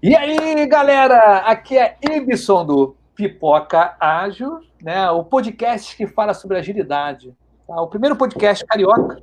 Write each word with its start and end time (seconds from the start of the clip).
E 0.00 0.14
aí, 0.14 0.64
galera, 0.68 1.38
aqui 1.38 1.76
é 1.76 1.96
Ibson 2.00 2.64
do 2.64 2.96
Pipoca 3.16 3.96
Ágil, 3.98 4.60
né? 4.80 5.10
O 5.10 5.24
podcast 5.24 5.96
que 5.96 6.06
fala 6.06 6.32
sobre 6.32 6.56
agilidade. 6.56 7.34
Tá? 7.66 7.80
O 7.82 7.88
primeiro 7.88 8.14
podcast 8.14 8.64
carioca, 8.64 9.20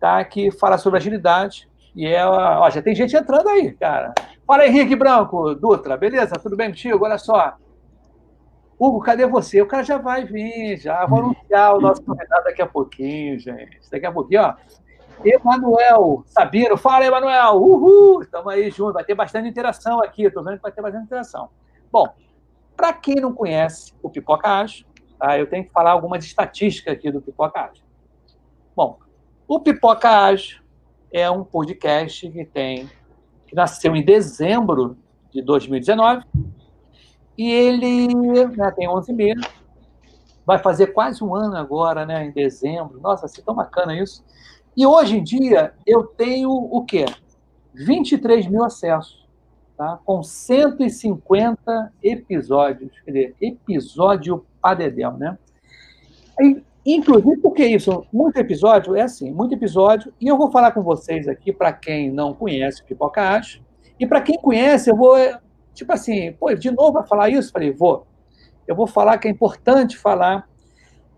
tá? 0.00 0.24
Que 0.24 0.50
fala 0.50 0.78
sobre 0.78 0.98
agilidade. 0.98 1.68
E 1.94 2.06
é, 2.06 2.24
ó, 2.24 2.70
já 2.70 2.80
tem 2.80 2.94
gente 2.94 3.14
entrando 3.14 3.50
aí, 3.50 3.74
cara. 3.74 4.14
Fala 4.46 4.66
Henrique 4.66 4.96
Branco, 4.96 5.54
Dutra, 5.54 5.94
beleza? 5.94 6.36
Tudo 6.36 6.56
bem 6.56 6.70
contigo? 6.70 7.04
Olha 7.04 7.18
só. 7.18 7.58
Hugo, 8.78 9.00
cadê 9.00 9.26
você? 9.26 9.60
O 9.60 9.66
cara 9.66 9.82
já 9.82 9.98
vai 9.98 10.24
vir, 10.24 10.78
já. 10.78 11.04
Vou 11.04 11.18
anunciar 11.18 11.74
o 11.74 11.82
nosso 11.82 12.02
convidado 12.02 12.44
daqui 12.44 12.62
a 12.62 12.66
pouquinho, 12.66 13.38
gente. 13.38 13.78
Daqui 13.90 14.06
a 14.06 14.12
pouquinho, 14.12 14.40
ó. 14.40 14.54
Emanuel 15.24 16.24
Sabino. 16.26 16.76
Fala, 16.76 17.06
Emanuel! 17.06 17.56
Uhul! 17.56 18.22
Estamos 18.22 18.52
aí 18.52 18.70
juntos. 18.70 18.94
Vai 18.94 19.04
ter 19.04 19.14
bastante 19.14 19.48
interação 19.48 20.00
aqui. 20.00 20.24
Estou 20.24 20.44
vendo 20.44 20.56
que 20.56 20.62
vai 20.62 20.72
ter 20.72 20.82
bastante 20.82 21.04
interação. 21.04 21.48
Bom, 21.90 22.08
para 22.76 22.92
quem 22.92 23.16
não 23.16 23.32
conhece 23.32 23.92
o 24.02 24.08
Pipoca 24.08 24.48
Ágil, 24.48 24.86
tá? 25.18 25.38
eu 25.38 25.48
tenho 25.48 25.64
que 25.64 25.72
falar 25.72 25.92
algumas 25.92 26.24
estatísticas 26.24 26.94
aqui 26.94 27.10
do 27.10 27.20
Pipoca 27.20 27.60
Ágil. 27.60 27.84
Bom, 28.76 28.98
o 29.46 29.60
Pipoca 29.60 30.08
Ágil 30.08 30.60
é 31.10 31.28
um 31.30 31.42
podcast 31.42 32.30
que 32.30 32.44
tem 32.44 32.88
que 33.46 33.54
nasceu 33.54 33.96
em 33.96 34.04
dezembro 34.04 34.96
de 35.32 35.40
2019 35.40 36.22
e 37.36 37.50
ele 37.50 38.14
né, 38.56 38.70
tem 38.72 38.88
11 38.88 39.12
meses, 39.12 39.46
vai 40.44 40.58
fazer 40.58 40.88
quase 40.88 41.24
um 41.24 41.34
ano 41.34 41.56
agora, 41.56 42.04
né, 42.04 42.26
em 42.26 42.32
dezembro. 42.32 43.00
Nossa, 43.00 43.26
assim, 43.26 43.40
tão 43.42 43.54
bacana 43.54 43.96
isso. 43.96 44.24
E 44.76 44.86
hoje 44.86 45.18
em 45.18 45.22
dia 45.22 45.72
eu 45.86 46.04
tenho 46.04 46.50
o 46.50 46.84
quê? 46.84 47.04
23 47.74 48.46
mil 48.46 48.64
acessos, 48.64 49.26
tá? 49.76 49.98
com 50.04 50.22
150 50.22 51.92
episódios. 52.02 52.92
Quer 53.04 53.10
dizer, 53.10 53.36
episódio 53.40 54.44
padedel, 54.60 55.12
né? 55.12 55.38
E, 56.40 56.62
inclusive, 56.86 57.36
por 57.38 57.52
que 57.52 57.66
isso? 57.66 58.04
Muito 58.12 58.38
episódio 58.38 58.94
é 58.94 59.02
assim, 59.02 59.30
muito 59.32 59.54
episódio, 59.54 60.12
e 60.20 60.28
eu 60.28 60.36
vou 60.36 60.50
falar 60.50 60.72
com 60.72 60.82
vocês 60.82 61.28
aqui, 61.28 61.52
para 61.52 61.72
quem 61.72 62.10
não 62.10 62.32
conhece 62.32 62.82
o 62.82 62.84
Pipoca 62.84 63.20
Acho, 63.20 63.62
e 63.98 64.06
para 64.06 64.20
quem 64.20 64.38
conhece, 64.38 64.90
eu 64.90 64.96
vou, 64.96 65.16
tipo 65.74 65.92
assim, 65.92 66.32
pô, 66.32 66.54
de 66.54 66.70
novo 66.70 66.92
vai 66.92 67.06
falar 67.06 67.30
isso? 67.30 67.50
Falei, 67.50 67.72
vou. 67.72 68.06
Eu 68.66 68.76
vou 68.76 68.86
falar 68.86 69.18
que 69.18 69.26
é 69.26 69.30
importante 69.30 69.96
falar 69.96 70.48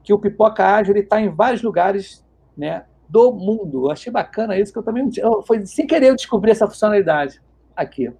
que 0.02 0.12
o 0.12 0.18
Pipoca 0.18 0.64
Ágil 0.64 0.96
está 0.96 1.20
em 1.20 1.28
vários 1.28 1.62
lugares 1.62 2.24
né, 2.56 2.84
do 3.10 3.32
mundo. 3.32 3.86
Eu 3.86 3.90
achei 3.90 4.12
bacana 4.12 4.56
isso, 4.56 4.72
que 4.72 4.78
eu 4.78 4.82
também 4.82 5.10
eu, 5.16 5.42
foi 5.42 5.66
sem 5.66 5.86
querer 5.86 6.10
eu 6.10 6.16
descobri 6.16 6.52
essa 6.52 6.66
funcionalidade 6.66 7.42
aqui. 7.74 8.12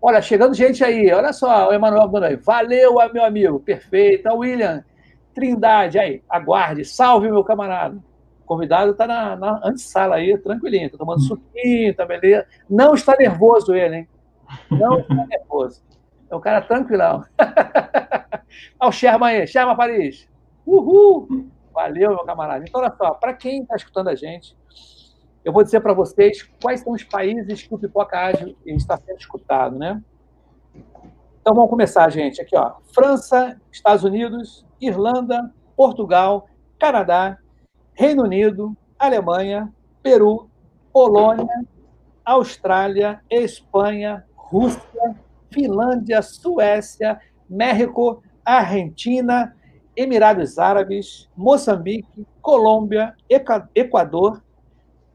Olha, 0.00 0.22
chegando 0.22 0.54
gente 0.54 0.82
aí, 0.82 1.12
olha 1.12 1.32
só, 1.32 1.68
o 1.68 1.72
Emanuel 1.72 2.10
aí. 2.24 2.36
Valeu, 2.36 2.94
meu 3.12 3.24
amigo, 3.24 3.60
perfeito. 3.60 4.28
O 4.30 4.38
William 4.38 4.82
Trindade, 5.34 5.98
aí, 5.98 6.22
aguarde, 6.28 6.84
salve, 6.84 7.30
meu 7.30 7.44
camarada. 7.44 7.96
O 8.42 8.46
convidado 8.46 8.92
está 8.92 9.06
na, 9.06 9.36
na 9.36 9.60
antessala 9.62 10.16
aí, 10.16 10.38
tranquilinho, 10.38 10.86
está 10.86 10.96
tomando 10.96 11.20
suquinho, 11.20 11.94
tá 11.94 12.06
beleza. 12.06 12.46
Não 12.70 12.94
está 12.94 13.16
nervoso 13.16 13.74
ele, 13.74 13.96
hein? 13.96 14.08
Não 14.70 14.98
está 15.00 15.26
nervoso. 15.26 15.82
É 16.30 16.34
um 16.34 16.40
cara 16.40 16.62
tranquilão. 16.62 17.24
Olha 18.80 18.88
o 18.88 18.92
Sherman 18.92 19.28
aí, 19.28 19.46
Sherman 19.46 19.76
Paris. 19.76 20.28
Uhul! 20.64 21.48
Valeu, 21.78 22.10
meu 22.10 22.24
camarada. 22.24 22.64
Então, 22.66 22.80
olha 22.80 22.92
só, 22.98 23.12
para 23.12 23.32
quem 23.32 23.62
está 23.62 23.76
escutando 23.76 24.08
a 24.08 24.14
gente, 24.16 24.56
eu 25.44 25.52
vou 25.52 25.62
dizer 25.62 25.78
para 25.78 25.92
vocês 25.92 26.42
quais 26.60 26.80
são 26.80 26.92
os 26.92 27.04
países 27.04 27.62
que 27.62 27.72
o 27.72 27.78
Pipoca 27.78 28.18
Ágil 28.18 28.56
está 28.66 28.96
sendo 28.96 29.16
escutado, 29.16 29.78
né? 29.78 30.02
Então, 31.40 31.54
vamos 31.54 31.70
começar, 31.70 32.10
gente. 32.10 32.40
Aqui, 32.40 32.56
ó. 32.56 32.78
França, 32.92 33.60
Estados 33.70 34.02
Unidos, 34.02 34.66
Irlanda, 34.80 35.54
Portugal, 35.76 36.48
Canadá, 36.80 37.38
Reino 37.94 38.24
Unido, 38.24 38.76
Alemanha, 38.98 39.72
Peru, 40.02 40.50
Polônia, 40.92 41.64
Austrália, 42.24 43.20
Espanha, 43.30 44.26
Rússia, 44.34 45.14
Finlândia, 45.48 46.22
Suécia, 46.22 47.20
México, 47.48 48.20
Argentina, 48.44 49.54
Emirados 49.98 50.60
Árabes, 50.60 51.28
Moçambique, 51.36 52.24
Colômbia, 52.40 53.16
Equador, 53.74 54.40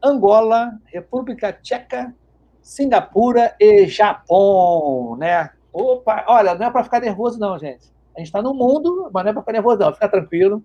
Angola, 0.02 0.78
República 0.84 1.54
Tcheca, 1.54 2.14
Singapura 2.60 3.56
e 3.58 3.86
Japão, 3.86 5.16
né? 5.18 5.48
Opa, 5.72 6.26
olha, 6.28 6.54
não 6.54 6.66
é 6.66 6.70
para 6.70 6.84
ficar 6.84 7.00
nervoso 7.00 7.40
não, 7.40 7.58
gente. 7.58 7.90
A 8.14 8.18
gente 8.18 8.26
está 8.26 8.42
no 8.42 8.52
mundo, 8.52 9.08
mas 9.10 9.24
não 9.24 9.30
é 9.30 9.32
para 9.32 9.40
ficar 9.40 9.52
nervoso 9.52 9.78
não. 9.78 9.94
Fica 9.94 10.06
tranquilo, 10.06 10.62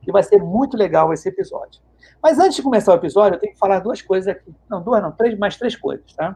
que 0.00 0.10
vai 0.10 0.24
ser 0.24 0.42
muito 0.42 0.76
legal 0.76 1.12
esse 1.12 1.28
episódio. 1.28 1.80
Mas 2.20 2.40
antes 2.40 2.56
de 2.56 2.62
começar 2.62 2.90
o 2.90 2.96
episódio, 2.96 3.36
eu 3.36 3.40
tenho 3.40 3.52
que 3.52 3.58
falar 3.60 3.78
duas 3.78 4.02
coisas 4.02 4.26
aqui. 4.26 4.52
Não, 4.68 4.82
duas 4.82 5.00
não, 5.00 5.12
três, 5.12 5.38
mais 5.38 5.56
três 5.56 5.76
coisas, 5.76 6.12
tá? 6.14 6.34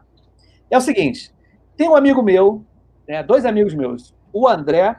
É 0.71 0.77
o 0.77 0.81
seguinte, 0.81 1.35
tem 1.75 1.89
um 1.89 1.95
amigo 1.95 2.23
meu, 2.23 2.63
né, 3.05 3.21
dois 3.21 3.45
amigos 3.45 3.73
meus, 3.73 4.15
o 4.31 4.47
André 4.47 4.97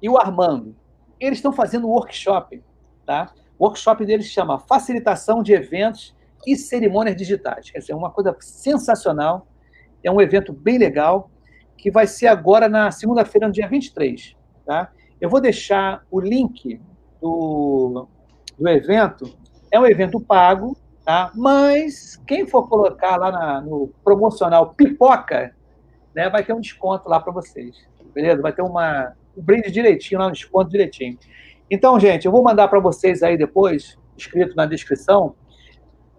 e 0.00 0.08
o 0.08 0.16
Armando 0.16 0.76
eles 1.20 1.38
estão 1.38 1.52
fazendo 1.52 1.86
um 1.86 1.90
workshop, 1.90 2.62
tá? 3.04 3.32
O 3.58 3.64
workshop 3.64 4.04
deles 4.04 4.26
se 4.26 4.32
chama 4.32 4.58
Facilitação 4.58 5.42
de 5.42 5.52
Eventos 5.52 6.16
e 6.46 6.56
Cerimônias 6.56 7.16
Digitais. 7.16 7.70
Quer 7.70 7.78
dizer, 7.78 7.92
é 7.92 7.96
uma 7.96 8.10
coisa 8.10 8.36
sensacional. 8.40 9.46
É 10.02 10.10
um 10.10 10.20
evento 10.20 10.52
bem 10.52 10.78
legal, 10.78 11.30
que 11.76 11.90
vai 11.90 12.06
ser 12.06 12.28
agora 12.28 12.68
na 12.68 12.90
segunda-feira, 12.90 13.46
no 13.46 13.52
dia 13.52 13.68
23, 13.68 14.36
tá? 14.64 14.92
Eu 15.20 15.28
vou 15.28 15.40
deixar 15.40 16.04
o 16.10 16.20
link 16.20 16.80
do, 17.20 18.06
do 18.58 18.68
evento. 18.68 19.36
É 19.72 19.78
um 19.78 19.86
evento 19.86 20.20
pago, 20.20 20.76
tá? 21.04 21.32
Mas 21.34 22.16
quem 22.26 22.46
for 22.46 22.68
colocar 22.68 23.16
lá 23.16 23.32
na, 23.32 23.60
no 23.60 23.88
promocional 24.04 24.74
pipoca, 24.74 25.54
né, 26.14 26.30
vai 26.30 26.44
ter 26.44 26.52
um 26.52 26.60
desconto 26.60 27.08
lá 27.08 27.20
para 27.20 27.32
vocês. 27.32 27.76
Beleza? 28.14 28.40
Vai 28.40 28.52
ter 28.52 28.62
uma, 28.62 29.12
o 29.38 29.42
brinde 29.42 29.70
direitinho, 29.70 30.20
lá 30.20 30.26
no 30.26 30.32
desconto 30.32 30.70
direitinho. 30.70 31.16
Então, 31.70 31.98
gente, 32.00 32.26
eu 32.26 32.32
vou 32.32 32.42
mandar 32.42 32.66
para 32.66 32.80
vocês 32.80 33.22
aí 33.22 33.36
depois, 33.36 33.96
escrito 34.16 34.56
na 34.56 34.66
descrição, 34.66 35.34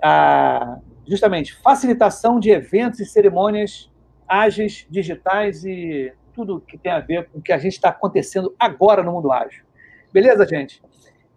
a, 0.01 0.79
justamente 1.05 1.53
facilitação 1.61 2.39
de 2.39 2.49
eventos 2.51 2.99
e 2.99 3.05
cerimônias 3.05 3.91
ágeis, 4.27 4.87
digitais 4.89 5.65
e 5.65 6.13
tudo 6.33 6.61
que 6.61 6.77
tem 6.77 6.91
a 6.91 6.99
ver 6.99 7.27
com 7.29 7.39
o 7.39 7.41
que 7.41 7.51
a 7.51 7.57
gente 7.57 7.73
está 7.73 7.89
acontecendo 7.89 8.55
agora 8.57 9.03
no 9.03 9.11
mundo 9.11 9.31
ágil. 9.31 9.65
Beleza, 10.13 10.47
gente? 10.47 10.81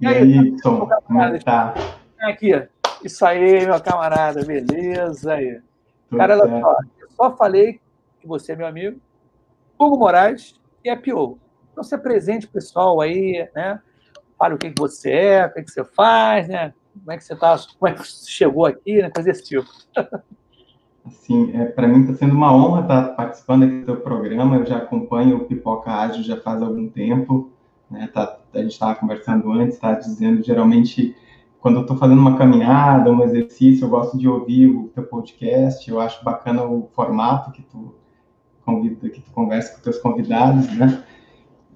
E 0.00 0.06
aí, 0.06 0.30
e 0.30 0.38
aí 0.38 0.56
Tom, 0.60 0.86
como 1.06 1.22
é 1.22 1.38
que 1.38 1.44
tá? 1.44 1.74
Aqui, 2.20 2.68
isso 3.02 3.24
aí, 3.24 3.64
meu 3.64 3.80
camarada, 3.80 4.44
beleza 4.44 5.34
aí. 5.34 5.60
Tudo 6.08 6.18
Cara, 6.18 6.38
olha 6.38 6.60
só, 6.60 6.76
eu 7.00 7.10
só 7.10 7.36
falei 7.36 7.80
que 8.20 8.26
você 8.26 8.52
é 8.52 8.56
meu 8.56 8.66
amigo, 8.66 9.00
Hugo 9.78 9.98
Moraes, 9.98 10.60
e 10.84 10.88
é 10.88 10.96
pior. 10.96 11.36
Então, 11.72 11.84
você 11.84 11.98
presente 11.98 12.46
pessoal 12.46 13.00
aí, 13.00 13.48
né? 13.54 13.80
Fale 14.38 14.54
o 14.54 14.58
que, 14.58 14.70
que 14.70 14.80
você 14.80 15.10
é, 15.10 15.46
o 15.46 15.52
que, 15.52 15.62
que 15.62 15.70
você 15.70 15.84
faz, 15.84 16.48
né? 16.48 16.72
Como 16.92 17.12
é 17.12 17.16
que 17.16 17.24
você 17.24 17.36
tá, 17.36 17.56
como 17.78 17.92
é 17.92 17.94
que 17.94 18.06
você 18.06 18.30
chegou 18.30 18.66
aqui, 18.66 19.02
né? 19.02 19.10
Coisa 19.10 19.30
desse 19.30 19.44
tipo. 19.44 19.68
Assim, 21.06 21.56
é, 21.56 21.66
para 21.66 21.86
mim 21.86 22.00
está 22.00 22.14
sendo 22.14 22.34
uma 22.34 22.52
honra 22.52 22.82
estar 22.82 23.08
tá 23.08 23.14
participando 23.14 23.62
aqui 23.64 23.78
do 23.80 23.84
seu 23.84 23.96
programa. 23.98 24.56
Eu 24.56 24.66
já 24.66 24.78
acompanho 24.78 25.36
o 25.36 25.44
Pipoca 25.44 25.90
Ágil 25.90 26.24
já 26.24 26.36
faz 26.40 26.60
algum 26.60 26.88
tempo. 26.88 27.52
Né? 27.88 28.08
Tá, 28.12 28.40
a 28.52 28.58
gente 28.58 28.72
estava 28.72 28.96
conversando 28.96 29.52
antes, 29.52 29.76
está 29.76 29.92
dizendo 29.92 30.42
geralmente 30.42 31.14
quando 31.60 31.76
eu 31.76 31.82
estou 31.82 31.96
fazendo 31.96 32.20
uma 32.20 32.36
caminhada, 32.36 33.10
um 33.10 33.22
exercício, 33.22 33.84
eu 33.84 33.88
gosto 33.88 34.18
de 34.18 34.28
ouvir 34.28 34.68
o 34.68 34.88
teu 34.94 35.04
podcast. 35.04 35.88
Eu 35.88 36.00
acho 36.00 36.24
bacana 36.24 36.64
o 36.64 36.88
formato 36.94 37.52
que 37.52 37.62
tu 37.62 37.94
convida, 38.66 39.08
que 39.08 39.20
tu 39.20 39.30
conversa 39.30 39.74
com 39.74 39.82
teus 39.82 39.98
convidados, 39.98 40.76
né? 40.76 41.02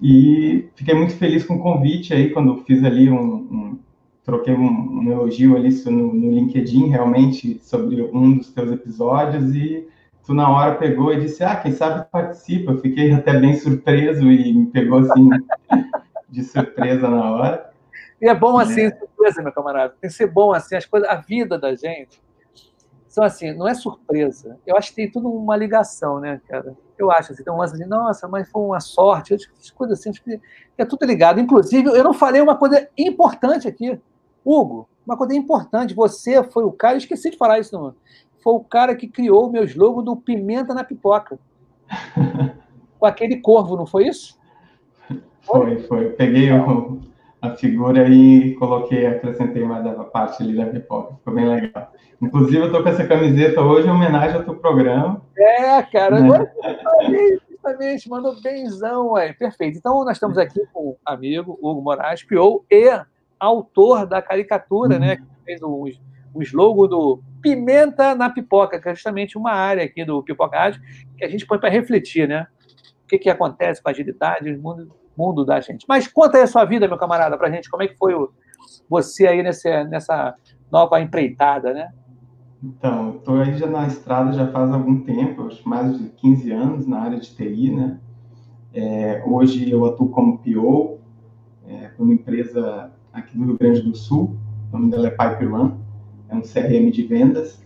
E 0.01 0.69
fiquei 0.75 0.93
muito 0.93 1.15
feliz 1.15 1.45
com 1.45 1.55
o 1.55 1.61
convite 1.61 2.13
aí 2.13 2.31
quando 2.31 2.57
fiz 2.63 2.83
ali 2.83 3.09
um, 3.09 3.35
um 3.35 3.79
troquei 4.23 4.53
um, 4.53 4.99
um, 4.99 5.11
elogio 5.11 5.55
ali 5.55 5.69
no, 5.85 6.13
no 6.13 6.31
LinkedIn 6.31 6.89
realmente 6.89 7.59
sobre 7.59 8.01
um 8.01 8.37
dos 8.37 8.51
teus 8.51 8.71
episódios 8.71 9.55
e 9.55 9.87
tu 10.23 10.33
na 10.33 10.49
hora 10.49 10.75
pegou 10.75 11.13
e 11.13 11.19
disse, 11.19 11.43
ah, 11.43 11.55
quem 11.55 11.71
sabe 11.71 12.05
participa. 12.11 12.71
Eu 12.71 12.79
fiquei 12.79 13.11
até 13.13 13.39
bem 13.39 13.55
surpreso 13.55 14.29
e 14.29 14.53
me 14.53 14.65
pegou 14.67 14.99
assim 14.99 15.29
de 16.29 16.43
surpresa 16.43 17.07
na 17.07 17.31
hora. 17.31 17.71
E 18.21 18.27
é 18.27 18.35
bom 18.35 18.57
assim, 18.57 18.81
é. 18.81 18.91
surpresa, 18.95 19.41
meu 19.41 19.51
camarada. 19.51 19.95
Tem 19.99 20.09
que 20.09 20.15
ser 20.15 20.27
bom 20.27 20.51
assim, 20.51 20.75
as 20.75 20.85
coisas, 20.85 21.09
a 21.09 21.15
vida 21.15 21.57
da 21.57 21.73
gente 21.73 22.21
são 23.11 23.25
assim, 23.25 23.51
não 23.51 23.67
é 23.67 23.73
surpresa. 23.73 24.57
Eu 24.65 24.77
acho 24.77 24.91
que 24.91 24.95
tem 24.95 25.11
tudo 25.11 25.29
uma 25.29 25.57
ligação, 25.57 26.21
né, 26.21 26.39
cara? 26.47 26.77
Eu 26.97 27.11
acho 27.11 27.33
assim, 27.33 27.43
tem 27.43 27.53
um 27.53 27.57
lance 27.57 27.73
assim, 27.73 27.85
nossa, 27.85 28.25
mas 28.25 28.49
foi 28.49 28.61
uma 28.61 28.79
sorte, 28.79 29.33
as 29.33 29.69
coisas 29.69 29.99
assim, 29.99 30.11
acho 30.11 30.23
que 30.23 30.39
é 30.77 30.85
tudo 30.85 31.05
ligado. 31.05 31.37
Inclusive, 31.37 31.89
eu 31.89 32.05
não 32.05 32.13
falei 32.13 32.41
uma 32.41 32.55
coisa 32.55 32.87
importante 32.97 33.67
aqui. 33.67 33.99
Hugo, 34.45 34.87
uma 35.05 35.17
coisa 35.17 35.35
importante, 35.35 35.93
você 35.93 36.41
foi 36.41 36.63
o 36.63 36.71
cara, 36.71 36.93
eu 36.93 36.99
esqueci 36.99 37.31
de 37.31 37.37
falar 37.37 37.59
isso, 37.59 37.77
não. 37.77 37.93
Foi 38.41 38.53
o 38.53 38.61
cara 38.61 38.95
que 38.95 39.09
criou 39.09 39.49
o 39.49 39.51
meu 39.51 39.65
slogan 39.65 40.03
do 40.03 40.15
Pimenta 40.15 40.73
na 40.73 40.85
Pipoca. 40.85 41.37
Com 42.97 43.05
aquele 43.05 43.41
corvo, 43.41 43.75
não 43.75 43.85
foi 43.85 44.07
isso? 44.07 44.39
Foi, 45.41 45.79
foi. 45.79 46.11
peguei 46.11 46.49
o, 46.49 47.01
a 47.41 47.55
figura 47.55 48.07
e 48.07 48.53
coloquei, 48.55 49.05
acrescentei 49.05 49.63
mais 49.65 49.85
a 49.85 50.03
parte 50.03 50.43
ali 50.43 50.55
da 50.55 50.67
pipoca. 50.67 51.15
Ficou 51.15 51.33
bem 51.33 51.49
legal. 51.49 51.91
Inclusive, 52.21 52.57
eu 52.57 52.71
tô 52.71 52.83
com 52.83 52.89
essa 52.89 53.07
camiseta 53.07 53.61
hoje 53.61 53.87
em 53.87 53.91
homenagem 53.91 54.37
ao 54.37 54.43
teu 54.43 54.55
programa. 54.55 55.21
É, 55.35 55.81
cara, 55.81 56.19
né? 56.19 56.51
justamente, 57.49 58.09
mandou 58.09 58.39
benzão, 58.41 59.11
ué. 59.11 59.33
Perfeito. 59.33 59.77
Então, 59.77 60.05
nós 60.05 60.17
estamos 60.17 60.37
aqui 60.37 60.61
com 60.71 60.89
o 60.89 60.97
amigo 61.03 61.57
Hugo 61.61 61.81
Moraes, 61.81 62.23
Piou, 62.23 62.63
e 62.69 62.89
autor 63.39 64.05
da 64.05 64.21
caricatura, 64.21 64.99
né, 64.99 65.05
uhum. 65.05 65.05
né? 65.07 65.15
Que 65.17 65.45
fez 65.45 65.61
o, 65.63 65.87
o 66.33 66.43
slogan 66.43 66.87
do 66.87 67.23
Pimenta 67.41 68.13
na 68.13 68.29
Pipoca, 68.29 68.79
que 68.79 68.87
é 68.87 68.93
justamente 68.93 69.35
uma 69.35 69.51
área 69.51 69.83
aqui 69.83 70.05
do 70.05 70.21
Pipoca 70.21 70.57
Rádio 70.57 70.81
que 71.17 71.25
a 71.25 71.29
gente 71.29 71.45
põe 71.45 71.59
para 71.59 71.69
refletir, 71.69 72.27
né? 72.27 72.45
O 73.03 73.07
que, 73.07 73.17
que 73.17 73.29
acontece 73.29 73.81
com 73.81 73.89
a 73.89 73.91
agilidade 73.91 74.51
no 74.51 74.61
mundo, 74.61 74.95
mundo 75.21 75.45
da 75.45 75.59
gente. 75.59 75.85
Mas 75.87 76.07
conta 76.07 76.37
aí 76.37 76.43
a 76.43 76.47
sua 76.47 76.65
vida, 76.65 76.87
meu 76.87 76.97
camarada, 76.97 77.37
para 77.37 77.47
a 77.47 77.51
gente. 77.51 77.69
Como 77.69 77.83
é 77.83 77.87
que 77.87 77.97
foi 77.97 78.13
o, 78.13 78.31
você 78.89 79.27
aí 79.27 79.43
nesse, 79.43 79.83
nessa 79.85 80.35
nova 80.71 80.99
empreitada, 80.99 81.73
né? 81.73 81.89
Então, 82.63 83.15
estou 83.17 83.39
aí 83.39 83.57
já 83.57 83.67
na 83.67 83.87
estrada 83.87 84.33
já 84.33 84.47
faz 84.47 84.71
algum 84.71 84.99
tempo, 85.01 85.47
acho 85.47 85.67
mais 85.67 85.97
de 85.97 86.09
15 86.09 86.51
anos 86.51 86.87
na 86.87 86.99
área 86.99 87.19
de 87.19 87.35
TI, 87.35 87.71
né? 87.71 87.99
É, 88.73 89.23
hoje 89.25 89.69
eu 89.69 89.85
atuo 89.85 90.09
como 90.09 90.37
PO, 90.39 90.99
é, 91.67 91.89
uma 91.97 92.13
empresa 92.13 92.91
aqui 93.11 93.37
do 93.37 93.45
Rio 93.45 93.57
Grande 93.57 93.81
do 93.81 93.95
Sul, 93.95 94.37
o 94.71 94.77
nome 94.77 94.91
dela 94.91 95.07
é 95.07 95.09
Pipe 95.09 95.45
Run, 95.45 95.71
é 96.29 96.35
um 96.35 96.41
CRM 96.41 96.91
de 96.91 97.03
vendas, 97.03 97.61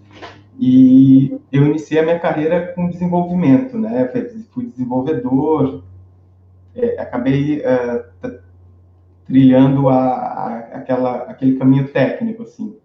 e 0.57 1.37
eu 1.51 1.65
iniciei 1.65 1.99
a 1.99 2.03
minha 2.03 2.19
carreira 2.19 2.73
com 2.73 2.89
desenvolvimento, 2.89 3.77
né? 3.77 4.09
Fui 4.51 4.65
desenvolvedor, 4.65 5.83
é, 6.75 6.99
acabei 6.99 7.61
é, 7.61 8.05
trilhando 9.25 9.89
a, 9.89 9.97
a, 9.97 10.57
aquela, 10.73 11.15
aquele 11.23 11.57
caminho 11.57 11.87
técnico, 11.87 12.43
assim, 12.43 12.75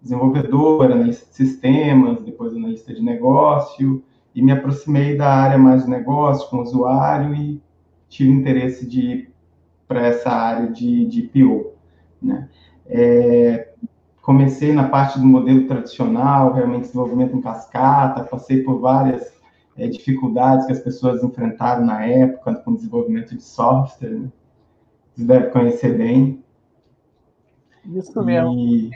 desenvolvedor, 0.00 0.90
analista 0.90 1.26
de 1.30 1.34
sistemas, 1.34 2.22
depois 2.22 2.54
analista 2.54 2.92
de 2.92 3.02
negócio, 3.02 4.02
e 4.34 4.42
me 4.42 4.52
aproximei 4.52 5.16
da 5.16 5.28
área 5.28 5.56
mais 5.56 5.84
de 5.84 5.90
negócio, 5.90 6.48
com 6.50 6.62
usuário, 6.62 7.34
e 7.34 7.62
tive 8.08 8.30
interesse 8.30 8.86
de 8.86 9.00
ir 9.00 9.34
para 9.86 10.06
essa 10.06 10.30
área 10.30 10.70
de, 10.70 11.06
de 11.06 11.22
PO. 11.22 11.72
Né? 12.20 12.48
É, 12.86 13.72
comecei 14.20 14.72
na 14.72 14.88
parte 14.88 15.18
do 15.18 15.26
modelo 15.26 15.66
tradicional, 15.66 16.52
realmente 16.52 16.82
desenvolvimento 16.82 17.36
em 17.36 17.40
cascata, 17.40 18.24
passei 18.24 18.62
por 18.62 18.80
várias 18.80 19.34
é, 19.76 19.88
dificuldades 19.88 20.66
que 20.66 20.72
as 20.72 20.80
pessoas 20.80 21.22
enfrentaram 21.22 21.84
na 21.84 22.04
época 22.04 22.54
com 22.56 22.72
o 22.72 22.76
desenvolvimento 22.76 23.34
de 23.34 23.42
software. 23.42 24.10
Né? 24.10 24.28
Vocês 25.14 25.26
devem 25.26 25.50
conhecer 25.50 25.96
bem. 25.96 26.44
Isso 27.84 28.22
mesmo. 28.24 28.54
E... 28.54 28.90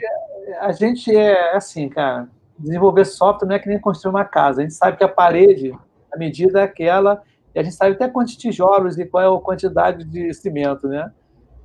A 0.61 0.71
gente 0.71 1.15
é 1.15 1.55
assim, 1.55 1.87
cara, 1.89 2.27
desenvolver 2.57 3.05
software 3.05 3.47
não 3.47 3.55
é 3.55 3.59
que 3.59 3.69
nem 3.69 3.79
construir 3.79 4.11
uma 4.11 4.25
casa. 4.25 4.61
A 4.61 4.63
gente 4.63 4.73
sabe 4.73 4.97
que 4.97 5.03
a 5.03 5.09
parede, 5.09 5.73
a 6.11 6.17
medida 6.17 6.61
é 6.61 6.63
aquela, 6.63 7.21
e 7.53 7.59
a 7.59 7.63
gente 7.63 7.75
sabe 7.75 7.91
até 7.91 8.07
quantos 8.07 8.35
tijolos 8.35 8.97
e 8.97 9.05
qual 9.05 9.23
é 9.23 9.37
a 9.37 9.41
quantidade 9.41 10.03
de 10.05 10.33
cimento, 10.33 10.87
né? 10.87 11.11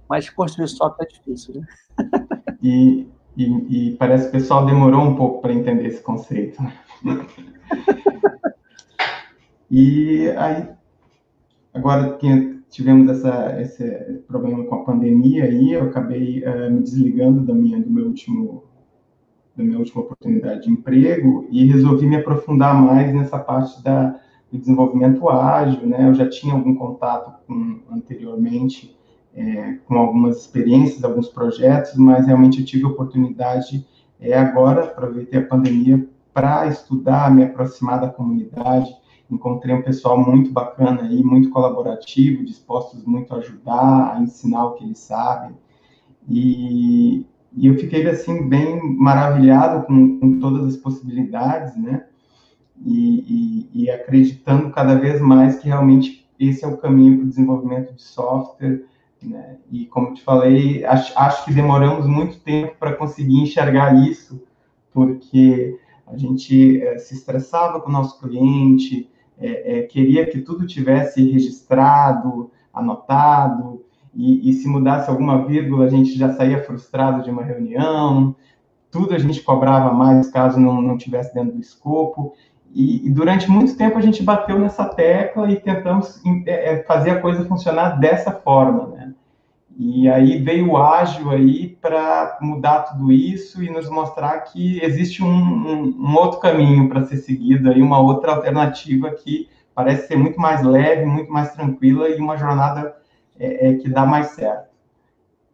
mas 0.08 0.30
construir 0.30 0.68
software 0.68 1.06
é 1.06 1.12
difícil, 1.12 1.60
né? 1.60 1.66
E, 2.62 3.06
e, 3.36 3.88
e, 3.88 3.96
parece 3.96 4.24
que 4.24 4.28
o 4.30 4.40
pessoal 4.40 4.64
demorou 4.64 5.02
um 5.02 5.16
pouco 5.16 5.42
para 5.42 5.52
entender 5.52 5.86
esse 5.86 6.02
conceito. 6.02 6.62
E 9.70 10.28
aí, 10.36 10.68
agora 11.72 12.16
que 12.16 12.60
tivemos 12.68 13.10
essa, 13.10 13.60
esse 13.60 13.84
problema 14.26 14.64
com 14.64 14.74
a 14.76 14.84
pandemia, 14.84 15.44
aí 15.44 15.72
eu 15.72 15.84
acabei 15.84 16.42
uh, 16.44 16.70
me 16.70 16.80
desligando 16.80 17.42
da 17.42 17.54
minha, 17.54 17.80
do 17.80 17.90
meu 17.90 18.06
último 18.06 18.64
da 19.56 19.62
minha 19.62 19.78
última 19.78 20.02
oportunidade 20.02 20.64
de 20.64 20.70
emprego 20.70 21.46
e 21.48 21.64
resolvi 21.66 22.06
me 22.06 22.16
aprofundar 22.16 22.74
mais 22.74 23.14
nessa 23.14 23.38
parte 23.38 23.80
da, 23.84 24.20
do 24.50 24.58
desenvolvimento 24.58 25.28
ágil, 25.28 25.86
né? 25.86 26.08
Eu 26.08 26.14
já 26.14 26.28
tinha 26.28 26.54
algum 26.54 26.74
contato 26.74 27.32
com 27.46 27.80
anteriormente 27.88 28.96
é, 29.34 29.78
com 29.86 29.96
algumas 29.96 30.38
experiências, 30.38 31.02
alguns 31.02 31.28
projetos, 31.28 31.94
mas 31.96 32.26
realmente 32.26 32.60
eu 32.60 32.66
tive 32.66 32.84
a 32.84 32.88
oportunidade 32.88 33.86
é, 34.20 34.36
agora, 34.36 34.84
aproveitei 34.84 35.40
a 35.40 35.46
pandemia 35.46 36.08
para 36.32 36.66
estudar, 36.66 37.32
me 37.34 37.44
aproximar 37.44 38.00
da 38.00 38.08
comunidade, 38.08 38.90
encontrei 39.30 39.74
um 39.74 39.82
pessoal 39.82 40.18
muito 40.18 40.50
bacana 40.50 41.02
aí, 41.02 41.22
muito 41.22 41.50
colaborativo, 41.50 42.44
dispostos 42.44 43.04
muito 43.04 43.34
a 43.34 43.38
ajudar, 43.38 44.14
a 44.14 44.20
ensinar 44.20 44.66
o 44.66 44.72
que 44.74 44.84
eles 44.84 44.98
sabem, 44.98 45.56
e, 46.28 47.26
e 47.52 47.66
eu 47.66 47.76
fiquei, 47.78 48.08
assim, 48.08 48.48
bem 48.48 48.80
maravilhado 48.96 49.86
com, 49.86 50.18
com 50.18 50.38
todas 50.38 50.66
as 50.66 50.76
possibilidades, 50.76 51.76
né, 51.76 52.04
e, 52.84 53.68
e, 53.74 53.84
e 53.84 53.90
acreditando 53.90 54.70
cada 54.70 54.94
vez 54.94 55.20
mais 55.20 55.58
que 55.58 55.68
realmente 55.68 56.24
esse 56.38 56.64
é 56.64 56.68
o 56.68 56.76
caminho 56.76 57.18
para 57.18 57.26
o 57.26 57.28
desenvolvimento 57.28 57.94
de 57.94 58.02
software, 58.02 58.84
né? 59.22 59.56
E 59.70 59.86
como 59.86 60.14
te 60.14 60.22
falei, 60.22 60.84
acho, 60.84 61.18
acho 61.18 61.44
que 61.44 61.52
demoramos 61.52 62.06
muito 62.06 62.38
tempo 62.40 62.76
para 62.78 62.94
conseguir 62.94 63.40
enxergar 63.40 63.94
isso, 64.06 64.42
porque 64.92 65.78
a 66.06 66.16
gente 66.16 66.80
é, 66.82 66.98
se 66.98 67.14
estressava 67.14 67.80
com 67.80 67.88
o 67.88 67.92
nosso 67.92 68.20
cliente, 68.20 69.10
é, 69.38 69.78
é, 69.78 69.82
queria 69.82 70.26
que 70.26 70.40
tudo 70.40 70.66
tivesse 70.66 71.28
registrado, 71.30 72.50
anotado, 72.72 73.84
e, 74.14 74.48
e, 74.48 74.52
se 74.52 74.68
mudasse 74.68 75.10
alguma 75.10 75.44
vírgula, 75.44 75.86
a 75.86 75.90
gente 75.90 76.16
já 76.16 76.32
saía 76.34 76.62
frustrado 76.62 77.22
de 77.22 77.30
uma 77.30 77.42
reunião, 77.42 78.36
tudo 78.90 79.12
a 79.12 79.18
gente 79.18 79.42
cobrava 79.42 79.92
mais 79.92 80.30
caso 80.30 80.60
não, 80.60 80.80
não 80.80 80.96
tivesse 80.96 81.34
dentro 81.34 81.54
do 81.54 81.60
escopo. 81.60 82.32
E, 82.72 83.06
e, 83.06 83.10
durante 83.10 83.50
muito 83.50 83.76
tempo 83.76 83.98
a 83.98 84.00
gente 84.00 84.22
bateu 84.22 84.58
nessa 84.58 84.84
tecla 84.84 85.50
e 85.50 85.56
tentamos 85.56 86.22
é, 86.46 86.84
fazer 86.84 87.10
a 87.10 87.20
coisa 87.20 87.44
funcionar 87.44 87.98
dessa 87.98 88.30
forma, 88.30 88.86
né? 88.88 89.14
E 89.76 90.08
aí 90.08 90.38
veio 90.38 90.70
o 90.70 90.76
ágil 90.76 91.30
aí 91.30 91.76
para 91.80 92.38
mudar 92.40 92.82
tudo 92.82 93.10
isso 93.10 93.60
e 93.62 93.68
nos 93.68 93.88
mostrar 93.88 94.38
que 94.40 94.80
existe 94.82 95.22
um, 95.22 95.26
um, 95.26 95.96
um 95.98 96.16
outro 96.16 96.38
caminho 96.38 96.88
para 96.88 97.04
ser 97.04 97.16
seguido 97.16 97.70
aí, 97.70 97.82
uma 97.82 98.00
outra 98.00 98.32
alternativa 98.32 99.10
que 99.10 99.48
parece 99.74 100.06
ser 100.06 100.16
muito 100.16 100.38
mais 100.38 100.62
leve, 100.62 101.04
muito 101.04 101.32
mais 101.32 101.52
tranquila 101.52 102.08
e 102.08 102.20
uma 102.20 102.36
jornada 102.36 102.94
é, 103.38 103.68
é, 103.68 103.74
que 103.74 103.88
dá 103.88 104.06
mais 104.06 104.28
certo. 104.28 104.72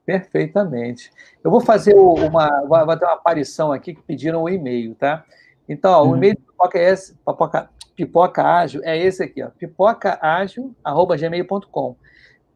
Perfeitamente. 0.05 1.11
Eu 1.43 1.51
vou 1.51 1.61
fazer 1.61 1.95
uma, 1.95 2.63
vou 2.67 2.99
ter 2.99 3.07
uma 3.07 3.15
aparição 3.15 3.73
aqui 3.73 3.95
que 3.95 4.03
pediram 4.03 4.43
o 4.43 4.45
um 4.45 4.49
e-mail, 4.49 4.95
tá? 4.95 5.25
Então, 5.69 5.93
ó, 5.93 6.05
uhum. 6.05 6.11
o 6.11 6.17
e-mail 6.17 6.35
do 6.35 6.43
Pipoca 6.43 6.79
é 6.79 6.91
esse, 6.91 7.15
pipoca, 7.15 7.71
pipoca 7.97 8.43
ágil, 8.43 8.83
é 8.85 8.99
esse 8.99 9.23
aqui, 9.23 9.43
ó, 9.43 9.49
pipocaágil.gmail.com, 9.51 11.97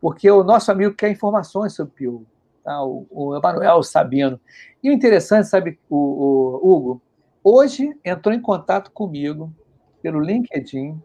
porque 0.04 0.30
o 0.30 0.44
nosso 0.44 0.70
amigo 0.70 0.94
quer 0.94 1.10
informações 1.10 1.72
sobre 1.72 1.90
o 1.90 1.94
Pio, 1.94 2.26
tá? 2.62 2.84
o, 2.84 3.06
o 3.10 3.34
Emanuel 3.34 3.82
Sabino. 3.82 4.38
E 4.82 4.90
o 4.90 4.92
interessante, 4.92 5.48
sabe, 5.48 5.78
o, 5.88 5.96
o 5.96 6.74
Hugo, 6.74 7.02
hoje 7.42 7.98
entrou 8.04 8.34
em 8.34 8.38
contato 8.38 8.90
comigo 8.90 9.50
pelo 10.02 10.20
LinkedIn 10.20 11.00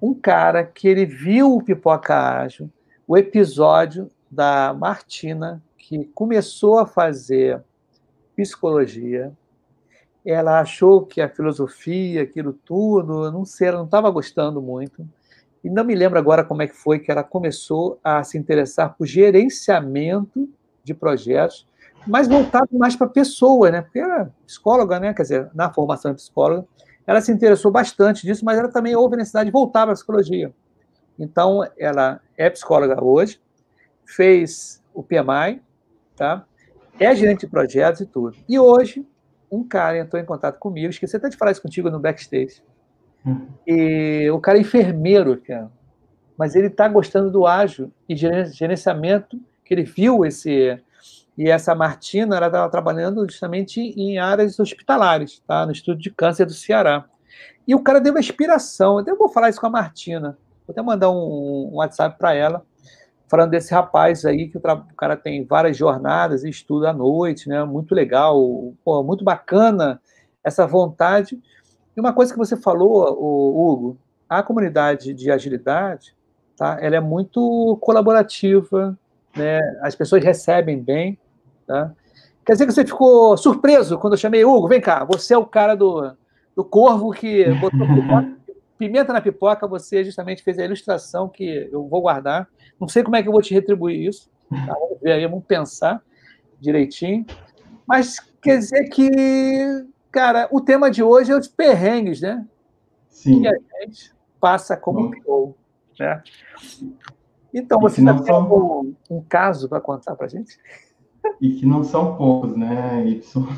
um 0.00 0.14
cara 0.14 0.64
que 0.64 0.88
ele 0.88 1.04
viu 1.04 1.54
o 1.54 1.62
Pipoca 1.62 2.14
Ágil, 2.16 2.70
o 3.06 3.18
episódio 3.18 4.10
da 4.30 4.72
Martina, 4.72 5.62
que 5.76 6.02
começou 6.14 6.78
a 6.78 6.86
fazer 6.86 7.62
psicologia, 8.34 9.30
ela 10.24 10.58
achou 10.58 11.04
que 11.04 11.20
a 11.20 11.28
filosofia, 11.28 12.22
aquilo 12.22 12.54
tudo, 12.54 13.30
não 13.30 13.44
sei, 13.44 13.68
ela 13.68 13.76
não 13.76 13.84
estava 13.84 14.08
gostando 14.08 14.62
muito. 14.62 15.06
E 15.62 15.70
não 15.70 15.84
me 15.84 15.94
lembro 15.94 16.18
agora 16.18 16.44
como 16.44 16.62
é 16.62 16.66
que 16.66 16.74
foi 16.74 16.98
que 16.98 17.10
ela 17.10 17.22
começou 17.22 17.98
a 18.02 18.24
se 18.24 18.36
interessar 18.36 18.94
por 18.96 19.06
gerenciamento 19.06 20.48
de 20.82 20.92
projetos, 20.92 21.66
mas 22.06 22.26
voltado 22.26 22.68
mais 22.72 22.96
para 22.96 23.06
pessoa, 23.06 23.70
né? 23.70 23.82
Porque 23.82 24.00
era 24.00 24.30
psicóloga, 24.46 24.98
né? 24.98 25.14
Quer 25.14 25.22
dizer, 25.22 25.50
na 25.54 25.72
formação 25.72 26.12
de 26.12 26.16
psicóloga, 26.16 26.66
ela 27.06 27.20
se 27.20 27.30
interessou 27.30 27.70
bastante 27.70 28.26
disso, 28.26 28.44
mas 28.44 28.58
ela 28.58 28.68
também 28.68 28.96
houve 28.96 29.16
necessidade 29.16 29.46
de 29.46 29.52
voltar 29.52 29.82
para 29.82 29.92
a 29.92 29.94
psicologia. 29.94 30.52
Então, 31.18 31.60
ela 31.78 32.20
é 32.36 32.50
psicóloga 32.50 33.02
hoje, 33.02 33.40
fez 34.04 34.82
o 34.92 35.02
PMI, 35.02 35.62
tá? 36.16 36.44
É 36.98 37.14
gerente 37.14 37.40
de 37.40 37.46
projetos 37.46 38.00
e 38.00 38.06
tudo. 38.06 38.36
E 38.48 38.58
hoje 38.58 39.06
um 39.50 39.62
cara 39.62 39.98
entrou 39.98 40.20
em 40.20 40.24
contato 40.24 40.58
comigo, 40.58 40.88
esqueci 40.88 41.16
até 41.16 41.28
de 41.28 41.36
falar 41.36 41.52
isso 41.52 41.62
contigo 41.62 41.90
no 41.90 42.00
backstage. 42.00 42.62
E 43.66 44.30
o 44.30 44.40
cara 44.40 44.58
é 44.58 44.60
enfermeiro, 44.60 45.40
cara. 45.40 45.70
Mas 46.36 46.54
ele 46.54 46.66
está 46.66 46.88
gostando 46.88 47.30
do 47.30 47.46
ágil 47.46 47.92
e 48.08 48.16
gerenciamento, 48.16 49.38
que 49.64 49.74
ele 49.74 49.84
viu 49.84 50.24
esse. 50.24 50.78
E 51.36 51.48
essa 51.48 51.74
Martina, 51.74 52.36
ela 52.36 52.46
estava 52.46 52.70
trabalhando 52.70 53.24
justamente 53.28 53.80
em 53.80 54.18
áreas 54.18 54.58
hospitalares, 54.58 55.40
tá? 55.46 55.64
no 55.64 55.72
estudo 55.72 55.98
de 55.98 56.10
câncer 56.10 56.44
do 56.44 56.52
Ceará. 56.52 57.06
E 57.66 57.74
o 57.74 57.80
cara 57.80 58.00
deu 58.00 58.12
uma 58.12 58.20
inspiração. 58.20 58.98
Até 58.98 59.14
vou 59.14 59.28
falar 59.28 59.48
isso 59.48 59.60
com 59.60 59.66
a 59.66 59.70
Martina. 59.70 60.36
Vou 60.66 60.72
até 60.72 60.82
mandar 60.82 61.10
um, 61.10 61.70
um 61.72 61.76
WhatsApp 61.76 62.18
para 62.18 62.34
ela 62.34 62.62
falando 63.32 63.48
desse 63.52 63.72
rapaz 63.72 64.26
aí, 64.26 64.46
que 64.48 64.58
o, 64.58 64.60
o, 64.60 64.94
cara 64.94 65.16
tem 65.16 65.42
várias 65.42 65.74
jornadas 65.74 66.44
e 66.44 66.50
estuda 66.50 66.90
à 66.90 66.92
noite, 66.92 67.48
né? 67.48 67.64
Muito 67.64 67.94
legal, 67.94 68.36
pô, 68.84 69.02
muito 69.02 69.24
bacana 69.24 69.98
essa 70.44 70.66
vontade. 70.66 71.40
E 71.96 72.00
uma 72.00 72.12
coisa 72.12 72.32
que 72.32 72.38
você 72.38 72.56
falou, 72.56 73.12
Hugo, 73.12 73.98
a 74.28 74.42
comunidade 74.42 75.12
de 75.12 75.30
agilidade, 75.30 76.14
tá? 76.56 76.78
Ela 76.80 76.96
é 76.96 77.00
muito 77.00 77.78
colaborativa, 77.80 78.98
né? 79.36 79.60
As 79.82 79.94
pessoas 79.94 80.24
recebem 80.24 80.80
bem, 80.80 81.18
tá? 81.66 81.92
Quer 82.44 82.52
dizer 82.52 82.66
que 82.66 82.72
você 82.72 82.84
ficou 82.84 83.36
surpreso 83.36 83.98
quando 83.98 84.14
eu 84.14 84.18
chamei 84.18 84.44
Hugo, 84.44 84.68
vem 84.68 84.80
cá, 84.80 85.04
você 85.04 85.34
é 85.34 85.38
o 85.38 85.46
cara 85.46 85.74
do, 85.74 86.12
do 86.56 86.64
corvo 86.64 87.12
que 87.12 87.44
botou 87.54 87.80
Pimenta 88.78 89.12
na 89.12 89.20
pipoca, 89.20 89.64
você 89.68 90.02
justamente 90.02 90.42
fez 90.42 90.58
a 90.58 90.64
ilustração 90.64 91.28
que 91.28 91.68
eu 91.70 91.86
vou 91.86 92.00
guardar. 92.00 92.48
Não 92.80 92.88
sei 92.88 93.04
como 93.04 93.14
é 93.14 93.22
que 93.22 93.28
eu 93.28 93.32
vou 93.32 93.40
te 93.40 93.54
retribuir 93.54 94.08
isso. 94.08 94.28
Tá? 94.50 94.74
Vamos 94.74 94.98
ver 95.00 95.12
aí, 95.12 95.24
vamos 95.24 95.44
pensar 95.44 96.02
direitinho. 96.58 97.24
Mas 97.86 98.18
quer 98.42 98.58
dizer 98.58 98.88
que, 98.88 99.86
cara, 100.12 100.46
o 100.52 100.60
tema 100.60 100.90
de 100.90 101.02
hoje 101.02 101.32
é 101.32 101.36
os 101.36 101.48
perrengues, 101.48 102.20
né? 102.20 102.46
Sim. 103.08 103.40
Que 103.40 103.48
a 103.48 103.54
gente 103.82 104.12
passa 104.38 104.76
como 104.76 105.10
PO, 105.22 105.56
né? 105.98 106.22
Então, 107.52 107.80
você 107.80 108.04
tá 108.04 108.16
são... 108.18 108.52
um, 108.52 108.94
um 109.10 109.22
caso 109.22 109.68
para 109.68 109.80
contar 109.80 110.14
para 110.14 110.28
gente? 110.28 110.58
E 111.40 111.54
que 111.54 111.66
não 111.66 111.82
são 111.82 112.16
poucos, 112.16 112.56
né, 112.56 113.04
Y? 113.06 113.48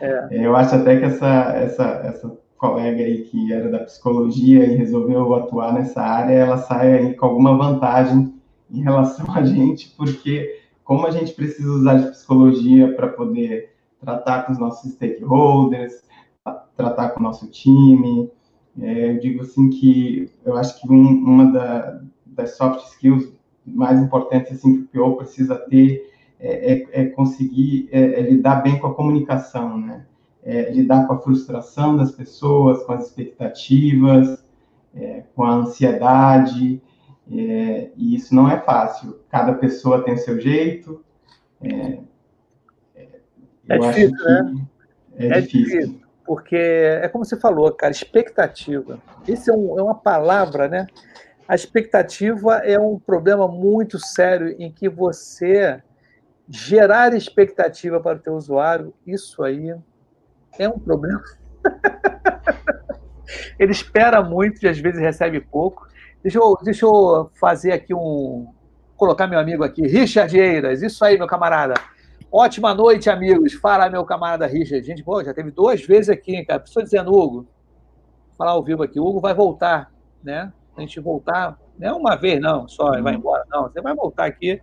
É. 0.00 0.28
Eu 0.30 0.54
acho 0.56 0.74
até 0.74 0.98
que 0.98 1.04
essa, 1.04 1.54
essa, 1.56 1.84
essa 2.04 2.38
colega 2.56 3.02
aí 3.02 3.24
que 3.24 3.52
era 3.52 3.70
da 3.70 3.80
psicologia 3.80 4.64
e 4.64 4.76
resolveu 4.76 5.34
atuar 5.34 5.72
nessa 5.72 6.00
área, 6.00 6.34
ela 6.34 6.58
sai 6.58 6.98
aí 6.98 7.14
com 7.14 7.26
alguma 7.26 7.56
vantagem 7.56 8.34
em 8.70 8.82
relação 8.82 9.26
a 9.34 9.44
gente, 9.44 9.94
porque 9.96 10.62
como 10.82 11.06
a 11.06 11.10
gente 11.10 11.32
precisa 11.32 11.70
usar 11.70 11.94
de 11.94 12.10
psicologia 12.10 12.94
para 12.94 13.08
poder 13.08 13.73
tratar 14.04 14.44
com 14.44 14.52
os 14.52 14.58
nossos 14.58 14.92
stakeholders, 14.92 16.02
tratar 16.76 17.10
com 17.10 17.20
o 17.20 17.22
nosso 17.22 17.50
time, 17.50 18.30
é, 18.80 19.10
eu 19.10 19.20
digo 19.20 19.42
assim 19.42 19.70
que 19.70 20.30
eu 20.44 20.56
acho 20.56 20.80
que 20.80 20.90
um, 20.90 21.24
uma 21.24 21.52
da, 21.52 22.00
das 22.26 22.56
soft 22.56 22.84
skills 22.88 23.32
mais 23.64 24.00
importantes 24.00 24.52
assim 24.52 24.84
que 24.84 24.98
o 24.98 25.10
PO 25.10 25.16
precisa 25.16 25.54
ter 25.56 26.12
é, 26.40 26.72
é, 26.72 26.88
é 26.92 27.04
conseguir 27.06 27.88
é, 27.92 28.20
é 28.20 28.22
lidar 28.22 28.56
bem 28.56 28.78
com 28.78 28.88
a 28.88 28.94
comunicação, 28.94 29.78
né? 29.78 30.06
lidar 30.72 31.06
com 31.06 31.14
a 31.14 31.18
frustração 31.18 31.96
das 31.96 32.12
pessoas, 32.12 32.82
com 32.84 32.92
as 32.92 33.06
expectativas, 33.06 34.44
com 35.34 35.42
a 35.42 35.54
ansiedade, 35.54 36.82
e 37.26 38.14
isso 38.14 38.34
não 38.34 38.50
é 38.50 38.60
fácil. 38.60 39.20
Cada 39.30 39.54
pessoa 39.54 40.02
tem 40.04 40.12
o 40.12 40.18
seu 40.18 40.38
jeito. 40.38 41.02
É, 41.62 41.98
é 43.68 43.78
difícil, 43.78 44.24
né? 44.24 44.54
É, 45.16 45.26
é 45.26 45.40
difícil. 45.40 45.80
difícil. 45.80 46.00
Porque 46.24 46.56
é 46.56 47.06
como 47.08 47.24
você 47.24 47.38
falou, 47.38 47.70
cara, 47.72 47.92
expectativa. 47.92 48.98
Isso 49.28 49.50
é, 49.50 49.54
um, 49.54 49.78
é 49.78 49.82
uma 49.82 49.94
palavra, 49.94 50.68
né? 50.68 50.86
A 51.46 51.54
expectativa 51.54 52.56
é 52.64 52.78
um 52.78 52.98
problema 52.98 53.46
muito 53.46 53.98
sério 53.98 54.54
em 54.58 54.72
que 54.72 54.88
você 54.88 55.82
gerar 56.48 57.14
expectativa 57.14 58.00
para 58.00 58.16
o 58.16 58.20
teu 58.20 58.34
usuário, 58.34 58.94
isso 59.06 59.42
aí 59.42 59.74
é 60.58 60.68
um 60.68 60.78
problema. 60.78 61.22
Ele 63.58 63.72
espera 63.72 64.22
muito 64.22 64.64
e 64.64 64.68
às 64.68 64.78
vezes 64.78 65.00
recebe 65.00 65.40
pouco. 65.40 65.86
Deixa 66.22 66.38
eu, 66.38 66.56
deixa 66.62 66.86
eu 66.86 67.30
fazer 67.34 67.72
aqui 67.72 67.94
um. 67.94 68.48
Colocar 68.96 69.26
meu 69.26 69.38
amigo 69.38 69.64
aqui, 69.64 69.86
Richard 69.86 70.38
Eiras. 70.38 70.80
Isso 70.80 71.04
aí, 71.04 71.18
meu 71.18 71.26
camarada. 71.26 71.74
Ótima 72.36 72.74
noite, 72.74 73.08
amigos. 73.08 73.52
Fala, 73.52 73.88
meu 73.88 74.04
camarada 74.04 74.44
Richard. 74.44 74.84
Gente, 74.84 75.04
pô, 75.04 75.22
já 75.22 75.32
teve 75.32 75.52
duas 75.52 75.86
vezes 75.86 76.08
aqui, 76.08 76.34
hein, 76.34 76.44
cara. 76.44 76.64
Dizendo, 76.82 77.16
Hugo, 77.16 77.46
falar 78.36 78.50
ao 78.50 78.64
vivo 78.64 78.82
aqui, 78.82 78.98
o 78.98 79.06
Hugo 79.06 79.20
vai 79.20 79.32
voltar, 79.32 79.92
né? 80.20 80.52
A 80.76 80.80
gente 80.80 80.98
voltar, 80.98 81.56
não 81.78 81.88
é 81.88 81.92
uma 81.92 82.16
vez, 82.16 82.40
não, 82.40 82.66
só, 82.66 82.92
ele 82.92 83.02
vai 83.02 83.14
embora, 83.14 83.44
não. 83.48 83.68
Você 83.68 83.80
vai 83.80 83.94
voltar 83.94 84.24
aqui, 84.24 84.60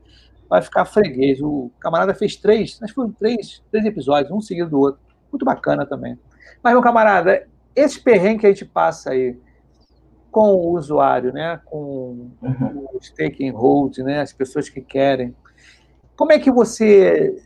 vai 0.49 0.61
ficar 0.61 0.83
freguês. 0.83 1.39
O 1.41 1.71
camarada 1.79 2.13
fez 2.13 2.35
três, 2.35 2.77
que 2.77 2.93
foram 2.93 3.13
três, 3.13 3.63
três 3.71 3.85
episódios, 3.85 4.33
um 4.33 4.41
seguido 4.41 4.69
do 4.69 4.79
outro 4.81 4.99
muito 5.31 5.45
bacana 5.45 5.85
também. 5.85 6.19
Mas, 6.61 6.73
meu 6.73 6.81
camarada, 6.81 7.47
esse 7.73 8.01
perrengue 8.01 8.41
que 8.41 8.47
a 8.47 8.49
gente 8.49 8.65
passa 8.65 9.11
aí 9.11 9.39
com 10.29 10.55
o 10.55 10.73
usuário, 10.77 11.31
né, 11.31 11.61
com 11.63 12.31
uhum. 12.41 12.87
os 12.95 13.09
taking 13.11 13.51
hold, 13.51 13.97
né, 13.99 14.19
as 14.19 14.33
pessoas 14.33 14.67
que 14.67 14.81
querem, 14.81 15.33
como 16.17 16.33
é 16.33 16.37
que 16.37 16.51
você 16.51 17.41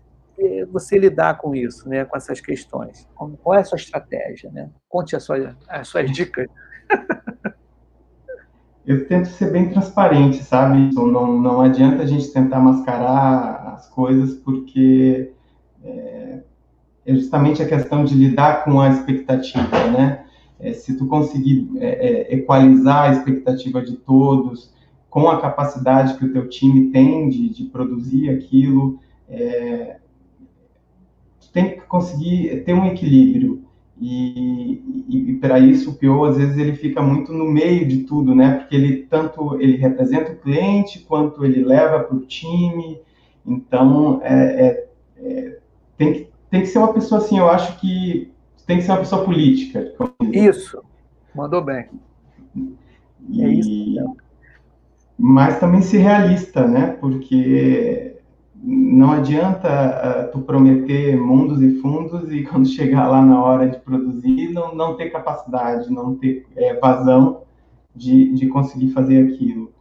você 0.72 0.98
lidar 0.98 1.38
com 1.38 1.56
isso, 1.56 1.88
né, 1.88 2.06
com 2.06 2.18
essas 2.18 2.42
questões? 2.42 3.08
Qual 3.16 3.56
é 3.56 3.62
a 3.62 3.64
sua 3.64 3.78
estratégia, 3.78 4.52
né? 4.52 4.70
Conte 4.90 5.16
as 5.16 5.24
suas, 5.24 5.56
as 5.68 5.88
suas 5.88 6.12
dicas. 6.12 6.48
Eu 8.86 9.08
tento 9.08 9.30
ser 9.30 9.52
bem 9.52 9.70
transparente, 9.70 10.44
sabe? 10.44 10.94
Não, 10.94 11.42
não 11.42 11.62
adianta 11.62 12.04
a 12.04 12.06
gente 12.06 12.32
tentar 12.32 12.60
mascarar 12.60 13.74
as 13.76 13.90
coisas, 13.90 14.36
porque 14.36 15.32
é, 15.84 16.40
é 17.04 17.16
justamente 17.16 17.64
a 17.64 17.68
questão 17.68 18.06
de 18.06 18.14
lidar 18.14 18.64
com 18.64 18.80
a 18.80 18.90
expectativa, 18.90 19.88
né? 19.88 20.26
É, 20.60 20.72
se 20.74 20.96
tu 20.96 21.08
conseguir 21.08 21.68
é, 21.80 21.88
é, 21.88 22.36
equalizar 22.36 23.10
a 23.10 23.14
expectativa 23.14 23.82
de 23.82 23.98
todos 23.98 24.74
com 25.10 25.30
a 25.30 25.42
capacidade 25.42 26.18
que 26.18 26.26
o 26.26 26.32
teu 26.32 26.48
time 26.48 26.92
tem 26.92 27.28
de, 27.28 27.50
de 27.50 27.64
produzir 27.66 28.30
aquilo, 28.30 29.00
é, 29.28 29.98
tem 31.56 31.70
que 31.70 31.82
conseguir 31.88 32.64
ter 32.66 32.74
um 32.74 32.86
equilíbrio. 32.86 33.64
E, 33.98 34.84
e, 35.08 35.32
e 35.32 35.34
para 35.38 35.58
isso 35.58 35.92
o 35.92 35.94
PO 35.94 36.26
às 36.26 36.36
vezes 36.36 36.58
ele 36.58 36.76
fica 36.76 37.02
muito 37.02 37.32
no 37.32 37.46
meio 37.46 37.88
de 37.88 38.00
tudo, 38.00 38.36
né? 38.36 38.56
Porque 38.58 38.76
ele 38.76 39.04
tanto 39.04 39.58
ele 39.62 39.78
representa 39.78 40.34
o 40.34 40.36
cliente 40.36 41.00
quanto 41.00 41.46
ele 41.46 41.64
leva 41.64 42.02
para 42.04 42.14
o 42.14 42.26
time. 42.26 43.00
Então 43.46 44.20
é, 44.22 44.36
é, 44.36 44.88
é 45.18 45.58
tem 45.98 46.12
que 46.12 46.30
tem 46.52 46.62
que 46.62 46.68
ser 46.68 46.80
uma 46.80 46.94
pessoa 46.94 47.22
assim, 47.22 47.40
eu 47.40 47.50
acho 47.50 47.80
que 47.80 48.32
tem 48.68 48.78
que 48.78 48.84
ser 48.84 48.92
uma 48.92 49.00
pessoa 49.00 49.24
política. 49.24 49.94
Isso, 50.22 50.84
mandou 51.34 51.64
bem. 51.64 51.88
E, 53.30 53.42
é 53.42 53.48
isso. 53.48 54.18
Mas 55.18 55.58
também 55.58 55.82
ser 55.82 56.00
realista, 56.00 56.68
né? 56.68 56.98
Porque 57.00 58.15
não 58.68 59.12
adianta 59.12 59.70
uh, 59.70 60.32
tu 60.32 60.42
prometer 60.42 61.16
mundos 61.16 61.62
e 61.62 61.80
fundos 61.80 62.32
e 62.32 62.42
quando 62.50 62.68
chegar 62.68 63.08
lá 63.08 63.22
na 63.24 63.42
hora 63.44 63.70
de 63.70 63.78
produzir 63.78 64.52
não, 64.52 64.74
não 64.74 64.96
ter 64.96 65.12
capacidade, 65.12 65.92
não 65.92 66.16
ter 66.16 66.48
é, 66.56 66.74
vazão 66.74 67.44
de, 67.96 68.34
de 68.34 68.48
conseguir 68.48 68.90
fazer 68.90 69.24
aquilo. 69.24 69.72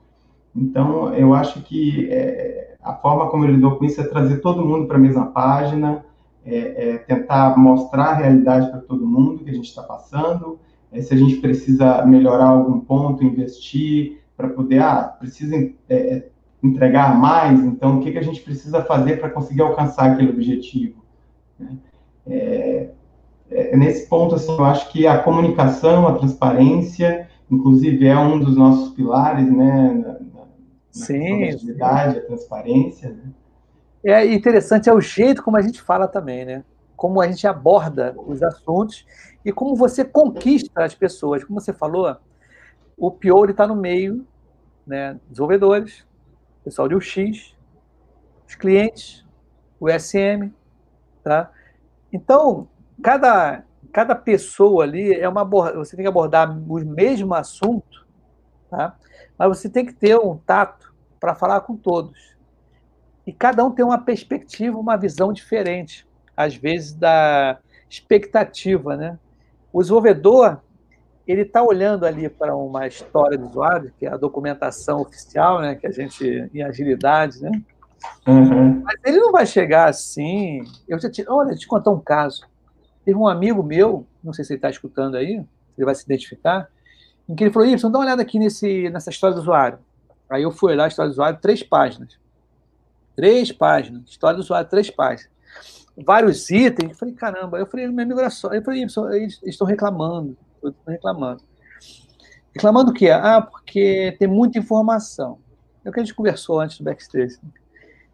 Então, 0.55 1.13
eu 1.15 1.33
acho 1.33 1.63
que 1.63 2.09
é, 2.11 2.77
a 2.83 2.93
forma 2.93 3.29
como 3.31 3.45
ele 3.45 3.55
lidou 3.55 3.77
com 3.77 3.87
isso 3.87 4.01
é 4.01 4.05
trazer 4.05 4.39
todo 4.39 4.65
mundo 4.65 4.87
para 4.87 4.99
a 4.99 5.01
mesma 5.01 5.27
página, 5.27 6.05
é, 6.47 6.99
tentar 6.99 7.57
mostrar 7.57 8.11
a 8.11 8.15
realidade 8.15 8.71
para 8.71 8.81
todo 8.81 9.07
mundo 9.07 9.43
que 9.43 9.51
a 9.51 9.55
gente 9.55 9.69
está 9.69 9.83
passando, 9.83 10.59
se 11.01 11.13
a 11.13 11.17
gente 11.17 11.37
precisa 11.37 12.05
melhorar 12.05 12.49
algum 12.49 12.81
ponto, 12.81 13.25
investir 13.25 14.21
para 14.37 14.51
poder, 14.51 14.81
ah, 14.81 15.05
precisa 15.19 15.57
é, 15.89 16.29
entregar 16.65 17.15
mais, 17.15 17.61
então 17.61 17.99
o 17.99 18.01
que, 18.01 18.11
que 18.11 18.19
a 18.19 18.23
gente 18.23 18.41
precisa 18.41 18.83
fazer 18.83 19.21
para 19.21 19.29
conseguir 19.29 19.63
alcançar 19.63 20.13
aquele 20.13 20.31
objetivo? 20.31 21.05
Né? 21.59 21.77
É, 22.27 22.89
é, 23.51 23.77
nesse 23.77 24.09
ponto, 24.09 24.35
assim, 24.35 24.51
eu 24.51 24.65
acho 24.65 24.91
que 24.91 25.07
a 25.07 25.19
comunicação, 25.19 26.09
a 26.09 26.15
transparência, 26.19 27.29
inclusive 27.51 28.07
é 28.07 28.19
um 28.19 28.41
dos 28.41 28.57
nossos 28.57 28.95
pilares, 28.95 29.47
né, 29.47 29.93
na, 29.93 30.13
na 30.13 30.47
sim, 30.91 31.45
atividade, 31.45 32.19
a 32.19 32.27
transparência, 32.27 33.11
né? 33.11 33.31
É 34.07 34.35
interessante 34.35 34.89
é 34.89 34.93
o 34.93 35.01
jeito 35.01 35.43
como 35.43 35.57
a 35.57 35.63
gente 35.63 35.81
fala 35.81 36.07
também, 36.07 36.45
né? 36.45 36.63
Como 36.95 37.23
a 37.23 37.27
gente 37.27 37.47
aborda 37.47 38.15
os 38.27 38.43
assuntos 38.43 39.07
e 39.43 39.51
como 39.51 39.75
você 39.75 40.05
conquista 40.05 40.85
as 40.85 40.95
pessoas. 40.95 41.43
Como 41.43 41.59
você 41.59 41.73
falou, 41.73 42.15
o 42.99 43.11
Pior 43.11 43.49
está 43.49 43.67
no 43.67 43.75
meio, 43.75 44.27
né? 44.87 45.19
Desenvolvedores, 45.31 46.05
pessoal 46.65 46.89
de 46.89 46.95
UX, 46.95 47.55
os 48.49 48.55
clientes, 48.55 49.25
o 49.79 49.89
SM, 49.89 50.51
tá? 51.23 51.51
Então, 52.13 52.69
cada 53.03 53.65
cada 53.93 54.17
pessoa 54.17 54.83
ali 54.83 55.13
é 55.13 55.29
uma 55.29 55.45
você 55.45 55.95
tem 55.95 56.05
que 56.05 56.09
abordar 56.09 56.51
o 56.51 56.85
mesmo 56.85 57.33
assunto, 57.33 58.05
tá? 58.69 58.97
Mas 59.39 59.49
você 59.49 59.69
tem 59.69 59.87
que 59.87 59.93
ter 59.93 60.19
um 60.19 60.37
tato 60.37 60.93
para 61.21 61.35
falar 61.35 61.61
com 61.61 61.77
todos. 61.77 62.35
E 63.25 63.33
cada 63.33 63.65
um 63.65 63.71
tem 63.71 63.85
uma 63.85 63.99
perspectiva, 63.99 64.77
uma 64.77 64.97
visão 64.97 65.33
diferente, 65.33 66.07
às 66.37 66.57
vezes 66.57 66.93
da 66.93 67.59
expectativa, 67.89 68.97
né? 68.97 69.19
O 69.73 69.81
desenvolvedor 69.81 70.61
ele 71.27 71.43
está 71.43 71.63
olhando 71.63 72.05
ali 72.05 72.29
para 72.29 72.55
uma 72.55 72.87
história 72.87 73.39
do 73.39 73.49
usuário, 73.49 73.93
que 73.99 74.07
é 74.07 74.13
a 74.13 74.17
documentação 74.17 75.01
oficial, 75.01 75.61
né? 75.61 75.75
Que 75.75 75.87
a 75.87 75.91
gente 75.91 76.51
em 76.53 76.63
agilidade, 76.63 77.41
né? 77.41 77.63
Uhum. 78.27 78.83
Mas 78.83 78.97
ele 79.05 79.19
não 79.19 79.33
vai 79.33 79.47
chegar 79.47 79.89
assim. 79.89 80.63
Eu 80.87 81.01
já 81.01 81.11
te, 81.11 81.25
olha, 81.29 81.55
te 81.55 81.67
contar 81.67 81.91
um 81.91 82.01
caso. 82.01 82.47
Teve 83.05 83.19
um 83.19 83.27
amigo 83.27 83.63
meu, 83.63 84.07
não 84.23 84.33
sei 84.33 84.45
se 84.45 84.53
ele 84.53 84.59
está 84.59 84.71
escutando 84.71 85.17
aí, 85.17 85.43
ele 85.77 85.85
vai 85.85 85.95
se 85.95 86.05
identificar, 86.05 86.69
em 87.29 87.35
que 87.35 87.45
ele 87.45 87.53
falou: 87.53 87.69
Y, 87.69 87.91
dá 87.91 87.99
uma 87.99 88.05
olhada 88.05 88.23
aqui 88.23 88.39
nesse, 88.39 88.89
nessa 88.91 89.11
história 89.11 89.35
do 89.35 89.41
usuário. 89.41 89.79
Aí 90.29 90.43
eu 90.43 90.51
fui 90.51 90.75
lá, 90.75 90.89
história 90.89 91.11
do 91.11 91.13
usuário, 91.13 91.39
três 91.41 91.63
páginas. 91.63 92.19
Três 93.17 93.53
páginas. 93.53 94.03
História 94.09 94.37
do 94.37 94.43
usuário, 94.43 94.69
três 94.69 94.91
páginas. 94.91 95.31
Vários 95.97 96.51
itens. 96.51 96.91
Eu 96.91 96.97
falei, 96.97 97.15
caramba. 97.15 97.59
Eu 97.59 97.67
falei, 97.67 97.87
meu 97.87 98.05
amigo, 98.05 98.19
era 98.19 98.31
só. 98.31 98.53
Eu 98.53 98.63
falei, 98.63 98.83
eles 98.83 99.41
estão 99.45 99.67
reclamando. 99.67 100.37
Estão 100.71 100.93
reclamando. 100.93 101.43
Reclamando 102.55 102.91
o 102.91 102.95
quê? 102.95 103.11
Ah, 103.11 103.43
porque 103.43 104.17
tem 104.19 104.29
muita 104.29 104.59
informação. 104.59 105.39
É 105.85 105.91
o 105.91 105.93
que 105.93 106.01
a 106.01 106.03
gente 106.03 106.15
conversou 106.15 106.61
antes 106.61 106.79
do 106.79 106.85
backstage. 106.85 107.39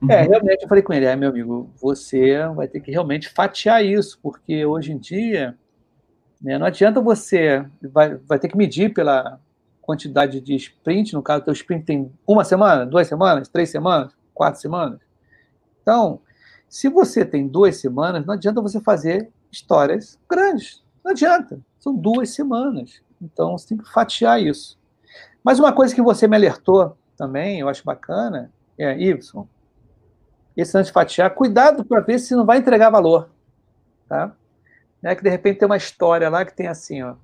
Uhum. 0.03 0.11
É, 0.11 0.22
realmente 0.22 0.62
eu 0.62 0.68
falei 0.68 0.83
com 0.83 0.92
ele, 0.92 1.05
é, 1.05 1.14
meu 1.14 1.29
amigo, 1.29 1.70
você 1.81 2.46
vai 2.48 2.66
ter 2.66 2.81
que 2.81 2.90
realmente 2.90 3.29
fatiar 3.29 3.85
isso, 3.85 4.18
porque 4.22 4.64
hoje 4.64 4.92
em 4.92 4.98
dia 4.98 5.57
né, 6.40 6.59
não 6.59 6.66
adianta 6.66 7.01
você, 7.01 7.64
vai, 7.83 8.14
vai 8.16 8.38
ter 8.38 8.48
que 8.48 8.57
medir 8.57 8.94
pela 8.94 9.38
quantidade 9.83 10.40
de 10.40 10.55
sprint, 10.55 11.12
no 11.12 11.22
caso, 11.22 11.42
o 11.42 11.44
teu 11.44 11.53
sprint 11.53 11.85
tem 11.85 12.12
uma 12.27 12.44
semana, 12.44 12.87
duas 12.87 13.07
semanas, 13.07 13.48
três 13.48 13.68
semanas, 13.68 14.12
quatro 14.33 14.61
semanas. 14.61 15.01
Então, 15.83 16.20
se 16.68 16.88
você 16.88 17.24
tem 17.24 17.46
duas 17.46 17.77
semanas, 17.77 18.24
não 18.24 18.35
adianta 18.35 18.62
você 18.62 18.81
fazer 18.81 19.31
histórias 19.51 20.18
grandes. 20.29 20.83
Não 21.05 21.11
adianta. 21.11 21.61
São 21.81 21.95
duas 21.95 22.31
semanas. 22.31 23.03
Então, 23.21 23.59
você 23.59 23.69
tem 23.69 23.79
que 23.79 23.90
fatiar 23.90 24.40
isso. 24.40 24.79
Mas 25.43 25.59
uma 25.59 25.73
coisa 25.73 25.95
que 25.95 26.03
você 26.03 26.29
me 26.29 26.37
alertou 26.37 26.97
também, 27.16 27.59
eu 27.59 27.69
acho 27.69 27.85
bacana, 27.85 28.53
é, 28.79 28.97
Y, 29.01 29.47
esse 30.57 30.77
antes 30.77 30.88
de 30.88 30.93
fatiar, 30.93 31.35
cuidado 31.35 31.85
para 31.85 32.01
ver 32.01 32.19
se 32.19 32.35
não 32.37 32.47
vai 32.47 32.59
entregar 32.59 32.90
valor. 32.90 33.31
Tá? 34.09 34.33
É 35.03 35.14
que 35.14 35.23
de 35.23 35.31
repente 35.31 35.59
tem 35.59 35.66
uma 35.66 35.77
história 35.77 36.29
lá 36.29 36.45
que 36.45 36.55
tem 36.55 36.66
assim, 36.66 37.03
ó, 37.03 37.14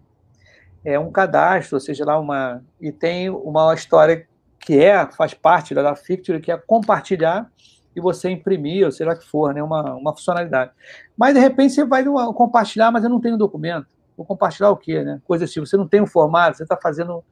é 0.85 0.99
um 0.99 1.11
cadastro, 1.11 1.77
ou 1.77 1.81
seja, 1.81 2.05
lá 2.05 2.19
uma 2.19 2.63
e 2.81 2.91
tem 2.91 3.29
uma 3.29 3.75
história 3.75 4.27
que 4.61 4.79
é, 4.79 5.07
faz 5.13 5.35
parte 5.35 5.75
da 5.75 5.95
Fictory, 5.95 6.41
que 6.41 6.51
é 6.51 6.57
compartilhar 6.57 7.51
e 7.95 8.01
você 8.01 8.31
imprimir, 8.31 8.85
ou 8.85 8.93
sei 8.93 9.07
lá 9.07 9.17
que 9.17 9.27
for, 9.27 9.55
né, 9.55 9.63
uma, 9.63 9.95
uma 9.95 10.13
funcionalidade. 10.13 10.71
Mas, 11.17 11.35
de 11.35 11.41
repente, 11.41 11.73
você 11.73 11.85
vai 11.85 12.05
compartilhar, 12.35 12.91
mas 12.91 13.03
eu 13.03 13.11
não 13.11 13.21
tenho 13.21 13.39
documento. 13.39 13.87
Vou 14.17 14.25
compartilhar 14.25 14.71
o 14.71 14.77
quê, 14.77 15.03
né? 15.03 15.21
Coisa 15.25 15.45
assim, 15.45 15.61
você 15.61 15.77
não 15.77 15.87
tem 15.87 16.01
um 16.01 16.07
formato, 16.07 16.57
você 16.57 16.63
está 16.63 16.77
fazendo 16.77 17.23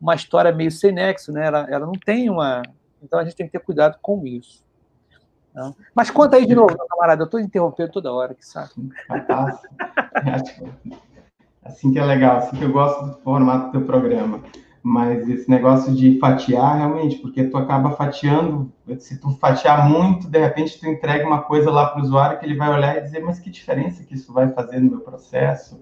uma 0.00 0.14
história 0.14 0.52
meio 0.52 0.70
sem 0.70 0.92
nexo, 0.92 1.32
né? 1.32 1.46
Ela, 1.46 1.66
ela 1.70 1.86
não 1.86 1.92
tem 1.92 2.28
uma... 2.28 2.62
Então, 3.02 3.18
a 3.18 3.24
gente 3.24 3.36
tem 3.36 3.46
que 3.46 3.52
ter 3.52 3.60
cuidado 3.60 3.98
com 4.02 4.26
isso. 4.26 4.64
Não? 5.54 5.74
Mas 5.94 6.10
conta 6.10 6.36
aí 6.36 6.46
de 6.46 6.54
novo, 6.54 6.74
meu 6.76 6.86
camarada, 6.86 7.22
eu 7.22 7.26
estou 7.26 7.38
interrompendo 7.38 7.92
toda 7.92 8.12
hora, 8.12 8.34
que 8.34 8.46
saco. 8.46 8.80
Assim 11.64 11.92
que 11.92 11.98
é 11.98 12.04
legal, 12.04 12.38
assim 12.38 12.56
que 12.56 12.64
eu 12.64 12.72
gosto 12.72 13.06
do 13.06 13.12
formato 13.20 13.66
do 13.66 13.72
teu 13.72 13.82
programa. 13.82 14.40
Mas 14.82 15.28
esse 15.28 15.48
negócio 15.48 15.94
de 15.94 16.18
fatiar, 16.18 16.78
realmente, 16.78 17.18
porque 17.18 17.44
tu 17.44 17.56
acaba 17.56 17.92
fatiando, 17.92 18.72
se 18.98 19.20
tu 19.20 19.30
fatiar 19.36 19.88
muito, 19.88 20.28
de 20.28 20.40
repente 20.40 20.80
tu 20.80 20.88
entrega 20.88 21.24
uma 21.24 21.42
coisa 21.42 21.70
lá 21.70 21.86
para 21.86 22.00
o 22.00 22.04
usuário 22.04 22.40
que 22.40 22.44
ele 22.44 22.56
vai 22.56 22.68
olhar 22.68 22.96
e 22.96 23.02
dizer, 23.02 23.20
mas 23.20 23.38
que 23.38 23.48
diferença 23.48 24.02
que 24.02 24.14
isso 24.14 24.32
vai 24.32 24.48
fazer 24.48 24.80
no 24.80 24.90
meu 24.90 25.00
processo, 25.02 25.80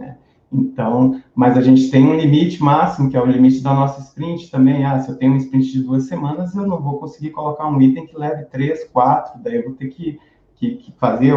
né? 0.00 0.16
Então, 0.52 1.20
mas 1.32 1.56
a 1.56 1.60
gente 1.60 1.90
tem 1.90 2.04
um 2.04 2.16
limite 2.16 2.60
máximo, 2.60 3.08
que 3.08 3.16
é 3.16 3.22
o 3.22 3.26
limite 3.26 3.62
da 3.62 3.72
nossa 3.72 4.00
sprint 4.00 4.50
também. 4.50 4.84
Ah, 4.84 4.98
se 4.98 5.08
eu 5.08 5.16
tenho 5.16 5.34
um 5.34 5.36
sprint 5.36 5.70
de 5.70 5.82
duas 5.84 6.08
semanas, 6.08 6.54
eu 6.56 6.66
não 6.66 6.80
vou 6.80 6.98
conseguir 6.98 7.30
colocar 7.30 7.68
um 7.68 7.80
item 7.80 8.06
que 8.06 8.18
leve 8.18 8.46
três, 8.46 8.84
quatro, 8.88 9.40
daí 9.40 9.56
eu 9.56 9.64
vou 9.64 9.74
ter 9.74 9.86
que, 9.88 10.18
que, 10.56 10.74
que 10.76 10.92
fazer 10.98 11.34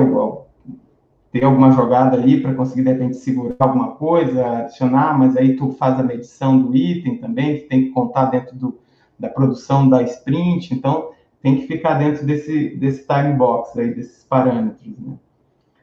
ter 1.32 1.44
alguma 1.44 1.72
jogada 1.72 2.16
ali 2.16 2.42
para 2.42 2.54
conseguir, 2.54 2.84
de 2.84 2.92
repente, 2.92 3.18
segurar 3.18 3.56
alguma 3.60 3.92
coisa, 3.96 4.60
adicionar, 4.60 5.18
mas 5.18 5.36
aí 5.36 5.56
tu 5.56 5.72
faz 5.72 6.00
a 6.00 6.04
medição 6.04 6.60
do 6.60 6.76
item 6.76 7.18
também, 7.18 7.58
que 7.58 7.64
tem 7.64 7.86
que 7.86 7.90
contar 7.90 8.26
dentro 8.26 8.56
do, 8.56 8.80
da 9.18 9.30
produção 9.30 9.90
da 9.90 10.04
sprint, 10.04 10.74
então 10.74 11.10
tem 11.42 11.58
que 11.58 11.68
ficar 11.68 11.96
dentro 11.96 12.26
desse, 12.26 12.76
desse 12.78 13.08
time 13.08 13.34
box 13.34 13.78
aí, 13.78 13.94
desses 13.94 14.24
parâmetros, 14.24 14.98
né? 15.00 15.16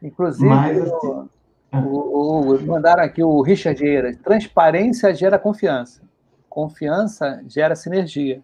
Inclusive, 0.02 0.48
mas, 0.48 0.80
assim, 0.80 1.28
o, 1.72 2.54
o, 2.54 2.66
mandaram 2.66 3.02
aqui 3.02 3.22
o 3.22 3.40
Richard 3.42 3.84
Eira, 3.84 4.16
transparência 4.16 5.14
gera 5.14 5.38
confiança, 5.38 6.02
confiança 6.48 7.42
gera 7.46 7.76
sinergia, 7.76 8.42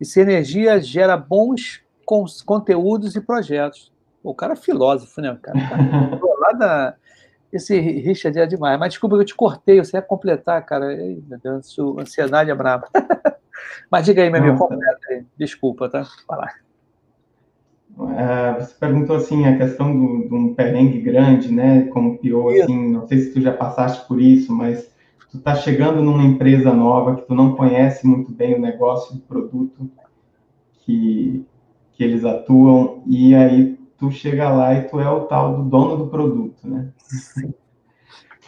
e 0.00 0.04
sinergia 0.04 0.80
gera 0.80 1.16
bons 1.16 1.84
conteúdos 2.44 3.14
e 3.14 3.20
projetos. 3.20 3.92
O 4.22 4.34
cara 4.34 4.54
é 4.54 4.56
filósofo, 4.56 5.20
né? 5.20 5.30
O 5.32 5.38
cara, 5.38 5.58
o 5.58 6.18
cara 6.18 6.36
lá 6.40 6.52
da. 6.52 6.94
Esse 7.52 7.78
Richard 7.78 8.38
é 8.38 8.46
demais. 8.46 8.78
Mas 8.78 8.90
desculpa 8.90 9.16
que 9.16 9.22
eu 9.22 9.26
te 9.26 9.34
cortei, 9.34 9.78
você 9.78 9.98
ia 9.98 10.02
completar, 10.02 10.64
cara. 10.64 10.86
Ai, 10.86 11.22
meu 11.28 11.38
Deus, 11.38 11.76
ansiedade 11.98 12.50
é 12.50 12.54
brava. 12.54 12.88
Mas 13.90 14.06
diga 14.06 14.22
aí, 14.22 14.30
meu 14.30 14.40
amigo, 14.40 14.58
completa 14.58 14.98
aí. 15.10 15.24
Desculpa, 15.36 15.88
tá? 15.88 16.04
Falar. 16.26 16.61
É, 18.16 18.60
você 18.60 18.74
perguntou 18.74 19.16
assim 19.16 19.44
a 19.44 19.56
questão 19.56 19.92
do, 19.94 20.28
de 20.28 20.34
um 20.34 20.54
perrengue 20.54 21.00
grande, 21.00 21.52
né? 21.52 21.82
Como 21.88 22.18
pior, 22.18 22.52
assim, 22.62 22.92
não 22.92 23.06
sei 23.06 23.18
se 23.18 23.32
tu 23.32 23.40
já 23.40 23.52
passaste 23.52 24.06
por 24.08 24.20
isso, 24.20 24.52
mas 24.52 24.90
tu 25.30 25.38
tá 25.38 25.54
chegando 25.54 26.02
numa 26.02 26.24
empresa 26.24 26.72
nova 26.72 27.16
que 27.16 27.26
tu 27.26 27.34
não 27.34 27.54
conhece 27.54 28.06
muito 28.06 28.32
bem 28.32 28.54
o 28.54 28.60
negócio 28.60 29.14
do 29.14 29.20
produto 29.22 29.90
que, 30.80 31.44
que 31.92 32.02
eles 32.02 32.24
atuam 32.24 33.02
e 33.06 33.34
aí 33.34 33.78
tu 33.98 34.10
chega 34.10 34.50
lá 34.50 34.74
e 34.74 34.88
tu 34.88 34.98
é 34.98 35.08
o 35.08 35.26
tal 35.26 35.56
do 35.56 35.68
dono 35.68 35.96
do 35.96 36.08
produto, 36.08 36.66
né? 36.66 36.92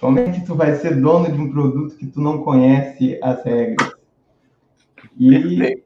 Como 0.01 0.19
é 0.19 0.31
que 0.31 0.45
tu 0.45 0.55
vai 0.55 0.75
ser 0.75 1.01
dono 1.01 1.31
de 1.31 1.41
um 1.41 1.51
produto 1.51 1.97
que 1.97 2.07
tu 2.07 2.21
não 2.21 2.43
conhece 2.43 3.19
as 3.23 3.43
regras? 3.45 3.93
E, 5.19 5.83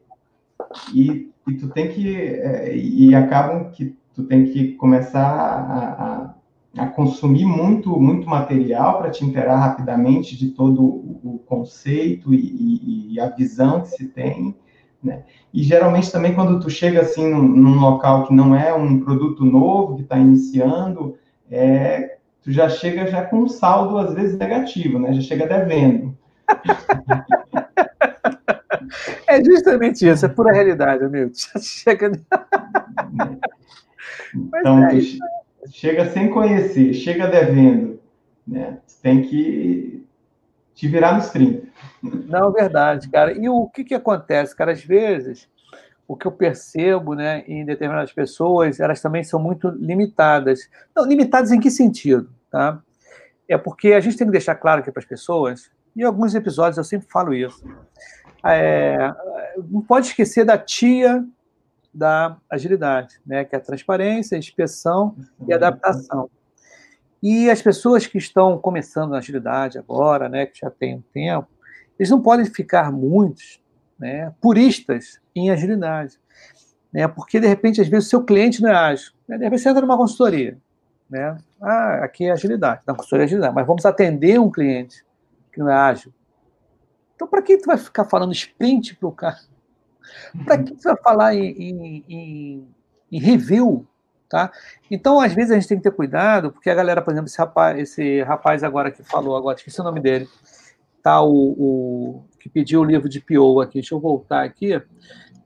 e, 0.93 1.31
e 1.49 1.57
tu 1.57 1.69
tem 1.69 1.89
que... 1.89 2.15
É, 2.17 2.75
e 2.75 3.13
acabam 3.15 3.71
que 3.71 3.97
tu 4.13 4.23
tem 4.23 4.45
que 4.45 4.73
começar 4.73 5.21
a, 5.21 6.81
a, 6.81 6.83
a 6.83 6.87
consumir 6.87 7.45
muito, 7.45 7.99
muito 7.99 8.27
material 8.27 8.99
para 8.99 9.09
te 9.09 9.25
inteirar 9.25 9.57
rapidamente 9.57 10.37
de 10.37 10.49
todo 10.49 10.83
o 10.83 11.41
conceito 11.45 12.33
e, 12.33 12.37
e, 12.37 13.13
e, 13.13 13.19
a 13.19 13.29
visão 13.29 13.81
que 13.81 13.89
se 13.89 14.07
tem, 14.07 14.55
né? 15.01 15.23
E 15.53 15.63
geralmente 15.63 16.11
também 16.11 16.35
quando 16.35 16.59
tu 16.59 16.69
chega 16.69 17.01
assim 17.01 17.29
num, 17.29 17.41
num 17.41 17.79
local 17.79 18.27
que 18.27 18.33
não 18.33 18.53
é 18.53 18.73
um 18.73 18.99
produto 18.99 19.45
novo, 19.45 19.95
que 19.95 20.01
está 20.01 20.17
iniciando, 20.17 21.15
é, 21.49 22.17
tu 22.41 22.51
já 22.51 22.69
chega 22.69 23.07
já 23.07 23.23
com 23.23 23.37
um 23.39 23.49
saldo 23.49 23.97
às 23.97 24.13
vezes 24.13 24.37
negativo, 24.37 24.99
né? 24.99 25.13
Já 25.13 25.21
chega 25.21 25.47
devendo. 25.47 26.17
É 29.29 29.43
justamente 29.43 30.07
isso, 30.07 30.25
é 30.25 30.29
pura 30.29 30.51
realidade, 30.51 31.03
amigo. 31.03 31.31
Chega. 31.61 32.11
Então, 34.35 34.83
é 34.85 34.99
chega 35.71 36.09
sem 36.09 36.31
conhecer, 36.31 36.93
chega 36.93 37.27
devendo, 37.27 37.99
né? 38.47 38.79
Tem 39.03 39.21
que 39.21 40.03
te 40.73 40.87
virar 40.87 41.13
nos 41.13 41.29
30. 41.29 41.67
Não, 42.01 42.51
verdade, 42.51 43.07
cara. 43.09 43.33
E 43.33 43.47
o 43.47 43.67
que, 43.67 43.83
que 43.83 43.93
acontece, 43.93 44.55
cara? 44.55 44.71
Às 44.71 44.83
vezes, 44.83 45.47
o 46.07 46.15
que 46.15 46.25
eu 46.25 46.31
percebo 46.31 47.13
né, 47.13 47.43
em 47.47 47.63
determinadas 47.63 48.11
pessoas, 48.11 48.79
elas 48.79 48.99
também 48.99 49.23
são 49.23 49.39
muito 49.39 49.69
limitadas. 49.69 50.69
Não, 50.95 51.05
limitadas 51.05 51.51
em 51.51 51.59
que 51.59 51.69
sentido? 51.69 52.29
Tá? 52.49 52.81
É 53.47 53.57
porque 53.57 53.93
a 53.93 53.99
gente 53.99 54.17
tem 54.17 54.25
que 54.25 54.31
deixar 54.31 54.55
claro 54.55 54.81
aqui 54.81 54.91
para 54.91 55.01
as 55.01 55.07
pessoas, 55.07 55.69
e 55.95 56.01
em 56.01 56.05
alguns 56.05 56.33
episódios 56.33 56.77
eu 56.77 56.83
sempre 56.83 57.07
falo 57.11 57.33
isso. 57.33 57.63
É, 58.45 58.97
não 59.69 59.81
pode 59.81 60.07
esquecer 60.07 60.45
da 60.45 60.57
tia 60.57 61.25
da 61.93 62.37
agilidade, 62.49 63.19
né, 63.25 63.43
que 63.43 63.55
é 63.55 63.57
a 63.57 63.61
transparência, 63.61 64.35
a 64.35 64.39
inspeção 64.39 65.15
e 65.47 65.51
a 65.51 65.55
adaptação. 65.55 66.29
E 67.21 67.49
as 67.49 67.61
pessoas 67.61 68.07
que 68.07 68.17
estão 68.17 68.57
começando 68.57 69.11
na 69.11 69.17
agilidade 69.17 69.77
agora, 69.77 70.29
né, 70.29 70.45
que 70.45 70.59
já 70.59 70.69
tem 70.69 70.95
um 70.95 71.03
tempo, 71.13 71.49
eles 71.97 72.09
não 72.09 72.21
podem 72.21 72.45
ficar 72.45 72.91
muitos 72.91 73.61
né, 73.99 74.33
puristas 74.39 75.19
em 75.35 75.49
agilidade. 75.49 76.17
Né, 76.93 77.07
porque, 77.07 77.39
de 77.39 77.47
repente, 77.47 77.81
às 77.81 77.87
vezes, 77.87 78.07
o 78.07 78.09
seu 78.09 78.23
cliente 78.23 78.61
não 78.61 78.69
é 78.69 78.73
ágil. 78.73 79.11
Né, 79.27 79.37
de 79.37 79.43
repente, 79.43 79.61
você 79.61 79.69
entra 79.69 79.81
numa 79.81 79.97
consultoria. 79.97 80.57
Né, 81.09 81.37
ah, 81.61 82.05
aqui 82.05 82.25
é 82.25 82.31
agilidade, 82.31 82.81
na 82.87 82.93
consultoria 82.93 83.23
é 83.23 83.27
agilidade, 83.27 83.53
mas 83.53 83.67
vamos 83.67 83.85
atender 83.85 84.39
um 84.39 84.49
cliente 84.49 85.03
que 85.51 85.59
não 85.59 85.69
é 85.69 85.73
ágil. 85.73 86.13
Então, 87.19 87.27
para 87.27 87.41
que 87.41 87.57
tu 87.57 87.65
vai 87.65 87.77
ficar 87.77 88.05
falando 88.05 88.31
sprint 88.31 88.95
para 88.95 89.09
o 89.09 89.11
cara? 89.11 89.39
Para 90.45 90.63
que 90.63 90.73
você 90.73 90.87
vai 90.87 91.01
falar 91.03 91.35
em, 91.35 91.51
em, 91.51 92.05
em, 92.07 92.67
em, 93.11 93.19
review? 93.19 93.85
Tá? 94.29 94.49
Então, 94.89 95.19
às 95.19 95.33
vezes, 95.33 95.51
a 95.51 95.55
gente 95.55 95.67
tem 95.67 95.77
que 95.77 95.83
ter 95.83 95.91
cuidado, 95.91 96.49
porque 96.49 96.69
a 96.69 96.75
galera, 96.75 97.01
por 97.01 97.11
exemplo, 97.11 97.27
esse 97.27 97.37
rapaz, 97.37 97.77
esse 97.77 98.21
rapaz 98.21 98.63
agora 98.63 98.89
que 98.89 99.03
falou, 99.03 99.35
agora 99.35 99.57
esqueci 99.57 99.81
o 99.81 99.83
nome 99.83 99.99
dele, 99.99 100.29
tá? 101.03 101.21
O, 101.21 101.55
o 101.57 102.23
que 102.39 102.47
pediu 102.47 102.79
o 102.79 102.85
livro 102.85 103.09
de 103.09 103.19
Pio 103.19 103.59
aqui. 103.59 103.81
Deixa 103.81 103.93
eu 103.93 103.99
voltar 103.99 104.45
aqui. 104.45 104.81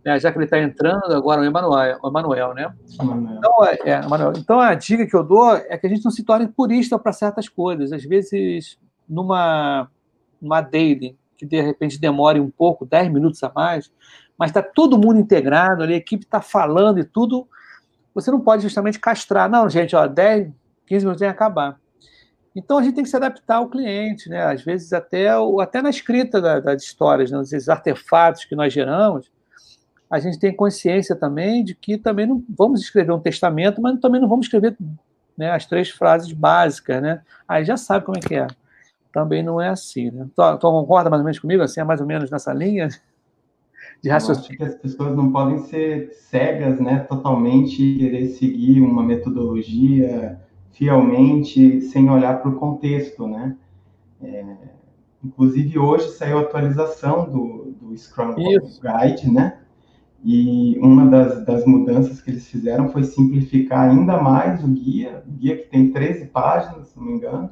Né, 0.05 0.19
já 0.19 0.31
que 0.31 0.37
ele 0.37 0.45
está 0.45 0.59
entrando 0.59 1.11
agora, 1.11 1.41
o 1.41 1.45
Emanuel, 1.45 1.97
o 2.03 2.07
Emanuel 2.07 2.53
né? 2.53 2.71
Emanuel. 3.01 3.37
Então, 3.39 3.65
é, 3.65 3.79
é, 3.83 3.93
Emanuel. 4.03 4.33
então, 4.37 4.59
a 4.59 4.75
dica 4.75 5.07
que 5.07 5.15
eu 5.15 5.23
dou 5.23 5.55
é 5.55 5.75
que 5.75 5.87
a 5.87 5.89
gente 5.89 6.05
não 6.05 6.11
se 6.11 6.23
torne 6.23 6.47
purista 6.47 6.99
para 6.99 7.11
certas 7.11 7.49
coisas. 7.49 7.91
Às 7.91 8.03
vezes, 8.03 8.77
numa, 9.09 9.89
numa 10.39 10.61
daily, 10.61 11.17
que 11.43 11.49
de 11.49 11.61
repente 11.61 11.99
demore 11.99 12.39
um 12.39 12.49
pouco, 12.49 12.85
10 12.85 13.11
minutos 13.11 13.43
a 13.43 13.51
mais, 13.53 13.91
mas 14.37 14.49
está 14.49 14.61
todo 14.61 14.97
mundo 14.97 15.19
integrado 15.19 15.83
ali, 15.83 15.93
a 15.93 15.97
equipe 15.97 16.23
está 16.23 16.41
falando 16.41 16.99
e 16.99 17.03
tudo, 17.03 17.47
você 18.13 18.31
não 18.31 18.39
pode 18.39 18.63
justamente 18.63 18.99
castrar. 18.99 19.49
Não, 19.49 19.69
gente, 19.69 19.95
ó, 19.95 20.07
10, 20.07 20.51
15 20.85 21.05
minutos 21.05 21.19
tem 21.19 21.29
que 21.29 21.33
acabar. 21.33 21.79
Então 22.55 22.77
a 22.77 22.83
gente 22.83 22.95
tem 22.95 23.03
que 23.03 23.09
se 23.09 23.15
adaptar 23.15 23.57
ao 23.57 23.69
cliente, 23.69 24.29
né? 24.29 24.43
Às 24.43 24.63
vezes 24.63 24.93
até, 24.93 25.29
até 25.59 25.81
na 25.81 25.89
escrita 25.89 26.39
da, 26.39 26.59
das 26.59 26.83
histórias, 26.83 27.31
né? 27.31 27.41
esses 27.41 27.67
artefatos 27.67 28.45
que 28.45 28.55
nós 28.55 28.71
geramos, 28.71 29.31
a 30.09 30.19
gente 30.19 30.37
tem 30.37 30.55
consciência 30.55 31.15
também 31.15 31.63
de 31.63 31.73
que 31.73 31.97
também 31.97 32.27
não 32.27 32.43
vamos 32.55 32.81
escrever 32.81 33.11
um 33.11 33.19
testamento, 33.19 33.81
mas 33.81 33.99
também 33.99 34.21
não 34.21 34.29
vamos 34.29 34.45
escrever 34.45 34.77
né, 35.35 35.49
as 35.49 35.65
três 35.65 35.89
frases 35.89 36.31
básicas, 36.31 37.01
né? 37.01 37.21
Aí 37.47 37.65
já 37.65 37.75
sabe 37.75 38.05
como 38.05 38.17
é 38.19 38.21
que 38.21 38.35
é. 38.35 38.45
Também 39.13 39.43
não 39.43 39.61
é 39.61 39.69
assim, 39.69 40.11
né? 40.11 40.27
Tu, 40.35 40.57
tu 40.57 40.71
concorda 40.71 41.09
mais 41.09 41.21
ou 41.21 41.25
menos 41.25 41.39
comigo? 41.39 41.63
Assim, 41.63 41.79
é 41.79 41.83
mais 41.85 42.01
ou 42.01 42.07
menos 42.07 42.29
nessa 42.29 42.51
linha? 42.51 42.89
de 44.03 44.09
raciocínio. 44.09 44.57
Eu 44.59 44.65
acho 44.67 44.75
que 44.75 44.75
as 44.75 44.81
pessoas 44.81 45.15
não 45.15 45.31
podem 45.31 45.59
ser 45.59 46.11
cegas, 46.11 46.79
né, 46.79 46.99
totalmente 46.99 47.77
querer 47.95 48.27
seguir 48.27 48.81
uma 48.81 49.01
metodologia 49.01 50.39
fielmente 50.71 51.81
sem 51.81 52.09
olhar 52.09 52.41
para 52.41 52.51
o 52.51 52.55
contexto, 52.55 53.27
né? 53.27 53.55
É, 54.21 54.43
inclusive 55.23 55.79
hoje 55.79 56.09
saiu 56.09 56.39
a 56.39 56.41
atualização 56.41 57.29
do, 57.29 57.75
do 57.79 57.97
Scrum 57.97 58.35
Isso. 58.37 58.81
Guide, 58.81 59.31
né? 59.31 59.59
E 60.25 60.77
uma 60.79 61.05
das, 61.05 61.45
das 61.45 61.65
mudanças 61.65 62.21
que 62.21 62.31
eles 62.31 62.47
fizeram 62.47 62.89
foi 62.89 63.03
simplificar 63.03 63.89
ainda 63.89 64.21
mais 64.21 64.63
o 64.63 64.67
guia, 64.67 65.23
o 65.27 65.31
guia 65.31 65.57
que 65.57 65.69
tem 65.69 65.91
13 65.91 66.27
páginas, 66.27 66.87
se 66.87 66.97
não 66.97 67.05
me 67.05 67.13
engano, 67.13 67.49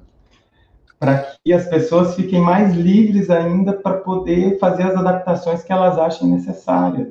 para 1.01 1.35
que 1.43 1.51
as 1.51 1.67
pessoas 1.67 2.13
fiquem 2.13 2.39
mais 2.39 2.75
livres 2.75 3.31
ainda 3.31 3.73
para 3.73 3.97
poder 3.97 4.59
fazer 4.59 4.83
as 4.83 4.95
adaptações 4.95 5.63
que 5.63 5.73
elas 5.73 5.97
achem 5.97 6.27
necessárias. 6.27 7.07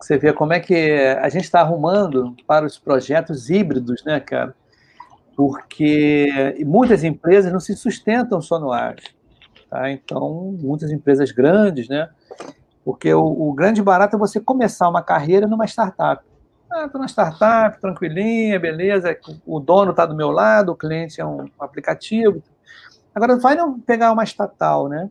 Você 0.00 0.18
vê 0.18 0.32
como 0.32 0.52
é 0.52 0.58
que 0.58 0.98
a 1.22 1.28
gente 1.28 1.44
está 1.44 1.60
arrumando 1.60 2.34
para 2.44 2.66
os 2.66 2.76
projetos 2.76 3.50
híbridos, 3.50 4.02
né, 4.04 4.18
cara? 4.18 4.52
Porque 5.36 6.56
muitas 6.66 7.04
empresas 7.04 7.52
não 7.52 7.60
se 7.60 7.76
sustentam 7.76 8.42
só 8.42 8.58
no 8.58 8.72
ar. 8.72 8.96
Tá? 9.70 9.88
Então, 9.92 10.56
muitas 10.58 10.90
empresas 10.90 11.30
grandes, 11.30 11.88
né? 11.88 12.10
Porque 12.84 13.14
o, 13.14 13.24
o 13.24 13.52
grande 13.52 13.80
barato 13.80 14.16
é 14.16 14.18
você 14.18 14.40
começar 14.40 14.88
uma 14.88 15.02
carreira 15.02 15.46
numa 15.46 15.66
startup. 15.66 16.24
Ah, 16.68 16.86
estou 16.86 17.00
na 17.00 17.06
startup, 17.06 17.80
tranquilinha, 17.80 18.58
beleza. 18.58 19.16
O 19.46 19.60
dono 19.60 19.92
está 19.92 20.04
do 20.04 20.16
meu 20.16 20.32
lado, 20.32 20.72
o 20.72 20.76
cliente 20.76 21.20
é 21.20 21.24
um 21.24 21.48
aplicativo, 21.60 22.42
Agora, 23.18 23.36
vai 23.36 23.56
não 23.56 23.80
pegar 23.80 24.12
uma 24.12 24.22
estatal, 24.22 24.88
né? 24.88 25.10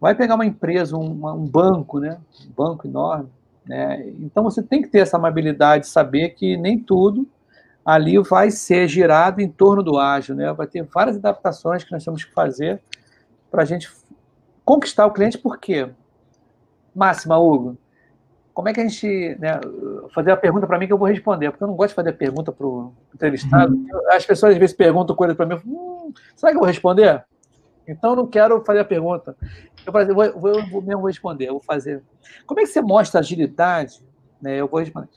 Vai 0.00 0.14
pegar 0.14 0.36
uma 0.36 0.46
empresa, 0.46 0.96
um, 0.96 1.26
um 1.28 1.46
banco, 1.46 2.00
né? 2.00 2.18
Um 2.46 2.50
banco 2.50 2.86
enorme. 2.86 3.28
Né? 3.66 4.08
Então, 4.20 4.42
você 4.42 4.62
tem 4.62 4.80
que 4.80 4.88
ter 4.88 5.00
essa 5.00 5.18
amabilidade 5.18 5.84
de 5.84 5.90
saber 5.90 6.30
que 6.30 6.56
nem 6.56 6.78
tudo 6.78 7.28
ali 7.84 8.18
vai 8.20 8.50
ser 8.50 8.88
girado 8.88 9.42
em 9.42 9.50
torno 9.50 9.82
do 9.82 9.98
ágil, 9.98 10.34
né? 10.34 10.50
Vai 10.54 10.66
ter 10.66 10.82
várias 10.82 11.16
adaptações 11.18 11.84
que 11.84 11.92
nós 11.92 12.02
temos 12.02 12.24
que 12.24 12.32
fazer 12.32 12.80
para 13.50 13.60
a 13.60 13.66
gente 13.66 13.92
conquistar 14.64 15.04
o 15.04 15.12
cliente, 15.12 15.36
por 15.36 15.58
quê? 15.58 15.90
Máxima, 16.94 17.38
Hugo, 17.38 17.76
como 18.54 18.68
é 18.68 18.72
que 18.72 18.80
a 18.80 18.88
gente. 18.88 19.36
Né, 19.38 19.60
fazer 20.14 20.30
a 20.30 20.36
pergunta 20.36 20.66
para 20.66 20.78
mim 20.78 20.86
que 20.86 20.92
eu 20.92 20.98
vou 20.98 21.08
responder, 21.08 21.50
porque 21.50 21.64
eu 21.64 21.68
não 21.68 21.74
gosto 21.74 21.90
de 21.90 21.96
fazer 21.96 22.12
pergunta 22.12 22.52
para 22.52 22.66
o 22.66 22.94
entrevistado. 23.12 23.74
Uhum. 23.74 23.88
As 24.12 24.24
pessoas 24.24 24.52
às 24.52 24.58
vezes 24.58 24.76
perguntam 24.76 25.16
coisas 25.16 25.36
para 25.36 25.44
mim, 25.44 25.60
hum, 25.66 26.12
será 26.36 26.52
que 26.52 26.56
eu 26.56 26.60
vou 26.60 26.68
responder? 26.68 27.24
Então 27.86 28.10
eu 28.10 28.16
não 28.16 28.26
quero 28.28 28.64
fazer 28.64 28.78
a 28.78 28.84
pergunta. 28.84 29.36
Eu, 29.84 29.92
vou, 29.92 30.40
vou, 30.40 30.50
eu 30.52 30.82
mesmo 30.82 31.00
vou 31.00 31.08
responder, 31.08 31.48
eu 31.48 31.54
vou 31.54 31.62
fazer. 31.62 32.02
Como 32.46 32.60
é 32.60 32.62
que 32.62 32.68
você 32.68 32.80
mostra 32.80 33.20
agilidade? 33.20 34.00
Né, 34.40 34.60
eu 34.60 34.68
vou 34.68 34.78
responder. 34.78 35.08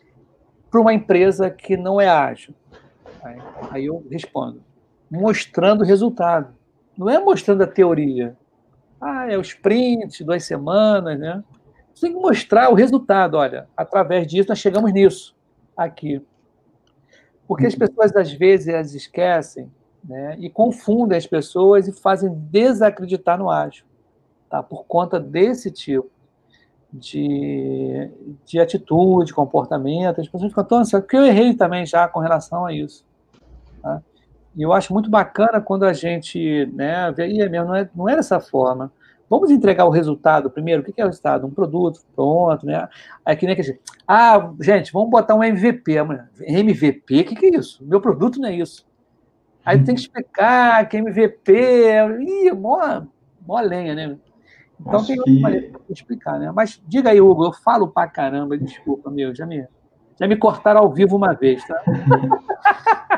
Para 0.69 0.81
uma 0.81 0.93
empresa 0.93 1.49
que 1.49 1.77
não 1.77 2.01
é 2.01 2.09
ágil. 2.09 2.55
Aí, 3.23 3.37
aí 3.71 3.85
eu 3.85 4.05
respondo. 4.09 4.61
Mostrando 5.09 5.81
o 5.81 5.85
resultado. 5.85 6.53
Não 6.97 7.07
é 7.07 7.19
mostrando 7.19 7.61
a 7.61 7.67
teoria. 7.67 8.35
Ah, 8.99 9.31
é 9.31 9.37
o 9.37 9.41
sprint, 9.41 10.23
duas 10.23 10.43
semanas, 10.43 11.19
né? 11.19 11.43
Você 11.97 12.05
tem 12.05 12.15
que 12.15 12.21
mostrar 12.21 12.69
o 12.69 12.75
resultado. 12.75 13.37
Olha, 13.37 13.67
através 13.75 14.27
disso 14.27 14.49
nós 14.49 14.59
chegamos 14.59 14.93
nisso 14.93 15.35
aqui. 15.75 16.23
Porque 17.47 17.65
as 17.65 17.73
pessoas, 17.73 18.15
às 18.15 18.31
vezes, 18.31 18.67
elas 18.67 18.93
esquecem 18.93 19.71
né, 20.03 20.35
e 20.39 20.47
confundem 20.47 21.17
as 21.17 21.25
pessoas 21.25 21.87
e 21.87 21.91
fazem 21.91 22.31
desacreditar 22.51 23.39
no 23.39 23.49
ágil, 23.49 23.83
tá? 24.47 24.61
por 24.61 24.85
conta 24.85 25.19
desse 25.19 25.71
tipo 25.71 26.07
de, 26.93 28.11
de 28.45 28.59
atitude, 28.59 29.33
comportamento. 29.33 30.21
As 30.21 30.27
pessoas 30.27 30.51
ficam 30.51 30.63
tão 30.63 30.77
ansiosas, 30.77 31.03
porque 31.03 31.17
eu 31.17 31.25
errei 31.25 31.55
também 31.55 31.83
já 31.83 32.07
com 32.07 32.19
relação 32.19 32.63
a 32.63 32.71
isso. 32.71 33.03
Tá? 33.81 34.03
E 34.55 34.61
eu 34.61 34.71
acho 34.71 34.93
muito 34.93 35.09
bacana 35.09 35.59
quando 35.59 35.83
a 35.83 35.93
gente 35.93 36.67
né, 36.73 37.11
vê, 37.11 37.27
e 37.27 37.41
é 37.41 37.49
mesmo, 37.49 37.69
não 37.69 37.75
é, 37.75 37.89
não 37.95 38.07
é 38.07 38.15
dessa 38.15 38.39
forma. 38.39 38.91
Vamos 39.29 39.51
entregar 39.51 39.85
o 39.85 39.89
resultado 39.89 40.49
primeiro. 40.49 40.81
O 40.81 40.85
que 40.85 41.01
é 41.01 41.03
o 41.03 41.07
resultado? 41.07 41.45
Um 41.45 41.51
produto, 41.51 42.01
pronto, 42.15 42.65
né? 42.65 42.87
Aí 43.25 43.35
que 43.35 43.45
nem 43.45 43.55
que 43.55 43.79
ah, 44.07 44.51
gente, 44.61 44.91
vamos 44.93 45.09
botar 45.09 45.35
um 45.35 45.43
MVP. 45.43 45.95
MVP, 46.39 47.21
o 47.21 47.25
que, 47.25 47.35
que 47.35 47.45
é 47.47 47.57
isso? 47.57 47.85
Meu 47.85 47.99
produto 47.99 48.39
não 48.39 48.47
é 48.47 48.55
isso. 48.55 48.85
Aí 49.65 49.83
tem 49.83 49.95
que 49.95 50.01
explicar 50.01 50.87
que 50.87 50.95
MVP 50.95 51.53
é. 51.53 52.21
Ih, 52.21 52.51
mó, 52.53 53.01
mó 53.45 53.59
lenha, 53.59 53.93
né? 53.93 54.17
Então 54.79 54.99
Acho 54.99 55.07
tem 55.07 55.17
que 55.17 55.41
maneira 55.41 55.71
explicar, 55.89 56.39
né? 56.39 56.51
Mas 56.55 56.81
diga 56.87 57.09
aí, 57.09 57.19
Hugo, 57.19 57.45
eu 57.45 57.53
falo 57.53 57.87
pra 57.87 58.07
caramba, 58.07 58.57
desculpa, 58.57 59.09
meu, 59.09 59.35
já 59.35 59.45
me, 59.45 59.67
já 60.19 60.27
me 60.27 60.37
cortaram 60.37 60.81
ao 60.81 60.93
vivo 60.93 61.17
uma 61.17 61.33
vez, 61.33 61.65
tá? 61.65 61.83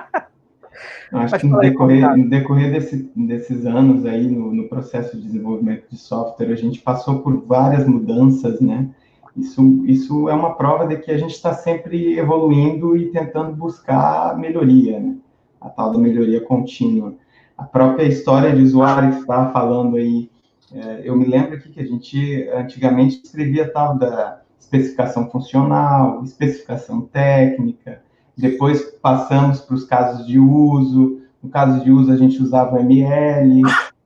Acho 1.11 1.31
Mas, 1.31 1.41
que 1.41 1.47
no 1.47 1.59
decorrer, 1.59 2.17
no 2.17 2.29
decorrer 2.29 2.71
desse, 2.71 3.11
desses 3.15 3.65
anos 3.65 4.05
aí, 4.05 4.27
no, 4.27 4.53
no, 4.53 4.67
processo 4.69 5.17
de 5.17 5.23
desenvolvimento 5.23 5.85
de 5.89 5.97
software, 5.97 6.51
a 6.51 6.55
gente 6.55 6.79
passou 6.81 7.19
por 7.19 7.35
várias 7.45 7.87
mudanças, 7.87 8.61
né? 8.61 8.89
Isso, 9.35 9.85
isso 9.85 10.29
é 10.29 10.33
uma 10.33 10.55
prova 10.55 10.85
de 10.85 10.97
que 10.97 11.11
a 11.11 11.17
gente 11.17 11.33
está 11.33 11.53
sempre 11.53 12.17
evoluindo 12.17 12.95
e 12.95 13.11
tentando 13.11 13.55
buscar 13.55 14.37
melhoria, 14.37 14.99
né? 14.99 15.15
A 15.59 15.69
tal 15.69 15.91
da 15.91 15.97
melhoria 15.97 16.41
contínua. 16.41 17.15
A 17.57 17.63
própria 17.63 18.05
história 18.05 18.55
de 18.55 18.61
usuário 18.61 19.11
que 19.11 19.21
estava 19.21 19.51
falando 19.51 19.97
aí, 19.97 20.29
é, 20.73 21.01
eu 21.03 21.15
me 21.15 21.25
lembro 21.25 21.55
aqui 21.55 21.69
que 21.69 21.79
a 21.79 21.85
gente 21.85 22.47
antigamente 22.53 23.21
escrevia 23.23 23.71
tal 23.71 23.97
da 23.97 24.41
especificação 24.59 25.29
funcional, 25.29 26.23
especificação 26.23 27.01
técnica, 27.01 28.01
depois 28.39 28.81
passamos 29.01 29.59
para 29.59 29.75
os 29.75 29.83
casos 29.83 30.25
de 30.25 30.39
uso. 30.39 31.21
No 31.43 31.49
caso 31.49 31.83
de 31.83 31.91
uso, 31.91 32.11
a 32.11 32.15
gente 32.15 32.41
usava 32.41 32.75
o 32.75 32.79
ML, 32.79 33.61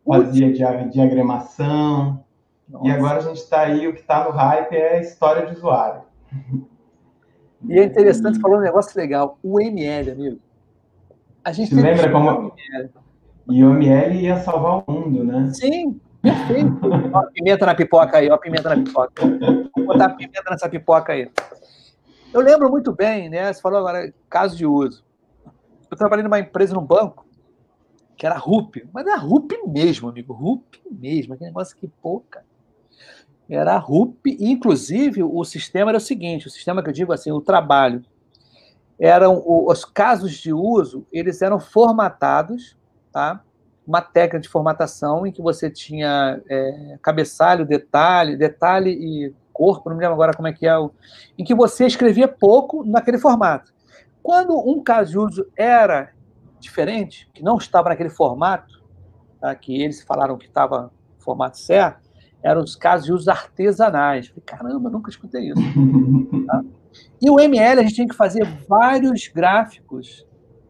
fazia 0.06 0.52
diagramação. 0.52 2.24
Nossa. 2.68 2.88
E 2.88 2.92
agora 2.92 3.20
a 3.20 3.22
gente 3.22 3.38
está 3.38 3.62
aí, 3.62 3.88
o 3.88 3.94
que 3.94 4.00
está 4.00 4.24
no 4.24 4.32
hype 4.32 4.74
é 4.74 4.98
a 4.98 5.02
história 5.02 5.46
de 5.46 5.56
usuário. 5.56 6.02
E 7.66 7.80
é 7.80 7.86
interessante, 7.86 8.42
falou 8.42 8.58
um 8.58 8.62
negócio 8.62 8.92
legal, 9.00 9.40
o 9.42 9.58
ML, 9.58 10.12
amigo. 10.12 10.38
A 11.46 11.54
gente 11.54 11.74
lembra 11.74 12.12
como... 12.12 12.52
E 13.50 13.64
o 13.64 13.74
ML 13.76 14.20
ia 14.20 14.36
salvar 14.36 14.84
o 14.86 14.92
mundo, 14.92 15.24
né? 15.24 15.50
Sim, 15.54 15.98
perfeito. 16.22 16.78
ó, 17.14 17.22
pimenta 17.28 17.66
na 17.66 17.74
pipoca 17.74 18.18
aí, 18.18 18.30
ó, 18.30 18.38
pimenta 18.38 18.76
na 18.76 18.84
pipoca. 18.84 19.14
Vou 19.78 19.86
botar 19.86 20.10
pimenta 20.10 20.52
nessa 20.52 20.68
pipoca 20.68 21.14
aí. 21.14 21.32
Eu 22.34 22.42
lembro 22.42 22.68
muito 22.68 22.92
bem, 22.92 23.30
né? 23.30 23.54
Você 23.54 23.62
falou 23.62 23.78
agora, 23.78 24.12
caso 24.28 24.58
de 24.58 24.66
uso. 24.66 25.06
Eu 25.90 25.96
trabalhei 25.96 26.24
numa 26.24 26.40
empresa, 26.40 26.74
num 26.74 26.84
banco, 26.84 27.28
que 28.18 28.26
era 28.26 28.36
RUP, 28.36 28.90
mas 28.92 29.06
era 29.06 29.18
RUP 29.18 29.52
mesmo, 29.68 30.10
amigo, 30.10 30.34
RUP 30.34 30.82
mesmo, 30.90 31.36
aquele 31.36 31.52
negócio 31.52 31.78
que 31.78 31.88
pouca. 31.88 32.44
Era 33.48 33.78
RUP, 33.78 34.36
inclusive 34.40 35.22
o 35.22 35.44
sistema 35.44 35.92
era 35.92 36.00
o 36.00 36.02
seguinte: 36.02 36.48
o 36.48 36.50
sistema 36.50 36.82
que 36.82 36.90
eu 36.90 36.94
digo 36.94 37.14
assim, 37.14 37.32
o 37.32 37.40
trabalho, 37.40 38.04
eram 38.98 39.44
os 39.46 39.86
casos 39.86 40.32
de 40.32 40.52
uso, 40.52 41.06
eles 41.12 41.40
eram 41.40 41.60
formatados, 41.60 42.76
tá? 43.12 43.44
Uma 43.86 44.02
técnica 44.02 44.40
de 44.40 44.50
formatação 44.50 45.28
em 45.28 45.32
que 45.32 45.42
você 45.42 45.70
tinha 45.70 46.42
é, 46.50 46.98
cabeçalho, 47.00 47.64
detalhe, 47.64 48.36
detalhe 48.36 48.90
e 48.90 49.34
corpo, 49.54 49.90
não 49.90 49.96
me 49.96 50.02
lembro 50.02 50.16
agora 50.16 50.34
como 50.34 50.48
é 50.48 50.54
que 50.54 50.66
é, 50.66 50.78
o, 50.78 50.92
em 51.38 51.44
que 51.44 51.54
você 51.54 51.86
escrevia 51.86 52.28
pouco 52.28 52.84
naquele 52.84 53.20
formato. 53.20 53.72
Quando 54.22 54.58
um 54.58 54.82
caso 54.82 55.12
de 55.12 55.20
uso 55.20 55.46
era 55.56 56.12
diferente, 56.60 57.30
que 57.34 57.44
não 57.44 57.58
estava 57.58 57.90
naquele 57.90 58.10
formato, 58.10 58.82
tá, 59.40 59.54
que 59.54 59.82
eles 59.82 60.02
falaram 60.02 60.38
que 60.38 60.48
estava 60.48 60.84
no 60.84 61.24
formato 61.24 61.58
certo, 61.60 62.10
eram 62.42 62.62
os 62.62 62.76
casos 62.76 63.06
de 63.06 63.14
uso 63.14 63.30
artesanais. 63.30 64.28
Falei, 64.28 64.44
caramba, 64.46 64.90
nunca 64.90 65.10
escutei 65.10 65.52
isso. 65.52 65.62
Tá? 66.48 66.64
E 67.20 67.28
o 67.28 67.40
ML, 67.40 67.80
a 67.80 67.84
gente 67.84 67.96
tinha 67.96 68.08
que 68.08 68.16
fazer 68.16 68.46
vários 68.68 69.28
gráficos 69.28 70.28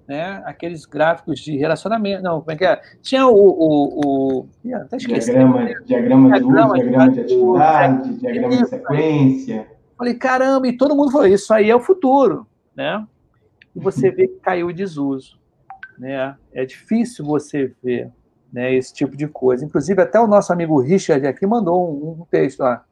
né? 0.07 0.41
Aqueles 0.45 0.85
gráficos 0.85 1.39
de 1.39 1.57
relacionamento. 1.57 2.23
Não, 2.23 2.39
como 2.39 2.51
é 2.51 2.55
que 2.55 2.65
é? 2.65 2.81
Tinha 3.01 3.27
o. 3.27 3.35
o, 3.35 3.99
o... 4.05 4.47
Ih, 4.63 4.73
até 4.73 4.97
esqueci. 4.97 5.31
Diagrama, 5.31 5.65
diagrama 5.85 6.39
de 6.39 6.45
uso, 6.45 6.73
diagrama 6.73 7.11
de 7.11 7.19
atividade, 7.21 8.13
diagrama 8.15 8.57
de 8.57 8.65
sequência. 8.67 9.67
Falei, 9.97 10.13
caramba, 10.15 10.67
e 10.67 10.75
todo 10.75 10.95
mundo 10.95 11.11
falou, 11.11 11.27
isso 11.27 11.53
aí 11.53 11.69
é 11.69 11.75
o 11.75 11.79
futuro, 11.79 12.47
né? 12.75 13.05
E 13.75 13.79
você 13.79 14.11
vê 14.11 14.27
que 14.27 14.39
caiu 14.39 14.69
em 14.69 14.75
desuso, 14.75 15.39
né? 15.97 16.35
É 16.51 16.65
difícil 16.65 17.25
você 17.25 17.73
ver 17.81 18.11
né, 18.51 18.73
esse 18.73 18.93
tipo 18.93 19.17
de 19.17 19.27
coisa. 19.27 19.65
Inclusive, 19.65 20.01
até 20.01 20.19
o 20.19 20.27
nosso 20.27 20.53
amigo 20.53 20.79
Richard 20.79 21.25
aqui 21.25 21.45
mandou 21.45 21.89
um, 21.89 22.21
um 22.21 22.25
texto 22.25 22.59
lá. 22.59 22.85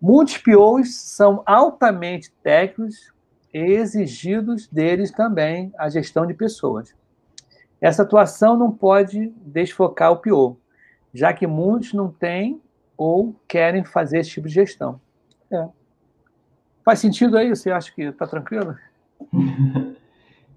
Muitos 0.00 0.38
POs 0.38 0.94
são 0.94 1.42
altamente 1.46 2.32
técnicos 2.42 3.12
exigidos 3.56 4.66
deles 4.68 5.10
também 5.10 5.72
a 5.78 5.88
gestão 5.88 6.26
de 6.26 6.34
pessoas. 6.34 6.94
Essa 7.80 8.02
atuação 8.02 8.56
não 8.56 8.70
pode 8.70 9.32
desfocar 9.44 10.12
o 10.12 10.16
PO, 10.16 10.58
já 11.12 11.32
que 11.32 11.46
muitos 11.46 11.92
não 11.92 12.10
têm 12.10 12.60
ou 12.96 13.34
querem 13.46 13.84
fazer 13.84 14.18
esse 14.18 14.30
tipo 14.30 14.48
de 14.48 14.54
gestão. 14.54 15.00
É. 15.50 15.66
Faz 16.84 16.98
sentido 16.98 17.36
aí? 17.36 17.48
Você 17.48 17.70
acha 17.70 17.92
que 17.92 18.02
está 18.02 18.26
tranquilo? 18.26 18.76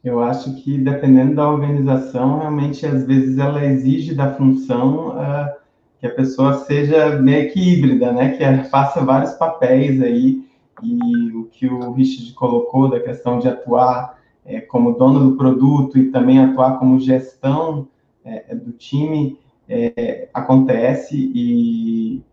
Eu 0.04 0.22
acho 0.24 0.56
que 0.56 0.78
dependendo 0.78 1.36
da 1.36 1.50
organização, 1.50 2.40
realmente 2.40 2.86
às 2.86 3.06
vezes 3.06 3.38
ela 3.38 3.66
exige 3.66 4.16
da 4.16 4.34
função 4.36 5.10
uh, 5.10 5.54
que 6.00 6.08
a 6.08 6.16
pessoa 6.16 6.60
seja 6.60 7.20
meio 7.20 7.52
que 7.52 7.60
híbrida, 7.60 8.14
né? 8.14 8.30
Que 8.38 8.70
faça 8.70 9.04
vários 9.04 9.34
papéis 9.34 10.02
aí 10.02 10.49
e 10.84 11.36
o 11.36 11.46
que 11.46 11.68
o 11.68 11.92
Richard 11.92 12.34
colocou 12.34 12.90
da 12.90 13.00
questão 13.00 13.40
de 13.40 13.48
atuar 13.48 14.18
é, 14.46 14.62
como 14.62 14.98
dono 14.98 15.30
do 15.30 15.38
produto 15.38 15.98
e 15.98 16.12
também 16.12 16.40
atuar 16.40 16.80
como 16.80 17.00
gestão 17.00 17.88
é, 18.24 18.56
do 18.56 18.72
time 18.72 19.38
é, 19.68 20.28
acontece 20.34 21.16
e, 21.16 22.24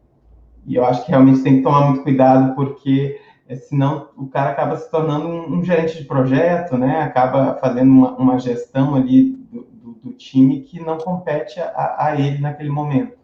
e, 0.66 0.74
eu 0.74 0.84
acho 0.84 1.04
que 1.04 1.10
realmente 1.10 1.42
tem 1.42 1.58
que 1.58 1.62
tomar 1.62 1.86
muito 1.86 2.02
cuidado 2.02 2.54
porque 2.54 3.20
é, 3.48 3.54
senão 3.54 4.08
o 4.16 4.26
cara 4.26 4.50
acaba 4.50 4.76
se 4.76 4.90
tornando 4.90 5.28
um, 5.28 5.58
um 5.58 5.64
gerente 5.64 5.98
de 5.98 6.04
projeto, 6.04 6.76
né? 6.76 7.02
Acaba 7.02 7.54
fazendo 7.60 7.90
uma, 7.90 8.16
uma 8.16 8.38
gestão 8.38 8.94
ali 8.94 9.32
do, 9.52 9.62
do, 9.62 9.92
do, 9.92 10.12
time 10.14 10.62
que 10.62 10.80
não 10.80 10.98
compete 10.98 11.60
a, 11.60 11.96
a 11.98 12.16
ele 12.18 12.38
naquele 12.38 12.70
momento. 12.70 13.15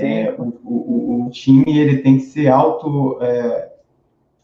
É, 0.00 0.34
o, 0.38 0.42
o, 0.64 1.26
o, 1.26 1.30
time 1.30 1.64
ele 1.66 1.98
tem 1.98 2.16
que 2.16 2.24
ser 2.24 2.48
auto 2.48 3.18
é, 3.22 3.72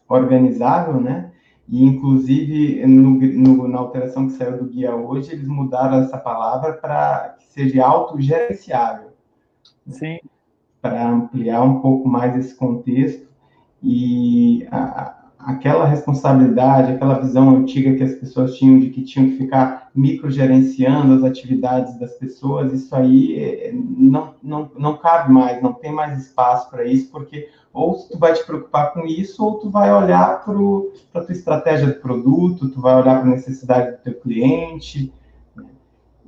organizável, 0.07 0.99
né? 0.99 1.31
E 1.67 1.83
inclusive 1.83 2.85
no, 2.85 3.11
no, 3.11 3.67
na 3.67 3.79
alteração 3.79 4.27
que 4.27 4.33
saiu 4.33 4.57
do 4.57 4.65
guia 4.65 4.95
hoje 4.95 5.31
eles 5.31 5.47
mudaram 5.47 5.99
essa 5.99 6.17
palavra 6.17 6.73
para 6.73 7.35
que 7.39 7.45
seja 7.45 7.85
autogerenciável. 7.85 9.11
Sim. 9.87 10.19
Para 10.81 11.09
ampliar 11.09 11.61
um 11.61 11.79
pouco 11.79 12.07
mais 12.07 12.35
esse 12.35 12.55
contexto 12.55 13.29
e 13.81 14.67
a, 14.71 15.20
aquela 15.45 15.85
responsabilidade, 15.85 16.91
aquela 16.91 17.19
visão 17.19 17.55
antiga 17.57 17.95
que 17.95 18.03
as 18.03 18.15
pessoas 18.15 18.55
tinham 18.57 18.79
de 18.79 18.89
que 18.89 19.03
tinham 19.03 19.29
que 19.29 19.37
ficar 19.37 19.89
microgerenciando 19.93 21.13
as 21.13 21.23
atividades 21.23 21.97
das 21.99 22.13
pessoas, 22.13 22.73
isso 22.73 22.95
aí 22.95 23.39
é, 23.39 23.71
não, 23.73 24.35
não, 24.41 24.71
não 24.77 24.97
cabe 24.97 25.31
mais, 25.31 25.61
não 25.61 25.73
tem 25.73 25.91
mais 25.91 26.25
espaço 26.25 26.69
para 26.69 26.85
isso, 26.85 27.11
porque 27.11 27.47
ou 27.73 27.95
tu 28.09 28.19
vai 28.19 28.33
te 28.33 28.45
preocupar 28.45 28.93
com 28.93 29.05
isso, 29.05 29.43
ou 29.43 29.59
tu 29.59 29.69
vai 29.69 29.93
olhar 29.93 30.43
para 30.43 30.53
a 31.21 31.23
tua 31.23 31.31
estratégia 31.31 31.87
de 31.87 31.99
produto, 31.99 32.69
tu 32.69 32.81
vai 32.81 32.95
olhar 32.95 33.21
para 33.21 33.29
a 33.29 33.35
necessidade 33.35 33.91
do 33.91 33.97
teu 33.97 34.13
cliente, 34.15 35.13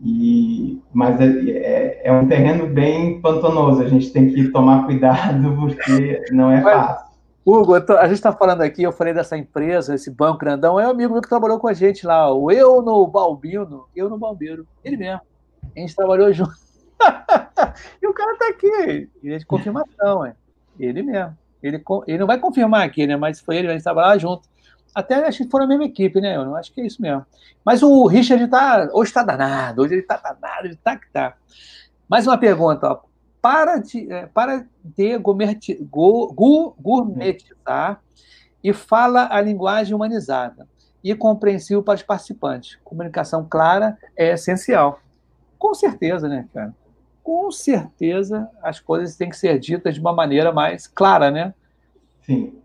e, 0.05 0.81
mas 0.93 1.19
é, 1.19 1.25
é, 1.25 2.01
é, 2.05 2.11
um 2.11 2.27
terreno 2.27 2.67
bem 2.67 3.21
pantanoso, 3.21 3.81
a 3.81 3.87
gente 3.87 4.11
tem 4.11 4.33
que 4.33 4.49
tomar 4.49 4.85
cuidado, 4.85 5.55
porque 5.59 6.21
não 6.31 6.51
é 6.51 6.61
fácil. 6.61 7.12
Hugo, 7.45 7.79
tô, 7.81 7.97
a 7.97 8.05
gente 8.05 8.15
está 8.15 8.31
falando 8.31 8.61
aqui, 8.61 8.83
eu 8.83 8.93
falei 8.93 9.13
dessa 9.13 9.37
empresa, 9.37 9.93
esse 9.93 10.09
banco 10.09 10.39
grandão, 10.39 10.79
é 10.79 10.87
um 10.87 10.91
amigo 10.91 11.11
meu 11.11 11.21
que 11.21 11.27
trabalhou 11.27 11.59
com 11.59 11.67
a 11.67 11.73
gente 11.73 12.05
lá, 12.05 12.33
o 12.33 12.49
Eu 12.49 12.81
no 12.81 13.05
Balbino, 13.05 13.85
Eu 13.93 14.09
no 14.09 14.17
Balbeiro, 14.17 14.65
ele 14.83 14.95
mesmo. 14.95 15.21
A 15.75 15.79
gente 15.79 15.93
trabalhou 15.93 16.31
junto. 16.31 16.53
e 18.01 18.07
o 18.07 18.13
cara 18.13 18.31
está 18.33 18.47
aqui, 18.47 19.09
ele 19.21 19.35
é 19.35 19.37
de 19.37 19.45
confirmação, 19.45 20.25
é. 20.25 20.35
Ele 20.79 21.03
mesmo. 21.03 21.37
Ele, 21.61 21.83
ele 22.07 22.17
não 22.17 22.27
vai 22.27 22.39
confirmar 22.39 22.85
aqui, 22.85 23.05
né? 23.05 23.17
Mas 23.17 23.41
foi 23.41 23.57
ele, 23.57 23.67
a 23.67 23.73
gente 23.73 23.83
trabalhava 23.83 24.17
junto. 24.17 24.47
Até 24.95 25.15
acho 25.25 25.43
que 25.43 25.49
foi 25.49 25.61
na 25.61 25.67
mesma 25.67 25.85
equipe, 25.85 26.21
né? 26.21 26.37
Eu 26.37 26.55
acho 26.55 26.71
que 26.73 26.79
é 26.79 26.85
isso 26.85 27.01
mesmo. 27.01 27.25
Mas 27.65 27.83
o 27.83 28.05
Richard 28.07 28.47
tá, 28.47 28.89
hoje 28.93 29.09
está 29.09 29.23
danado, 29.23 29.81
hoje 29.81 29.95
ele 29.95 30.01
está 30.01 30.17
danado, 30.17 30.65
ele 30.65 30.75
está 30.75 30.95
que 30.95 31.11
tá. 31.11 31.35
Mais 32.07 32.25
uma 32.25 32.37
pergunta, 32.37 32.87
ó 32.87 33.12
para 33.43 33.77
de, 33.77 34.09
é, 34.09 34.25
para 34.27 34.65
de 34.81 35.19
gourmetizar 36.79 38.01
e 38.63 38.71
fala 38.71 39.27
a 39.29 39.41
linguagem 39.41 39.93
humanizada 39.93 40.65
e 41.03 41.13
compreensível 41.13 41.83
para 41.83 41.95
os 41.95 42.03
participantes. 42.03 42.79
Comunicação 42.85 43.45
clara 43.45 43.97
é 44.15 44.31
essencial. 44.31 45.01
Com 45.59 45.73
certeza, 45.73 46.29
né, 46.29 46.47
cara? 46.53 46.73
Com 47.21 47.51
certeza 47.51 48.49
as 48.61 48.79
coisas 48.79 49.17
têm 49.17 49.29
que 49.29 49.35
ser 49.35 49.59
ditas 49.59 49.95
de 49.95 49.99
uma 49.99 50.13
maneira 50.13 50.53
mais 50.53 50.87
clara, 50.87 51.29
né? 51.29 51.53
Sim. 52.21 52.57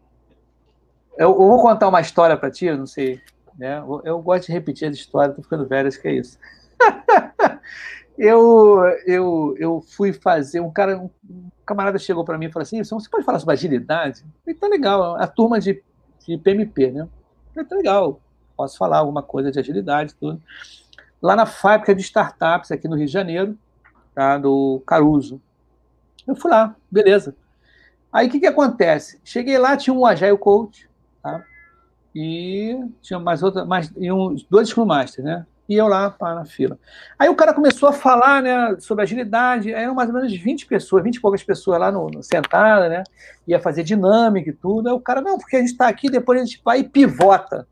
Eu, 1.17 1.31
eu 1.31 1.49
vou 1.49 1.61
contar 1.61 1.89
uma 1.89 2.01
história 2.01 2.37
para 2.37 2.53
ti, 2.53 2.67
eu 2.67 2.79
não 2.79 2.87
sei. 2.87 3.21
Né? 3.59 3.79
Eu, 3.79 4.01
eu, 4.05 4.23
gosto 4.23 4.47
de 4.47 4.53
repetir 4.53 4.89
as 4.89 4.95
histórias, 4.95 5.35
tô 5.35 5.43
ficando 5.43 5.67
velho, 5.67 5.89
acho 5.89 6.01
que 6.01 6.07
é 6.07 6.13
isso. 6.13 6.39
eu, 8.19 8.83
eu, 9.07 9.55
eu 9.59 9.81
fui 9.81 10.13
fazer, 10.13 10.61
um 10.61 10.71
cara, 10.73 10.99
um 10.99 11.09
camarada 11.65 11.99
chegou 11.99 12.25
para 12.25 12.37
mim 12.37 12.47
e 12.47 12.53
falou 12.53 12.65
assim, 12.65 12.83
você 12.83 13.09
pode 13.09 13.25
falar 13.25 13.39
sobre 13.39 13.55
agilidade? 13.55 14.25
Falei, 14.45 14.59
tá 14.59 14.67
legal, 14.67 15.15
a 15.17 15.27
turma 15.27 15.61
de, 15.61 15.83
de 16.27 16.37
PMP, 16.37 16.91
né? 16.91 17.03
Eu 17.03 17.09
falei, 17.55 17.69
tá 17.69 17.77
legal, 17.77 18.21
posso 18.57 18.77
falar 18.77 18.99
alguma 18.99 19.23
coisa 19.23 19.53
de 19.53 19.61
agilidade 19.61 20.15
tudo. 20.15 20.43
lá 21.23 21.37
na 21.37 21.47
fábrica 21.47 21.95
de 21.95 22.03
startups 22.03 22.73
aqui 22.73 22.89
no 22.89 22.97
Rio 22.97 23.07
de 23.07 23.13
Janeiro, 23.13 23.57
tá, 24.15 24.37
do 24.37 24.83
Caruso. 24.85 25.41
Eu 26.27 26.35
fui 26.35 26.51
lá, 26.51 26.75
beleza. 26.91 27.37
Aí 28.13 28.27
o 28.27 28.31
que, 28.31 28.41
que 28.41 28.47
acontece? 28.47 29.21
Cheguei 29.23 29.59
lá, 29.59 29.77
tinha 29.77 29.95
um 29.95 30.05
Agile 30.05 30.37
Coach, 30.37 30.91
tá? 31.23 31.45
E 32.15 32.77
tinha 33.01 33.21
mais 33.21 33.45
outra, 33.45 33.65
mais 33.65 33.93
e 33.97 34.11
uns 34.11 34.43
dois 34.43 34.69
Scrum 34.69 34.87
Master, 34.87 35.25
né? 35.25 35.47
E 35.69 35.75
eu 35.75 35.87
lá 35.87 36.11
pá, 36.11 36.35
na 36.35 36.47
fila. 36.47 36.79
Aí 37.19 37.29
o 37.29 37.35
cara 37.35 37.53
começou 37.53 37.91
a 37.91 37.93
falar, 37.93 38.43
né, 38.43 38.77
sobre 38.81 39.03
agilidade. 39.03 39.75
Aí 39.75 39.83
eram 39.83 39.95
mais 39.95 40.09
ou 40.09 40.15
menos 40.15 40.35
20 40.35 40.67
pessoas, 40.67 41.05
20 41.05 41.17
e 41.17 41.21
poucas 41.21 41.43
pessoas 41.43 41.79
lá 41.79 41.93
no, 41.93 42.09
no 42.09 42.23
sentada, 42.23 42.89
né? 42.89 43.05
Ia 43.47 43.61
fazer 43.61 43.83
dinâmica 43.83 44.49
e 44.49 44.55
tudo. 44.55 44.89
Aí 44.89 44.95
o 44.95 45.01
cara, 45.01 45.21
não, 45.21 45.37
porque 45.37 45.57
a 45.57 45.61
gente 45.61 45.73
está 45.73 45.87
aqui, 45.87 46.09
depois 46.09 46.41
a 46.41 46.45
gente 46.45 46.63
vai 46.65 46.81
e 46.81 46.89
pivota. 46.89 47.69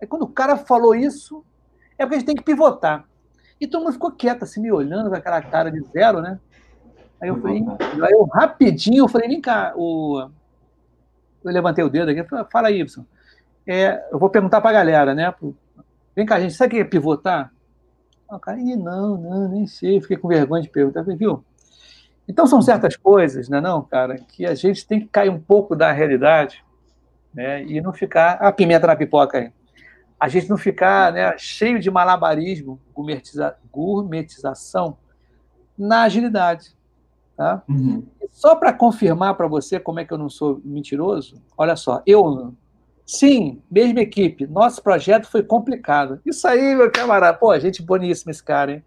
Aí 0.00 0.06
quando 0.06 0.22
o 0.22 0.28
cara 0.28 0.56
falou 0.56 0.94
isso, 0.94 1.44
é 1.98 2.04
porque 2.04 2.14
a 2.14 2.18
gente 2.18 2.26
tem 2.26 2.36
que 2.36 2.44
pivotar. 2.44 3.04
E 3.60 3.66
todo 3.66 3.82
mundo 3.82 3.94
ficou 3.94 4.12
quieto, 4.12 4.44
assim, 4.44 4.60
me 4.60 4.70
olhando 4.70 5.10
com 5.10 5.16
aquela 5.16 5.42
cara 5.42 5.70
de 5.70 5.80
zero, 5.92 6.20
né? 6.20 6.38
Aí 7.20 7.28
eu 7.28 7.40
falei, 7.40 7.64
aí 8.02 8.12
eu 8.12 8.24
rapidinho, 8.24 9.04
eu 9.04 9.08
falei, 9.08 9.28
vem 9.28 9.40
cá, 9.40 9.72
o... 9.76 10.28
eu 11.42 11.52
levantei 11.52 11.82
o 11.82 11.88
dedo 11.88 12.10
aqui, 12.10 12.22
falei, 12.24 12.44
fala 12.52 12.68
aí, 12.68 12.80
Y. 12.80 13.04
É, 13.66 14.06
eu 14.12 14.18
vou 14.18 14.28
perguntar 14.28 14.60
para 14.60 14.70
a 14.70 14.74
galera, 14.74 15.14
né? 15.14 15.34
Vem 16.14 16.26
cá, 16.26 16.40
gente, 16.40 16.54
sabe 16.54 16.68
o 16.68 16.76
que 16.76 16.82
é 16.82 16.84
pivotar? 16.84 17.52
Ah, 18.30 18.38
cara, 18.38 18.56
não, 18.56 19.16
não, 19.16 19.48
nem 19.48 19.66
sei, 19.66 20.00
fiquei 20.00 20.16
com 20.16 20.28
vergonha 20.28 20.62
de 20.62 20.68
perguntar. 20.68 21.02
Viu? 21.02 21.44
Então 22.26 22.46
são 22.46 22.62
certas 22.62 22.96
coisas, 22.96 23.48
né, 23.48 23.60
não, 23.60 23.82
cara, 23.82 24.16
que 24.16 24.46
a 24.46 24.54
gente 24.54 24.86
tem 24.86 25.00
que 25.00 25.08
cair 25.08 25.28
um 25.28 25.40
pouco 25.40 25.76
da 25.76 25.92
realidade, 25.92 26.64
né, 27.34 27.62
e 27.64 27.80
não 27.80 27.92
ficar 27.92 28.34
a 28.34 28.50
pimenta 28.50 28.86
na 28.86 28.96
pipoca 28.96 29.38
aí 29.38 29.52
a 30.24 30.28
gente 30.28 30.48
não 30.48 30.56
ficar 30.56 31.12
né, 31.12 31.36
cheio 31.36 31.78
de 31.78 31.90
malabarismo, 31.90 32.80
gourmetiza, 32.94 33.56
gourmetização 33.70 34.96
na 35.76 36.04
agilidade. 36.04 36.74
Tá? 37.36 37.62
Uhum. 37.68 38.06
Só 38.30 38.56
para 38.56 38.72
confirmar 38.72 39.34
para 39.34 39.46
você 39.46 39.78
como 39.78 40.00
é 40.00 40.04
que 40.04 40.12
eu 40.12 40.18
não 40.18 40.30
sou 40.30 40.62
mentiroso, 40.64 41.42
olha 41.58 41.76
só, 41.76 42.02
eu, 42.06 42.54
sim, 43.06 43.62
mesma 43.70 44.00
equipe, 44.00 44.46
nosso 44.46 44.82
projeto 44.82 45.30
foi 45.30 45.42
complicado. 45.42 46.20
Isso 46.24 46.46
aí, 46.46 46.74
meu 46.74 46.90
camarada, 46.90 47.36
pô, 47.36 47.58
gente 47.58 47.82
boníssima 47.82 48.30
esse 48.30 48.42
cara, 48.42 48.72
hein? 48.72 48.84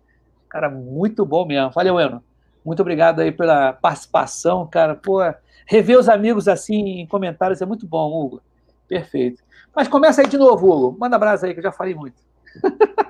Cara, 0.49 0.69
muito 0.69 1.25
bom 1.25 1.45
mesmo. 1.45 1.71
Valeu, 1.71 1.99
Eno. 1.99 2.23
Muito 2.63 2.81
obrigado 2.81 3.19
aí 3.19 3.31
pela 3.31 3.73
participação, 3.73 4.67
cara. 4.67 4.95
Pô, 4.95 5.19
rever 5.65 5.97
os 5.97 6.09
amigos 6.09 6.47
assim 6.47 6.99
em 7.01 7.07
comentários 7.07 7.61
é 7.61 7.65
muito 7.65 7.85
bom, 7.85 8.11
Hugo. 8.11 8.41
Perfeito. 8.87 9.43
Mas 9.75 9.87
começa 9.87 10.21
aí 10.21 10.27
de 10.27 10.37
novo, 10.37 10.71
Hugo. 10.71 10.97
Manda 10.99 11.15
abraço 11.15 11.45
aí, 11.45 11.53
que 11.53 11.59
eu 11.59 11.63
já 11.63 11.71
falei 11.71 11.93
muito. 11.93 12.21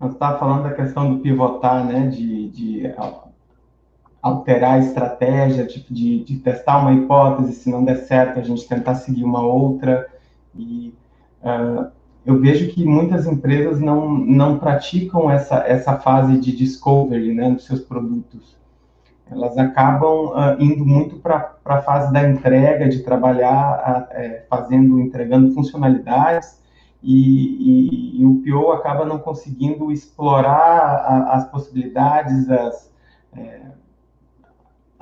Você 0.00 0.14
estava 0.14 0.38
falando 0.38 0.64
da 0.64 0.72
questão 0.72 1.14
do 1.14 1.20
pivotar, 1.20 1.84
né? 1.84 2.08
De, 2.08 2.48
de 2.48 2.80
alterar 4.22 4.74
a 4.74 4.78
estratégia, 4.78 5.66
de, 5.66 5.84
de, 5.92 6.24
de, 6.24 6.38
testar 6.38 6.78
uma 6.78 6.94
hipótese, 6.94 7.54
se 7.54 7.70
não 7.70 7.84
der 7.84 7.96
certo, 7.96 8.38
a 8.38 8.42
gente 8.42 8.68
tentar 8.68 8.94
seguir 8.94 9.24
uma 9.24 9.44
outra. 9.44 10.08
E 10.54 10.94
uh, 11.42 11.90
eu 12.24 12.40
vejo 12.40 12.70
que 12.70 12.84
muitas 12.84 13.26
empresas 13.26 13.80
não, 13.80 14.08
não 14.08 14.58
praticam 14.58 15.28
essa, 15.30 15.56
essa 15.66 15.98
fase 15.98 16.38
de 16.38 16.56
discovery 16.56 17.34
né, 17.34 17.50
dos 17.50 17.66
seus 17.66 17.80
produtos 17.80 18.62
elas 19.32 19.56
acabam 19.56 20.26
uh, 20.26 20.62
indo 20.62 20.84
muito 20.84 21.16
para 21.16 21.56
a 21.64 21.82
fase 21.82 22.12
da 22.12 22.28
entrega, 22.28 22.88
de 22.88 23.02
trabalhar 23.02 24.08
uh, 24.10 24.14
é, 24.14 24.44
fazendo, 24.48 25.00
entregando 25.00 25.52
funcionalidades, 25.52 26.60
e, 27.02 28.20
e, 28.20 28.22
e, 28.22 28.26
o 28.26 28.40
PO 28.42 28.70
acaba 28.72 29.04
não 29.04 29.18
conseguindo 29.18 29.90
explorar 29.90 31.02
a, 31.04 31.32
as 31.34 31.50
possibilidades, 31.50 32.48
as, 32.48 32.92
é, 33.36 33.60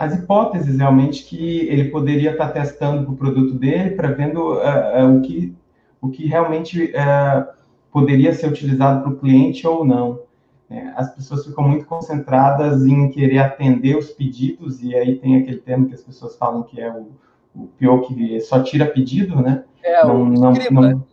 as 0.01 0.15
hipóteses 0.15 0.79
realmente 0.79 1.25
que 1.27 1.69
ele 1.69 1.91
poderia 1.91 2.31
estar 2.31 2.47
tá 2.47 2.53
testando 2.55 3.05
para 3.05 3.13
o 3.13 3.17
produto 3.17 3.53
dele, 3.53 3.91
para 3.91 4.09
vendo 4.09 4.55
uh, 4.55 5.15
o, 5.15 5.21
que, 5.21 5.55
o 6.01 6.09
que 6.09 6.27
realmente 6.27 6.91
poderia 7.93 8.33
ser 8.33 8.49
utilizado 8.49 9.03
para 9.03 9.13
o 9.13 9.17
cliente 9.19 9.67
ou 9.67 9.85
não. 9.85 10.21
É, 10.71 10.91
as 10.97 11.15
pessoas 11.15 11.45
ficam 11.45 11.69
muito 11.69 11.85
concentradas 11.85 12.87
em 12.87 13.11
querer 13.11 13.41
atender 13.41 13.95
os 13.95 14.09
pedidos, 14.09 14.83
e 14.83 14.95
aí 14.97 15.17
tem 15.17 15.37
aquele 15.37 15.59
termo 15.59 15.87
que 15.87 15.95
as 15.95 16.03
pessoas 16.03 16.35
falam 16.35 16.63
que 16.63 16.81
é 16.81 16.91
o, 16.91 17.09
o 17.55 17.67
pior 17.77 17.99
que 17.99 18.41
só 18.41 18.63
tira 18.63 18.87
pedido, 18.87 19.43
né? 19.43 19.65
É, 19.83 20.03
não, 20.07 20.25
não, 20.25 20.53
não, 20.71 21.07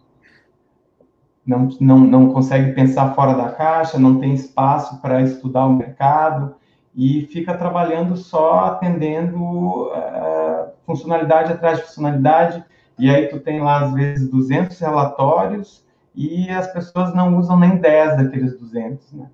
não, 1.46 1.70
não, 1.82 2.00
não 2.00 2.32
consegue 2.32 2.72
pensar 2.72 3.14
fora 3.16 3.34
da 3.34 3.50
caixa, 3.50 4.00
não 4.00 4.18
tem 4.18 4.34
espaço 4.34 5.02
para 5.02 5.22
estudar 5.22 5.66
o 5.66 5.76
mercado 5.76 6.56
e 6.98 7.28
fica 7.28 7.56
trabalhando 7.56 8.18
só 8.18 8.62
atendendo 8.62 9.38
uh, 9.40 10.72
funcionalidade 10.84 11.54
atrás 11.54 11.78
de 11.78 11.86
funcionalidade, 11.86 12.66
e 12.98 13.08
aí 13.08 13.28
tu 13.28 13.40
tem 13.40 13.62
lá, 13.62 13.86
às 13.86 13.94
vezes, 13.94 14.28
200 14.28 14.80
relatórios 14.80 15.86
e 16.16 16.50
as 16.50 16.74
pessoas 16.74 17.14
não 17.14 17.38
usam 17.38 17.60
nem 17.60 17.78
10 17.78 18.18
daqueles 18.18 18.60
200, 18.60 19.14
né? 19.14 19.30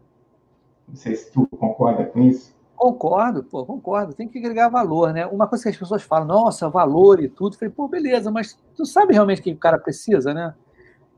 Não 0.86 0.96
sei 0.98 1.16
se 1.16 1.32
tu 1.32 1.48
concorda 1.58 2.04
com 2.04 2.24
isso. 2.24 2.54
Concordo, 2.76 3.42
pô, 3.46 3.66
concordo. 3.66 4.14
Tem 4.14 4.28
que 4.28 4.38
agregar 4.40 4.68
valor, 4.68 5.14
né? 5.14 5.26
Uma 5.26 5.48
coisa 5.48 5.64
que 5.64 5.70
as 5.70 5.78
pessoas 5.78 6.04
falam, 6.04 6.28
nossa, 6.28 6.70
valor 6.70 7.24
e 7.24 7.30
tudo. 7.30 7.54
Eu 7.54 7.60
falei, 7.60 7.74
pô, 7.74 7.88
beleza, 7.88 8.30
mas 8.30 8.60
tu 8.76 8.86
sabe 8.86 9.14
realmente 9.14 9.40
o 9.40 9.44
que 9.44 9.54
o 9.54 9.58
cara 9.58 9.80
precisa, 9.80 10.34
né? 10.34 10.54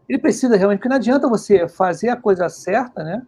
Ele 0.08 0.19
precisa 0.19 0.55
realmente, 0.55 0.77
porque 0.77 0.89
não 0.89 0.97
adianta 0.97 1.27
você 1.27 1.67
fazer 1.67 2.10
a 2.10 2.15
coisa 2.15 2.47
certa, 2.49 3.03
né? 3.03 3.25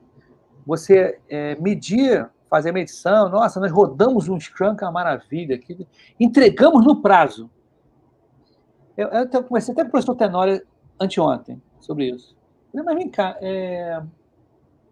Você 0.67 1.17
é, 1.27 1.55
medir, 1.55 2.29
fazer 2.49 2.69
a 2.69 2.73
medição, 2.73 3.29
nossa, 3.29 3.59
nós 3.59 3.71
rodamos 3.71 4.29
um 4.29 4.39
Scrum, 4.39 4.75
que 4.75 4.83
é 4.83 4.87
uma 4.87 4.93
maravilha, 4.93 5.55
aqui, 5.55 5.87
entregamos 6.19 6.85
no 6.85 7.01
prazo. 7.01 7.49
Eu, 8.95 9.09
eu 9.09 9.43
comecei 9.43 9.73
até 9.73 9.83
com 9.83 9.89
o 9.89 9.91
professor 9.91 10.15
Tenório 10.15 10.61
anteontem 10.99 11.61
sobre 11.79 12.09
isso. 12.09 12.35
falei, 12.71 12.85
mas 12.85 12.95
vem 12.95 13.09
cá, 13.09 13.37
é, 13.41 14.01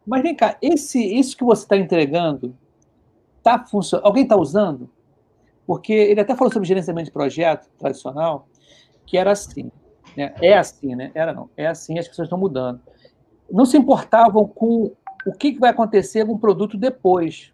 mas 0.06 0.22
vem 0.22 0.36
cá, 0.36 0.58
esse, 0.62 1.00
isso 1.00 1.36
que 1.36 1.44
você 1.44 1.64
está 1.64 1.76
entregando, 1.76 2.56
tá 3.42 3.66
funcionando? 3.66 4.06
Alguém 4.06 4.24
está 4.24 4.36
usando? 4.36 4.90
Porque 5.66 5.94
ele 5.94 6.22
até 6.22 6.36
falou 6.36 6.54
sobre 6.54 6.68
gerenciamento 6.68 7.06
de 7.06 7.12
projeto 7.12 7.68
tradicional, 7.80 8.48
que 9.06 9.18
era 9.18 9.32
assim. 9.32 9.72
Né? 10.16 10.34
É 10.42 10.58
assim, 10.58 10.96
né? 10.96 11.12
Era 11.16 11.34
não. 11.34 11.50
É 11.58 11.66
assim, 11.66 11.98
as 11.98 12.08
pessoas 12.08 12.28
estão 12.28 12.38
mudando. 12.38 12.80
Não 13.52 13.66
se 13.66 13.78
importavam 13.78 14.48
com 14.48 14.92
o 15.26 15.32
que, 15.32 15.58
vai 15.60 15.72
acontecer 15.72 16.26
com 16.26 16.34
o 16.34 16.40
produto 16.40 16.78
depois. 16.78 17.52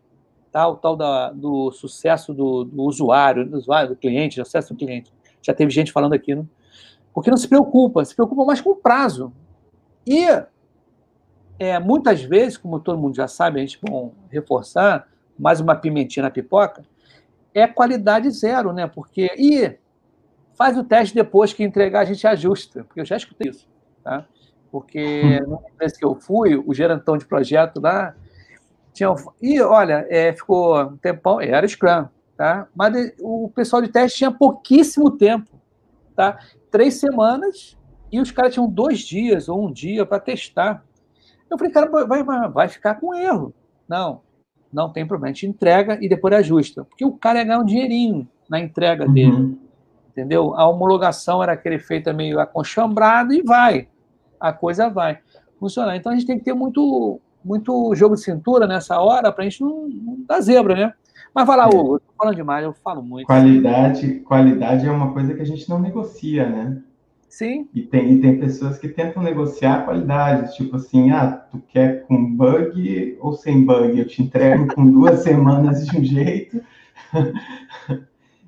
Tá? 0.51 0.67
O 0.67 0.75
tal 0.75 0.95
da, 0.97 1.31
do 1.31 1.71
sucesso 1.71 2.33
do, 2.33 2.65
do 2.65 2.83
usuário, 2.83 3.47
do 3.47 3.57
usuário, 3.57 3.89
do 3.89 3.95
cliente, 3.95 4.39
do 4.39 4.45
sucesso 4.45 4.73
do 4.73 4.77
cliente. 4.77 5.13
Já 5.41 5.53
teve 5.53 5.71
gente 5.71 5.91
falando 5.91 6.13
aqui, 6.13 6.35
né? 6.35 6.45
Porque 7.13 7.29
não 7.29 7.37
se 7.37 7.47
preocupa, 7.47 8.03
se 8.05 8.15
preocupa 8.15 8.45
mais 8.45 8.61
com 8.61 8.71
o 8.71 8.75
prazo. 8.75 9.33
E 10.05 10.25
é, 11.59 11.79
muitas 11.79 12.21
vezes, 12.21 12.57
como 12.57 12.79
todo 12.79 12.99
mundo 12.99 13.15
já 13.15 13.27
sabe, 13.27 13.59
a 13.59 13.61
gente 13.61 13.79
bom 13.81 14.13
reforçar, 14.29 15.07
mais 15.37 15.59
uma 15.59 15.75
pimentinha 15.75 16.23
na 16.23 16.31
pipoca, 16.31 16.83
é 17.53 17.67
qualidade 17.67 18.29
zero, 18.31 18.73
né? 18.73 18.87
Porque. 18.87 19.29
E 19.37 19.77
faz 20.53 20.77
o 20.77 20.83
teste 20.83 21.15
depois 21.15 21.53
que 21.53 21.63
entregar, 21.63 22.01
a 22.01 22.05
gente 22.05 22.25
ajusta. 22.25 22.83
Porque 22.83 23.01
eu 23.01 23.05
já 23.05 23.17
escutei 23.17 23.49
isso, 23.49 23.67
tá? 24.03 24.25
Porque 24.71 25.41
hum. 25.45 25.49
na 25.49 25.69
empresa 25.69 25.95
que 25.97 26.05
eu 26.05 26.15
fui, 26.15 26.55
o 26.55 26.73
gerentão 26.73 27.17
de 27.17 27.25
projeto 27.25 27.81
lá. 27.81 28.15
Tinha, 28.93 29.13
e 29.41 29.61
olha, 29.61 30.05
é, 30.09 30.33
ficou 30.33 30.81
um 30.81 30.97
tempão, 30.97 31.39
era 31.39 31.67
Scrum, 31.67 32.07
tá? 32.35 32.67
Mas 32.75 33.13
o 33.21 33.49
pessoal 33.55 33.81
de 33.81 33.87
teste 33.87 34.19
tinha 34.19 34.31
pouquíssimo 34.31 35.11
tempo, 35.11 35.49
tá? 36.15 36.37
Três 36.69 36.95
semanas 36.95 37.77
e 38.11 38.19
os 38.19 38.31
caras 38.31 38.53
tinham 38.53 38.69
dois 38.69 38.99
dias 38.99 39.47
ou 39.47 39.65
um 39.65 39.71
dia 39.71 40.05
para 40.05 40.19
testar. 40.19 40.83
Eu 41.49 41.57
falei, 41.57 41.71
cara, 41.71 41.89
vai, 42.05 42.23
vai, 42.23 42.49
vai 42.49 42.67
ficar 42.67 42.95
com 42.95 43.15
erro. 43.15 43.53
Não, 43.87 44.21
não 44.71 44.91
tem 44.91 45.05
problema. 45.05 45.31
A 45.31 45.33
gente 45.33 45.47
entrega 45.47 45.97
e 46.01 46.09
depois 46.09 46.33
ajusta. 46.33 46.83
Porque 46.83 47.05
o 47.05 47.13
cara 47.13 47.39
ia 47.39 47.45
ganhar 47.45 47.59
um 47.59 47.65
dinheirinho 47.65 48.27
na 48.49 48.59
entrega 48.59 49.05
uhum. 49.05 49.13
dele. 49.13 49.57
Entendeu? 50.09 50.53
A 50.55 50.67
homologação 50.67 51.41
era 51.41 51.53
aquele 51.53 51.79
feita 51.79 52.11
meio 52.11 52.39
acolchambrado 52.39 53.33
e 53.33 53.41
vai. 53.41 53.87
A 54.41 54.51
coisa 54.51 54.89
vai 54.89 55.19
funcionar. 55.59 55.95
Então 55.95 56.11
a 56.11 56.15
gente 56.15 56.25
tem 56.25 56.37
que 56.37 56.43
ter 56.43 56.53
muito, 56.53 57.21
muito 57.45 57.93
jogo 57.95 58.15
de 58.15 58.23
cintura 58.23 58.67
nessa 58.67 58.99
hora 58.99 59.31
para 59.31 59.43
a 59.43 59.49
gente 59.49 59.61
não, 59.61 59.87
não 59.87 60.17
dar 60.27 60.41
zebra, 60.41 60.75
né? 60.75 60.93
Mas 61.33 61.47
vai 61.47 61.55
lá, 61.55 61.65
é. 61.65 61.67
Hugo, 61.67 61.95
eu 61.95 61.99
tô 61.99 62.13
falando 62.17 62.35
demais, 62.35 62.63
eu 62.65 62.73
falo 62.73 63.01
muito. 63.01 63.25
Qualidade, 63.25 64.19
qualidade 64.19 64.85
é 64.85 64.91
uma 64.91 65.13
coisa 65.13 65.33
que 65.33 65.41
a 65.41 65.45
gente 65.45 65.69
não 65.69 65.79
negocia, 65.79 66.49
né? 66.49 66.81
Sim. 67.29 67.69
E 67.73 67.81
tem, 67.81 68.11
e 68.11 68.19
tem 68.19 68.37
pessoas 68.37 68.77
que 68.77 68.89
tentam 68.89 69.23
negociar 69.23 69.75
a 69.75 69.81
qualidade, 69.83 70.53
tipo 70.53 70.75
assim, 70.75 71.11
ah, 71.11 71.27
tu 71.49 71.61
quer 71.69 72.05
com 72.05 72.35
bug 72.35 73.17
ou 73.21 73.31
sem 73.31 73.63
bug? 73.63 73.97
Eu 73.97 74.05
te 74.05 74.21
entrego 74.21 74.67
com 74.75 74.85
duas 74.85 75.19
semanas 75.23 75.87
de 75.87 75.97
um 75.97 76.03
jeito. 76.03 76.61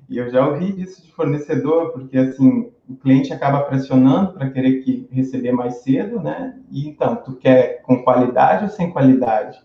E 0.08 0.18
eu 0.18 0.30
já 0.30 0.46
ouvi 0.46 0.72
disso 0.72 1.02
de 1.02 1.12
fornecedor, 1.12 1.92
porque 1.92 2.18
assim, 2.18 2.70
o 2.88 2.94
cliente 2.96 3.32
acaba 3.32 3.60
pressionando 3.60 4.32
para 4.32 4.50
querer 4.50 4.82
que 4.82 5.08
receber 5.10 5.52
mais 5.52 5.76
cedo, 5.76 6.20
né? 6.20 6.58
E 6.70 6.86
então, 6.88 7.16
tu 7.16 7.36
quer 7.36 7.80
com 7.82 8.02
qualidade 8.02 8.64
ou 8.64 8.70
sem 8.70 8.90
qualidade? 8.90 9.62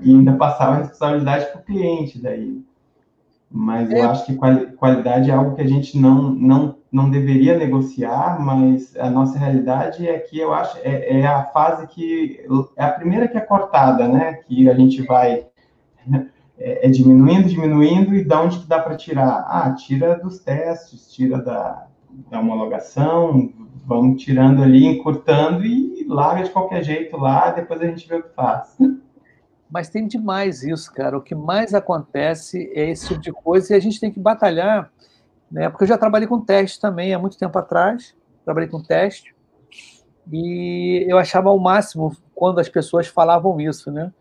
E 0.00 0.10
ainda 0.10 0.32
passar 0.34 0.68
a 0.68 0.76
responsabilidade 0.76 1.46
para 1.46 1.60
o 1.60 1.64
cliente 1.64 2.20
daí. 2.20 2.62
Mas 3.50 3.90
é. 3.90 4.00
eu 4.00 4.10
acho 4.10 4.24
que 4.24 4.38
qualidade 4.76 5.30
é 5.30 5.34
algo 5.34 5.54
que 5.54 5.60
a 5.60 5.68
gente 5.68 5.98
não, 5.98 6.30
não, 6.30 6.78
não 6.90 7.10
deveria 7.10 7.58
negociar, 7.58 8.40
mas 8.40 8.96
a 8.96 9.10
nossa 9.10 9.38
realidade 9.38 10.08
é 10.08 10.18
que 10.18 10.38
eu 10.38 10.54
acho 10.54 10.78
é, 10.78 11.20
é 11.20 11.26
a 11.26 11.44
fase 11.44 11.86
que 11.88 12.40
é 12.76 12.84
a 12.84 12.90
primeira 12.90 13.28
que 13.28 13.36
é 13.36 13.42
cortada, 13.42 14.08
né? 14.08 14.34
Que 14.46 14.70
a 14.70 14.74
gente 14.74 15.02
vai 15.02 15.46
é, 16.58 16.86
é 16.86 16.90
diminuindo, 16.90 17.48
diminuindo, 17.48 18.14
e 18.14 18.24
da 18.24 18.40
onde 18.40 18.58
que 18.58 18.66
dá 18.66 18.78
para 18.80 18.96
tirar? 18.96 19.44
Ah, 19.48 19.74
tira 19.74 20.18
dos 20.18 20.38
testes, 20.38 21.10
tira 21.12 21.38
da, 21.38 21.86
da 22.30 22.40
homologação, 22.40 23.52
vamos 23.86 24.22
tirando 24.22 24.62
ali, 24.62 24.86
encurtando 24.86 25.64
e 25.64 26.04
larga 26.08 26.44
de 26.44 26.50
qualquer 26.50 26.82
jeito 26.82 27.16
lá, 27.16 27.50
depois 27.50 27.80
a 27.80 27.86
gente 27.86 28.08
vê 28.08 28.16
o 28.16 28.22
que 28.22 28.34
faz. 28.34 28.76
Mas 29.70 29.88
tem 29.88 30.06
demais 30.06 30.62
isso, 30.62 30.92
cara. 30.92 31.16
O 31.16 31.22
que 31.22 31.34
mais 31.34 31.72
acontece 31.72 32.70
é 32.74 32.90
esse 32.90 33.08
tipo 33.08 33.20
de 33.20 33.32
coisa 33.32 33.72
e 33.72 33.76
a 33.76 33.80
gente 33.80 33.98
tem 33.98 34.10
que 34.10 34.20
batalhar, 34.20 34.92
né? 35.50 35.70
Porque 35.70 35.84
eu 35.84 35.88
já 35.88 35.96
trabalhei 35.96 36.28
com 36.28 36.40
teste 36.40 36.78
também 36.78 37.14
há 37.14 37.18
muito 37.18 37.38
tempo 37.38 37.58
atrás, 37.58 38.14
trabalhei 38.44 38.68
com 38.68 38.82
teste, 38.82 39.34
e 40.30 41.04
eu 41.08 41.18
achava 41.18 41.50
o 41.50 41.58
máximo 41.58 42.14
quando 42.34 42.58
as 42.58 42.68
pessoas 42.68 43.06
falavam 43.06 43.60
isso, 43.60 43.90
né? 43.90 44.12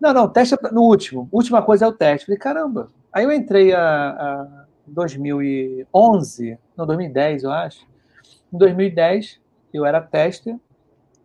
Não, 0.00 0.12
não, 0.12 0.28
teste 0.28 0.54
é 0.54 0.72
no 0.72 0.82
último. 0.82 1.28
Última 1.32 1.62
coisa 1.62 1.84
é 1.84 1.88
o 1.88 1.92
teste. 1.92 2.26
Falei, 2.26 2.38
caramba. 2.38 2.90
Aí 3.12 3.24
eu 3.24 3.32
entrei 3.32 3.72
a 3.72 4.66
2011, 4.86 6.58
não, 6.76 6.86
2010, 6.86 7.44
eu 7.44 7.50
acho. 7.50 7.86
Em 8.52 8.58
2010, 8.58 9.40
eu 9.72 9.84
era 9.84 10.00
tester, 10.00 10.56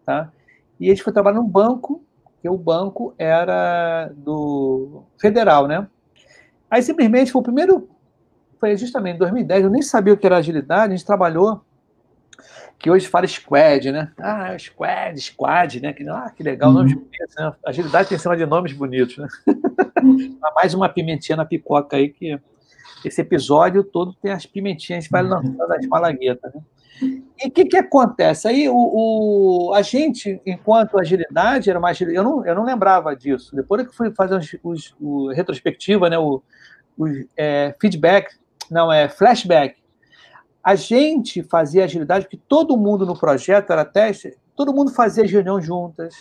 tá? 0.06 0.32
E 0.80 0.88
a 0.88 0.90
gente 0.90 1.04
foi 1.04 1.14
trabalhar 1.14 1.40
num 1.40 1.48
banco, 1.48 2.04
que 2.42 2.50
o 2.50 2.58
banco 2.58 3.14
era 3.18 4.12
do 4.16 5.04
federal, 5.20 5.68
né? 5.68 5.88
Aí 6.72 6.82
simplesmente 6.82 7.32
foi 7.32 7.42
o 7.42 7.44
primeiro, 7.44 7.90
foi 8.60 8.78
justamente 8.78 9.16
em 9.16 9.20
2010, 9.20 9.64
eu 9.64 9.70
nem 9.70 9.82
sabia 9.82 10.14
o 10.14 10.18
que 10.18 10.26
era 10.26 10.38
agilidade, 10.38 10.94
a 10.94 10.96
gente 10.96 11.06
trabalhou 11.06 11.62
que 12.80 12.90
hoje 12.90 13.08
fala 13.08 13.28
squad, 13.28 13.92
né? 13.92 14.12
Ah, 14.18 14.58
squad, 14.58 15.20
squad, 15.20 15.82
né? 15.82 15.92
Que, 15.92 16.08
ah, 16.08 16.32
que 16.36 16.42
legal, 16.42 16.72
nomes 16.72 16.94
uhum. 16.94 17.00
bonitos, 17.00 17.36
né? 17.38 17.54
Agilidade 17.66 18.08
tem 18.08 18.18
cima 18.18 18.38
de 18.38 18.46
nomes 18.46 18.72
bonitos, 18.72 19.18
né? 19.18 19.28
Mais 20.56 20.74
uma 20.74 20.88
pimentinha 20.88 21.36
na 21.36 21.46
pipoca 21.46 21.98
aí, 21.98 22.10
que 22.10 22.40
esse 23.04 23.22
episódio 23.22 23.84
todo 23.84 24.14
tem 24.22 24.32
as 24.32 24.46
pimentinhas 24.46 25.06
que 25.06 25.12
vai 25.12 25.24
uhum. 25.24 25.30
lançando 25.30 25.74
as 25.74 25.86
malaguetas, 25.88 26.54
né? 26.54 26.62
E 27.02 27.48
o 27.48 27.52
que, 27.52 27.66
que 27.66 27.78
acontece? 27.78 28.48
Aí 28.48 28.68
o, 28.68 28.76
o, 28.76 29.74
a 29.74 29.82
gente, 29.82 30.42
enquanto 30.46 31.00
agilidade, 31.00 31.70
era 31.70 31.80
mais. 31.80 32.00
Eu 32.00 32.24
não, 32.24 32.46
eu 32.46 32.56
não 32.56 32.66
lembrava 32.66 33.16
disso. 33.16 33.56
Depois 33.56 33.88
que 33.88 33.96
fui 33.96 34.12
fazer 34.12 34.36
os, 34.36 34.56
os, 34.64 34.96
o 35.00 35.32
retrospectiva, 35.32 36.10
né, 36.10 36.18
o, 36.18 36.42
o 36.98 37.08
é, 37.38 37.74
feedback, 37.80 38.36
não, 38.70 38.92
é 38.92 39.08
flashback, 39.08 39.79
a 40.64 40.76
gente 40.76 41.42
fazia 41.44 41.86
agilidade, 41.86 42.26
porque 42.26 42.40
todo 42.48 42.78
mundo 42.78 43.06
no 43.06 43.18
projeto 43.18 43.72
era 43.72 43.86
teste, 43.86 44.38
todo 44.56 44.74
mundo 44.74 44.92
fazia 44.92 45.26
reunião 45.26 45.62
juntas, 45.62 46.14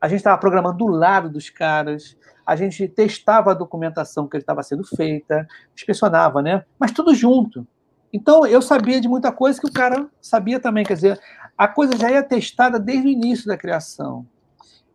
a 0.00 0.08
gente 0.08 0.18
estava 0.18 0.38
programando 0.38 0.78
do 0.78 0.86
lado 0.86 1.30
dos 1.30 1.48
caras, 1.48 2.16
a 2.44 2.56
gente 2.56 2.86
testava 2.88 3.52
a 3.52 3.54
documentação 3.54 4.28
que 4.28 4.36
estava 4.36 4.62
sendo 4.62 4.84
feita, 4.84 5.46
inspecionava, 5.74 6.42
né? 6.42 6.64
Mas 6.78 6.92
tudo 6.92 7.14
junto. 7.14 7.66
Então, 8.12 8.46
eu 8.46 8.60
sabia 8.60 9.00
de 9.00 9.08
muita 9.08 9.32
coisa 9.32 9.58
que 9.58 9.66
o 9.66 9.72
cara 9.72 10.06
sabia 10.20 10.60
também, 10.60 10.84
quer 10.84 10.94
dizer, 10.94 11.20
a 11.56 11.66
coisa 11.66 11.96
já 11.96 12.10
ia 12.10 12.22
testada 12.22 12.78
desde 12.78 13.06
o 13.08 13.10
início 13.10 13.46
da 13.46 13.56
criação. 13.56 14.26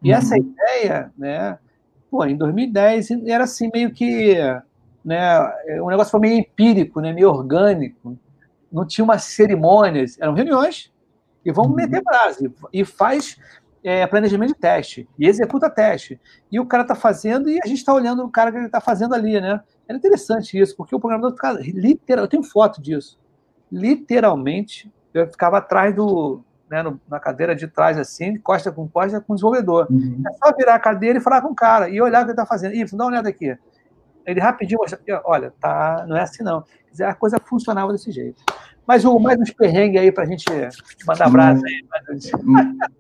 E 0.03 0.11
uhum. 0.11 0.17
essa 0.17 0.37
ideia, 0.37 1.11
né, 1.17 1.57
pô, 2.11 2.23
em 2.25 2.37
2010 2.37 3.11
era 3.25 3.45
assim 3.45 3.69
meio 3.73 3.91
que, 3.91 4.37
né, 5.03 5.39
o 5.81 5.89
negócio 5.89 6.11
foi 6.11 6.19
meio 6.19 6.39
empírico, 6.39 7.01
né, 7.01 7.11
meio 7.11 7.29
orgânico 7.29 8.17
não 8.71 8.85
tinha 8.85 9.03
umas 9.03 9.23
cerimônias, 9.23 10.17
eram 10.19 10.33
reuniões, 10.33 10.91
e 11.45 11.51
vamos 11.51 11.71
uhum. 11.71 11.77
meter 11.77 12.03
brasa, 12.03 12.51
e 12.71 12.85
faz 12.85 13.37
é, 13.83 14.05
planejamento 14.07 14.53
de 14.53 14.59
teste, 14.59 15.07
e 15.17 15.27
executa 15.27 15.69
teste. 15.69 16.19
E 16.51 16.59
o 16.59 16.65
cara 16.65 16.83
está 16.83 16.95
fazendo, 16.95 17.49
e 17.49 17.59
a 17.63 17.67
gente 17.67 17.79
está 17.79 17.93
olhando 17.93 18.23
o 18.23 18.29
cara 18.29 18.51
que 18.51 18.57
ele 18.57 18.65
está 18.65 18.81
fazendo 18.81 19.15
ali, 19.15 19.39
né? 19.39 19.61
Era 19.87 19.97
interessante 19.97 20.59
isso, 20.59 20.75
porque 20.75 20.95
o 20.95 20.99
programador 20.99 21.31
ficava, 21.31 21.59
literal, 21.61 22.25
eu 22.25 22.29
tenho 22.29 22.43
foto 22.43 22.81
disso, 22.81 23.19
literalmente, 23.71 24.91
eu 25.13 25.27
ficava 25.27 25.57
atrás 25.57 25.95
do, 25.95 26.41
né, 26.69 26.83
no, 26.83 26.99
na 27.09 27.19
cadeira 27.19 27.55
de 27.55 27.67
trás, 27.67 27.97
assim, 27.97 28.37
costa 28.37 28.71
com 28.71 28.87
costa 28.87 29.19
com 29.19 29.33
o 29.33 29.35
desenvolvedor. 29.35 29.87
Uhum. 29.89 30.21
É 30.27 30.33
só 30.33 30.55
virar 30.55 30.75
a 30.75 30.79
cadeira 30.79 31.17
e 31.17 31.21
falar 31.21 31.41
com 31.41 31.49
o 31.49 31.55
cara, 31.55 31.89
e 31.89 31.99
olhar 32.01 32.21
o 32.21 32.25
que 32.25 32.31
ele 32.31 32.33
está 32.33 32.45
fazendo. 32.45 32.75
Isso, 32.75 32.95
dá 32.95 33.05
uma 33.05 33.11
olhada 33.11 33.29
aqui. 33.29 33.57
Ele 34.29 34.39
rapidinho 34.39 34.79
mostra, 34.79 34.99
olha, 35.25 35.53
tá, 35.59 36.05
não 36.07 36.15
é 36.15 36.21
assim 36.21 36.43
não. 36.43 36.63
A 37.01 37.13
coisa 37.13 37.39
funcionava 37.39 37.91
desse 37.91 38.11
jeito. 38.11 38.43
Mas 38.85 39.05
o 39.05 39.19
mais 39.19 39.39
uns 39.39 39.51
perrengues 39.51 40.01
aí 40.01 40.11
para 40.11 40.23
a 40.23 40.27
gente 40.27 40.45
mandar 41.05 41.29
brasa 41.29 41.63
aí. 41.65 41.83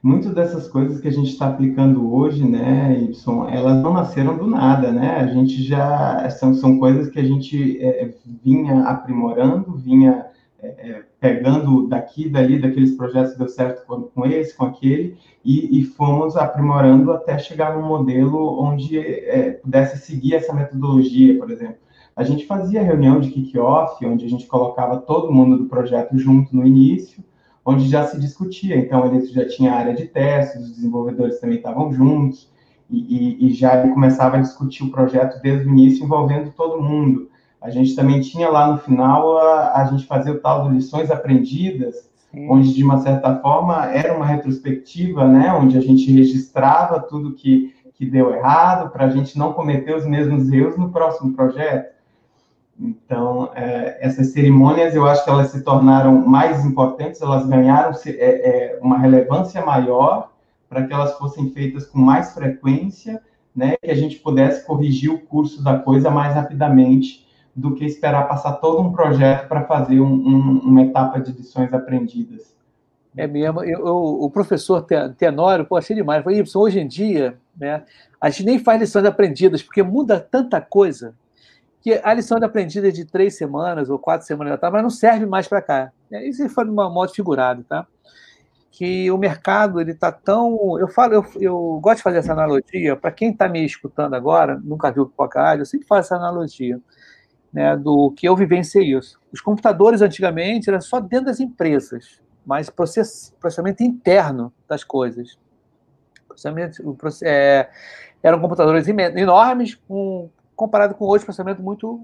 Muitas 0.00 0.32
dessas 0.32 0.68
coisas 0.68 1.00
que 1.00 1.08
a 1.08 1.12
gente 1.12 1.30
está 1.30 1.48
aplicando 1.48 2.14
hoje, 2.14 2.44
né, 2.48 2.96
Y, 3.00 3.48
elas 3.50 3.82
não 3.82 3.92
nasceram 3.92 4.36
do 4.36 4.46
nada, 4.46 4.92
né? 4.92 5.16
A 5.16 5.26
gente 5.26 5.60
já 5.62 6.30
são, 6.30 6.54
são 6.54 6.78
coisas 6.78 7.10
que 7.10 7.18
a 7.18 7.24
gente 7.24 7.84
é, 7.84 8.14
vinha 8.44 8.84
aprimorando, 8.84 9.76
vinha 9.76 10.24
é, 10.62 10.68
é, 10.68 11.04
pegando 11.20 11.88
daqui 11.88 12.28
dali, 12.28 12.60
daqueles 12.60 12.96
projetos 12.96 13.32
que 13.32 13.38
deu 13.38 13.48
certo 13.48 13.84
com, 13.86 14.02
com 14.02 14.26
esse, 14.26 14.56
com 14.56 14.66
aquele, 14.66 15.18
e, 15.44 15.80
e, 15.80 15.84
fomos 15.84 16.36
aprimorando 16.36 17.10
até 17.12 17.38
chegar 17.38 17.76
num 17.76 17.86
modelo 17.86 18.62
onde 18.62 18.98
é, 18.98 19.52
pudesse 19.52 19.98
seguir 19.98 20.34
essa 20.34 20.52
metodologia, 20.52 21.38
por 21.38 21.50
exemplo. 21.50 21.78
A 22.14 22.22
gente 22.22 22.46
fazia 22.46 22.82
reunião 22.82 23.20
de 23.20 23.30
kick-off, 23.30 24.04
onde 24.04 24.24
a 24.24 24.28
gente 24.28 24.46
colocava 24.46 24.98
todo 24.98 25.32
mundo 25.32 25.56
do 25.56 25.66
projeto 25.66 26.18
junto 26.18 26.54
no 26.54 26.66
início, 26.66 27.22
onde 27.64 27.88
já 27.88 28.06
se 28.06 28.18
discutia. 28.18 28.76
Então, 28.76 29.06
ele 29.06 29.24
já 29.26 29.46
tinha 29.46 29.72
área 29.72 29.94
de 29.94 30.06
testes, 30.06 30.62
os 30.62 30.74
desenvolvedores 30.74 31.38
também 31.38 31.58
estavam 31.58 31.92
juntos, 31.92 32.52
e, 32.90 32.98
e, 32.98 33.46
e 33.46 33.54
já 33.54 33.82
começava 33.88 34.36
a 34.36 34.40
discutir 34.40 34.84
o 34.84 34.90
projeto 34.90 35.40
desde 35.42 35.68
o 35.68 35.70
início, 35.70 36.04
envolvendo 36.04 36.52
todo 36.56 36.82
mundo. 36.82 37.28
A 37.60 37.70
gente 37.70 37.94
também 37.96 38.20
tinha 38.20 38.48
lá 38.48 38.70
no 38.70 38.78
final, 38.78 39.36
a, 39.38 39.80
a 39.80 39.84
gente 39.86 40.06
fazia 40.06 40.32
o 40.32 40.38
tal 40.38 40.68
de 40.68 40.74
lições 40.74 41.10
aprendidas, 41.10 42.08
Sim. 42.30 42.48
onde 42.48 42.72
de 42.72 42.84
uma 42.84 42.98
certa 42.98 43.36
forma 43.36 43.86
era 43.86 44.14
uma 44.14 44.26
retrospectiva, 44.26 45.26
né, 45.26 45.52
onde 45.52 45.76
a 45.76 45.80
gente 45.80 46.10
registrava 46.12 47.00
tudo 47.00 47.34
que, 47.34 47.74
que 47.94 48.06
deu 48.06 48.32
errado, 48.32 48.90
para 48.90 49.06
a 49.06 49.10
gente 49.10 49.36
não 49.36 49.52
cometer 49.52 49.96
os 49.96 50.06
mesmos 50.06 50.50
erros 50.52 50.76
no 50.76 50.90
próximo 50.90 51.34
projeto. 51.34 51.96
Então, 52.80 53.50
é, 53.56 53.98
essas 54.00 54.28
cerimônias, 54.28 54.94
eu 54.94 55.04
acho 55.04 55.24
que 55.24 55.30
elas 55.30 55.50
se 55.50 55.64
tornaram 55.64 56.14
mais 56.14 56.64
importantes, 56.64 57.20
elas 57.20 57.44
ganharam 57.44 57.90
é, 58.06 58.10
é, 58.10 58.78
uma 58.80 58.98
relevância 58.98 59.64
maior 59.64 60.30
para 60.68 60.86
que 60.86 60.92
elas 60.92 61.18
fossem 61.18 61.50
feitas 61.50 61.86
com 61.86 61.98
mais 61.98 62.34
frequência, 62.34 63.20
né, 63.56 63.74
que 63.82 63.90
a 63.90 63.96
gente 63.96 64.16
pudesse 64.20 64.64
corrigir 64.64 65.10
o 65.10 65.18
curso 65.18 65.64
da 65.64 65.76
coisa 65.76 66.08
mais 66.08 66.34
rapidamente 66.34 67.26
do 67.58 67.74
que 67.74 67.84
esperar 67.84 68.28
passar 68.28 68.52
todo 68.52 68.80
um 68.80 68.92
projeto 68.92 69.48
para 69.48 69.64
fazer 69.64 70.00
um, 70.00 70.06
um, 70.06 70.58
uma 70.60 70.82
etapa 70.82 71.20
de 71.20 71.32
lições 71.32 71.72
aprendidas. 71.72 72.54
É 73.16 73.26
mesmo. 73.26 73.64
Eu, 73.64 73.84
eu, 73.84 73.96
o 73.96 74.30
professor 74.30 74.86
Tenório, 75.16 75.64
pô, 75.64 75.76
achei 75.76 75.96
demais. 75.96 76.22
Falei, 76.22 76.44
hoje 76.54 76.78
em 76.78 76.86
dia, 76.86 77.36
né, 77.58 77.82
a 78.20 78.30
gente 78.30 78.44
nem 78.44 78.58
faz 78.60 78.80
lições 78.80 79.04
aprendidas, 79.04 79.60
porque 79.60 79.82
muda 79.82 80.20
tanta 80.20 80.60
coisa 80.60 81.14
que 81.80 82.00
a 82.02 82.14
lição 82.14 82.38
aprendida 82.38 82.92
de 82.92 83.04
três 83.04 83.36
semanas 83.36 83.90
ou 83.90 83.98
quatro 83.98 84.24
semanas 84.24 84.52
atrás, 84.52 84.72
mas 84.72 84.82
não 84.82 84.90
serve 84.90 85.26
mais 85.26 85.48
para 85.48 85.60
cá. 85.60 85.92
Isso 86.12 86.48
foi 86.50 86.64
de 86.64 86.70
uma 86.70 86.88
modo 86.88 87.12
figurado, 87.12 87.64
tá? 87.64 87.86
Que 88.70 89.10
o 89.10 89.18
mercado 89.18 89.80
ele 89.80 89.92
está 89.92 90.12
tão, 90.12 90.78
eu 90.78 90.86
falo, 90.86 91.14
eu, 91.14 91.26
eu 91.40 91.80
gosto 91.82 91.96
de 91.96 92.02
fazer 92.04 92.18
essa 92.18 92.32
analogia 92.32 92.94
para 92.94 93.10
quem 93.10 93.32
está 93.32 93.48
me 93.48 93.64
escutando 93.64 94.14
agora, 94.14 94.60
nunca 94.62 94.92
viu 94.92 95.02
o 95.04 95.06
Pipoca 95.06 95.56
eu 95.56 95.66
sempre 95.66 95.88
faço 95.88 96.12
essa 96.12 96.16
analogia 96.16 96.80
né, 97.52 97.76
do 97.76 98.10
que 98.12 98.28
eu 98.28 98.36
vivenciei 98.36 98.94
isso. 98.94 99.18
Os 99.32 99.40
computadores 99.40 100.02
antigamente 100.02 100.68
eram 100.68 100.80
só 100.80 101.00
dentro 101.00 101.26
das 101.26 101.40
empresas, 101.40 102.20
mas 102.44 102.70
process, 102.70 103.34
processamento 103.40 103.82
interno 103.82 104.52
das 104.68 104.84
coisas. 104.84 105.38
Processamento, 106.26 106.82
é, 107.22 107.68
eram 108.22 108.40
computadores 108.40 108.86
enormes, 108.88 109.74
com, 109.74 110.30
comparado 110.54 110.94
com 110.94 111.06
hoje, 111.06 111.24
processamento 111.24 111.62
muito 111.62 112.00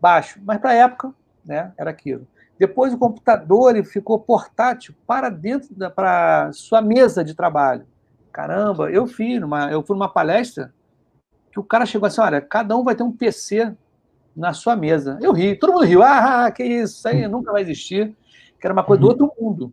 baixo. 0.00 0.40
Mas 0.44 0.58
para 0.58 0.70
a 0.70 0.74
época, 0.74 1.12
né, 1.44 1.72
era 1.76 1.90
aquilo. 1.90 2.26
Depois 2.58 2.92
o 2.94 2.98
computador 2.98 3.82
ficou 3.84 4.18
portátil 4.18 4.94
para 5.06 5.28
dentro 5.28 5.74
da 5.74 5.90
para 5.90 6.52
sua 6.52 6.80
mesa 6.80 7.24
de 7.24 7.34
trabalho. 7.34 7.86
Caramba, 8.32 8.90
eu 8.90 9.06
fiz 9.06 9.40
numa, 9.40 9.70
eu 9.70 9.82
fui 9.82 9.96
numa 9.96 10.08
palestra 10.08 10.72
que 11.52 11.58
o 11.60 11.64
cara 11.64 11.86
chegou 11.86 12.06
assim, 12.06 12.20
olha, 12.20 12.40
cada 12.40 12.76
um 12.76 12.82
vai 12.82 12.94
ter 12.94 13.02
um 13.02 13.12
PC 13.12 13.76
na 14.36 14.52
sua 14.52 14.76
mesa. 14.76 15.18
Eu 15.22 15.32
ri, 15.32 15.56
todo 15.56 15.72
mundo 15.72 15.84
riu. 15.84 16.02
Ah, 16.02 16.50
que 16.50 16.62
isso, 16.64 16.96
isso 16.96 17.08
aí 17.08 17.26
nunca 17.28 17.52
vai 17.52 17.62
existir. 17.62 18.16
Que 18.60 18.66
era 18.66 18.72
uma 18.72 18.84
coisa 18.84 19.00
do 19.00 19.08
outro 19.08 19.32
mundo. 19.40 19.72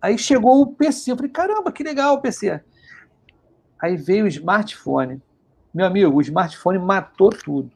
Aí 0.00 0.18
chegou 0.18 0.60
o 0.60 0.66
PC. 0.66 1.12
Eu 1.12 1.16
falei, 1.16 1.30
caramba, 1.30 1.72
que 1.72 1.82
legal 1.82 2.14
o 2.14 2.20
PC. 2.20 2.60
Aí 3.80 3.96
veio 3.96 4.24
o 4.24 4.28
smartphone. 4.28 5.22
Meu 5.72 5.86
amigo, 5.86 6.16
o 6.16 6.20
smartphone 6.20 6.78
matou 6.78 7.30
tudo. 7.30 7.70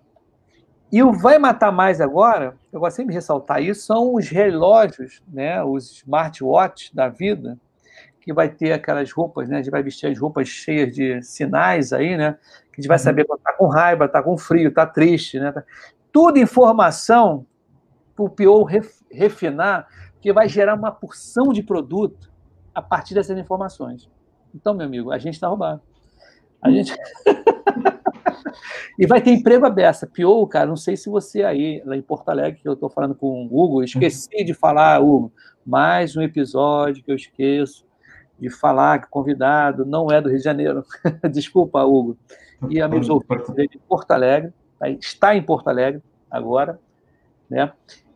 E 0.90 1.02
o 1.02 1.12
vai 1.12 1.38
matar 1.38 1.72
mais 1.72 2.00
agora, 2.00 2.56
eu 2.72 2.78
gosto 2.78 2.96
sempre 2.96 3.10
de 3.10 3.16
ressaltar 3.16 3.60
isso, 3.60 3.84
são 3.84 4.14
os 4.14 4.28
relógios, 4.28 5.20
né, 5.26 5.62
os 5.62 5.96
smartwatches 5.96 6.94
da 6.94 7.08
vida, 7.08 7.58
que 8.26 8.32
vai 8.32 8.48
ter 8.48 8.72
aquelas 8.72 9.12
roupas, 9.12 9.48
né, 9.48 9.58
a 9.58 9.62
gente 9.62 9.70
vai 9.70 9.84
vestir 9.84 10.10
as 10.10 10.18
roupas 10.18 10.48
cheias 10.48 10.92
de 10.92 11.22
sinais 11.22 11.92
aí, 11.92 12.16
né, 12.16 12.32
que 12.72 12.80
a 12.80 12.82
gente 12.82 12.88
vai 12.88 12.96
uhum. 12.96 13.04
saber 13.04 13.24
quando 13.24 13.38
está 13.38 13.52
com 13.52 13.68
raiva, 13.68 14.06
está 14.06 14.20
com 14.20 14.36
frio, 14.36 14.68
está 14.68 14.84
triste, 14.84 15.38
né, 15.38 15.54
tudo 16.12 16.36
informação 16.36 17.46
para 18.16 18.24
o 18.24 18.28
PO 18.28 18.66
refinar, 19.12 19.86
que 20.20 20.32
vai 20.32 20.48
gerar 20.48 20.74
uma 20.74 20.90
porção 20.90 21.52
de 21.52 21.62
produto 21.62 22.28
a 22.74 22.82
partir 22.82 23.14
dessas 23.14 23.38
informações. 23.38 24.10
Então, 24.52 24.74
meu 24.74 24.86
amigo, 24.86 25.12
a 25.12 25.18
gente 25.18 25.34
está 25.34 25.46
roubado. 25.46 25.80
A 26.60 26.68
gente... 26.68 26.92
e 28.98 29.06
vai 29.06 29.20
ter 29.20 29.30
emprego 29.30 29.66
aberto. 29.66 30.04
Pior, 30.08 30.44
cara, 30.46 30.66
não 30.66 30.76
sei 30.76 30.96
se 30.96 31.08
você 31.08 31.44
aí, 31.44 31.80
lá 31.86 31.96
em 31.96 32.02
Porto 32.02 32.28
Alegre, 32.30 32.60
que 32.60 32.68
eu 32.68 32.72
estou 32.72 32.90
falando 32.90 33.14
com 33.14 33.46
o 33.46 33.46
Hugo, 33.46 33.84
esqueci 33.84 34.42
de 34.42 34.52
falar, 34.52 35.00
Hugo, 35.00 35.32
mais 35.64 36.16
um 36.16 36.22
episódio 36.22 37.04
que 37.04 37.12
eu 37.12 37.16
esqueço 37.16 37.85
de 38.38 38.50
falar 38.50 39.00
que 39.00 39.06
o 39.06 39.10
convidado 39.10 39.84
não 39.84 40.10
é 40.10 40.20
do 40.20 40.28
Rio 40.28 40.38
de 40.38 40.44
Janeiro. 40.44 40.84
Desculpa, 41.30 41.84
Hugo. 41.84 42.16
E 42.68 42.80
amigos 42.80 43.08
ouvintes, 43.08 43.54
de 43.70 43.78
Porto 43.78 44.10
Alegre, 44.10 44.52
tá 44.78 44.88
está 44.88 45.34
em 45.34 45.42
Porto 45.42 45.68
Alegre 45.68 46.02
agora, 46.30 46.78
né? 47.50 47.72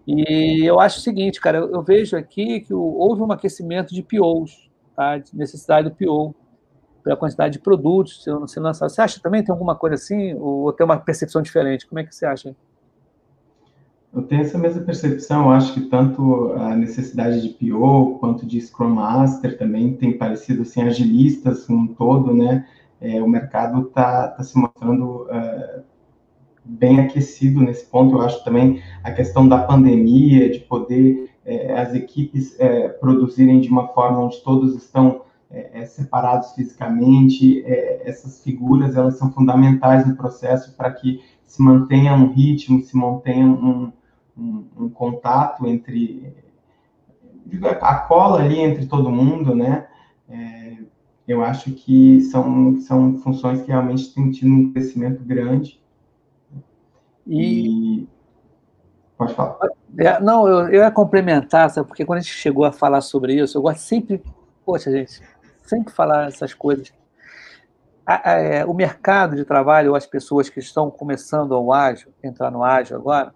E 0.07 0.65
eu 0.65 0.81
acho 0.81 0.99
o 0.99 1.03
seguinte, 1.03 1.41
cara, 1.41 1.59
eu, 1.59 1.83
vejo 1.83 2.17
aqui 2.17 2.61
que 2.61 2.73
houve 2.73 3.23
um 3.23 3.31
aquecimento 3.31 3.95
de 3.95 4.03
POs, 4.03 4.71
tá? 4.97 5.19
De 5.19 5.37
necessidade 5.37 5.89
do 5.89 5.95
PO 5.95 6.35
pela 7.03 7.17
quantidade 7.17 7.55
de 7.55 7.59
produtos 7.59 8.23
sendo 8.23 8.65
lançados. 8.65 8.95
Você 8.95 9.03
acha 9.03 9.21
também 9.21 9.43
tem 9.43 9.53
alguma 9.53 9.75
coisa 9.75 9.95
assim 9.95 10.35
ou 10.35 10.73
tem 10.73 10.85
uma 10.85 10.99
percepção 10.99 11.43
diferente? 11.43 11.87
Como 11.87 11.99
é 11.99 12.05
que 12.05 12.15
você 12.15 12.27
acha? 12.27 12.55
Eu 14.13 14.23
tenho 14.23 14.43
essa 14.43 14.59
mesma 14.59 14.83
percepção. 14.83 15.45
Eu 15.45 15.51
acho 15.51 15.73
que 15.73 15.83
tanto 15.83 16.53
a 16.55 16.75
necessidade 16.75 17.41
de 17.41 17.51
PO 17.51 18.19
quanto 18.19 18.45
de 18.45 18.61
Scrum 18.61 18.91
Master 18.91 19.57
também 19.57 19.95
tem 19.95 20.19
parecido 20.19 20.63
assim 20.63 20.83
agilistas 20.83 21.69
um 21.71 21.87
todo, 21.87 22.35
né? 22.35 22.67
É, 23.01 23.23
o 23.23 23.29
mercado 23.29 23.87
está 23.87 24.29
tá 24.29 24.43
se 24.43 24.59
mostrando 24.59 25.23
uh, 25.23 25.83
bem 26.65 27.01
aquecido 27.01 27.61
nesse 27.61 27.87
ponto. 27.87 28.17
Eu 28.17 28.23
acho 28.23 28.43
também 28.45 28.83
a 29.05 29.13
questão 29.13 29.49
da 29.49 29.59
pandemia, 29.63 30.51
de 30.51 30.59
poder 30.61 31.31
é, 31.47 31.73
as 31.81 31.95
equipes 31.95 32.59
é, 32.59 32.89
produzirem 32.89 33.61
de 33.61 33.69
uma 33.69 33.89
forma 33.89 34.21
onde 34.21 34.43
todos 34.43 34.75
estão 34.75 35.23
separados 35.85 36.53
fisicamente, 36.53 37.65
essas 38.05 38.41
figuras 38.41 38.95
elas 38.95 39.19
são 39.19 39.33
fundamentais 39.33 40.07
no 40.07 40.15
processo 40.15 40.77
para 40.77 40.93
que 40.93 41.21
se 41.45 41.61
mantenha 41.61 42.15
um 42.15 42.33
ritmo, 42.33 42.81
se 42.85 42.97
mantenha 42.97 43.45
um, 43.45 43.91
um, 44.41 44.85
um, 44.85 44.89
contato 44.89 45.67
entre 45.67 46.35
a 47.81 47.95
cola 47.97 48.41
ali 48.43 48.61
entre 48.61 48.87
todo 48.87 49.11
mundo, 49.11 49.55
né? 49.55 49.87
É, 50.29 50.77
eu 51.27 51.45
acho 51.45 51.73
que 51.73 52.21
são, 52.23 52.81
são 52.81 53.19
funções 53.19 53.63
que 53.63 53.69
realmente 53.69 54.13
têm 54.15 54.31
tido 54.31 54.51
um 54.51 54.73
crescimento 54.73 55.23
grande. 55.23 55.81
E, 57.27 58.03
e... 58.03 58.09
pode 59.17 59.35
falar. 59.35 59.59
É, 59.99 60.21
não, 60.21 60.49
eu, 60.49 60.69
eu 60.69 60.83
ia 60.83 60.91
complementar, 60.91 61.71
sabe? 61.71 61.87
porque 61.87 62.05
quando 62.05 62.19
a 62.19 62.23
gente 62.23 62.35
chegou 62.35 62.65
a 62.65 62.73
falar 62.73 63.01
sobre 63.01 63.35
isso, 63.35 63.59
eu 63.59 63.63
gosto 63.63 63.81
sempre, 63.81 64.23
poxa, 64.65 64.91
gente, 64.91 65.23
sempre 65.63 65.93
falar 65.93 66.29
essas 66.29 66.55
coisas. 66.55 66.93
A, 68.07 68.31
a, 68.31 68.33
é, 68.35 68.65
o 68.65 68.75
mercado 68.75 69.37
de 69.37 69.45
trabalho, 69.45 69.95
as 69.95 70.07
pessoas 70.07 70.49
que 70.49 70.59
estão 70.59 70.91
começando 70.91 71.55
ao 71.55 71.73
ágil, 71.73 72.13
entrar 72.23 72.51
no 72.51 72.65
ágil 72.65 72.97
agora, 72.97 73.33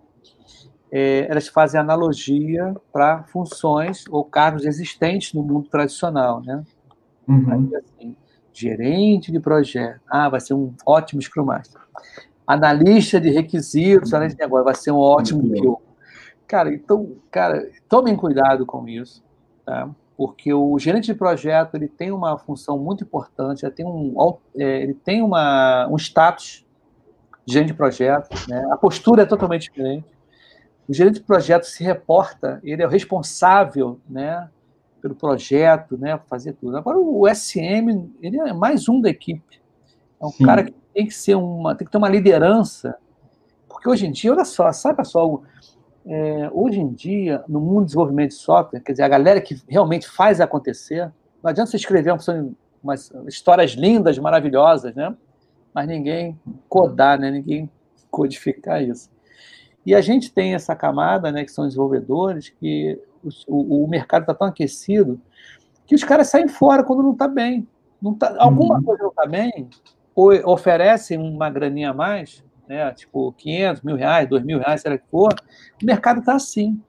é, 0.97 1.27
elas 1.29 1.49
fazem 1.49 1.81
analogia 1.81 2.73
para 2.93 3.25
funções 3.25 4.05
ou 4.09 4.25
cargos 4.25 4.65
existentes 4.65 5.33
no 5.33 5.43
mundo 5.43 5.69
tradicional, 5.69 6.41
né? 6.41 6.63
Uhum. 7.27 7.69
assim, 7.77 8.17
gerente 8.53 9.33
de 9.33 9.41
projeto, 9.41 10.01
ah, 10.09 10.29
vai 10.29 10.39
ser 10.41 10.55
um 10.55 10.73
ótimo 10.87 11.21
Scrum 11.21 11.47
Master. 11.47 11.81
Analista 12.47 13.21
de 13.21 13.31
requisitos, 13.31 14.13
uhum. 14.13 14.19
analista 14.19 14.39
de 14.39 14.45
negócio, 14.45 14.65
vai 14.65 14.75
ser 14.77 14.93
um 14.93 14.99
ótimo 14.99 15.43
PO. 15.51 15.83
Cara, 16.47 16.73
então, 16.73 17.17
cara, 17.29 17.69
tomem 17.89 18.15
cuidado 18.15 18.65
com 18.65 18.87
isso, 18.87 19.21
tá? 19.67 19.91
porque 20.17 20.55
o 20.55 20.79
gerente 20.79 21.07
de 21.07 21.15
projeto 21.15 21.75
ele 21.75 21.89
tem 21.89 22.13
uma 22.13 22.39
função 22.39 22.79
muito 22.79 23.03
importante, 23.03 23.67
ele 23.67 23.73
tem 23.73 23.85
um, 23.85 24.15
é, 24.55 24.83
ele 24.83 24.95
tem 24.95 25.23
uma, 25.23 25.89
um 25.91 25.97
status 25.97 26.65
de 27.45 27.53
gerente 27.53 27.69
de 27.69 27.75
projeto, 27.75 28.29
né? 28.49 28.65
a 28.71 28.77
postura 28.77 29.23
é 29.23 29.27
totalmente 29.27 29.63
diferente. 29.63 30.14
O 30.89 30.93
gerente 30.93 31.15
de 31.15 31.23
projeto 31.23 31.65
se 31.65 31.83
reporta, 31.83 32.61
ele 32.63 32.83
é 32.83 32.87
o 32.87 32.91
responsável 32.91 33.99
né, 34.09 34.49
pelo 35.01 35.15
projeto, 35.15 35.97
né, 35.97 36.19
fazer 36.29 36.53
tudo. 36.55 36.77
Agora, 36.77 36.99
o 36.99 37.27
SM, 37.29 38.11
ele 38.21 38.39
é 38.39 38.53
mais 38.53 38.89
um 38.89 39.01
da 39.01 39.09
equipe. 39.09 39.61
É 40.21 40.27
um 40.27 40.31
Sim. 40.31 40.45
cara 40.45 40.65
que 40.65 40.75
tem 40.93 41.07
que 41.07 41.15
ser 41.15 41.35
uma, 41.35 41.75
tem 41.75 41.87
que 41.87 41.91
ter 41.91 41.99
uma 41.99 42.09
liderança, 42.09 42.97
porque 43.69 43.89
hoje 43.89 44.07
em 44.07 44.13
dia, 44.13 44.33
olha 44.33 44.45
só, 44.45 44.71
sabe, 44.73 44.97
pessoal, 44.97 45.43
é, 46.07 46.51
hoje 46.53 46.81
em 46.81 46.93
dia, 46.93 47.43
no 47.49 47.61
mundo 47.61 47.81
do 47.81 47.87
desenvolvimento 47.87 48.31
de 48.31 48.37
software, 48.37 48.81
quer 48.81 48.93
dizer, 48.93 49.03
a 49.03 49.09
galera 49.09 49.41
que 49.41 49.61
realmente 49.69 50.09
faz 50.09 50.41
acontecer, 50.41 51.11
não 51.43 51.51
adianta 51.51 51.71
você 51.71 51.77
escrever 51.77 52.15
umas 52.83 53.13
histórias 53.27 53.73
lindas, 53.73 54.19
maravilhosas, 54.19 54.95
né? 54.95 55.15
Mas 55.75 55.89
ninguém 55.89 56.39
codar, 56.69 57.19
né? 57.19 57.31
Ninguém 57.31 57.69
codificar 58.11 58.83
isso. 58.83 59.11
E 59.85 59.95
a 59.95 60.01
gente 60.01 60.33
tem 60.33 60.55
essa 60.55 60.75
camada, 60.75 61.31
né, 61.31 61.45
que 61.45 61.53
são 61.53 61.67
desenvolvedores, 61.67 62.49
que 62.49 62.99
o, 63.47 63.85
o 63.85 63.89
mercado 63.89 64.23
está 64.23 64.35
tão 64.35 64.49
aquecido 64.49 65.21
que 65.87 65.95
os 65.95 66.05
caras 66.05 66.29
saem 66.29 66.49
fora 66.49 66.83
quando 66.83 67.03
não 67.03 67.13
está 67.13 67.29
bem. 67.29 67.69
Não 68.01 68.15
tá, 68.15 68.35
alguma 68.39 68.77
uhum. 68.77 68.83
coisa 68.83 69.03
não 69.03 69.11
está 69.11 69.27
bem, 69.27 69.69
ou 70.15 70.31
oferecem 70.51 71.19
uma 71.19 71.49
graninha 71.49 71.91
a 71.91 71.95
mais, 71.95 72.45
né, 72.69 72.91
tipo 72.93 73.33
500 73.33 73.83
mil 73.83 73.97
reais, 73.97 74.29
2 74.29 74.43
mil 74.43 74.59
reais, 74.59 74.81
será 74.83 74.99
que 74.99 75.07
for, 75.11 75.33
o 75.83 75.87
mercado 75.87 76.21
está 76.21 76.35
assim. 76.35 76.81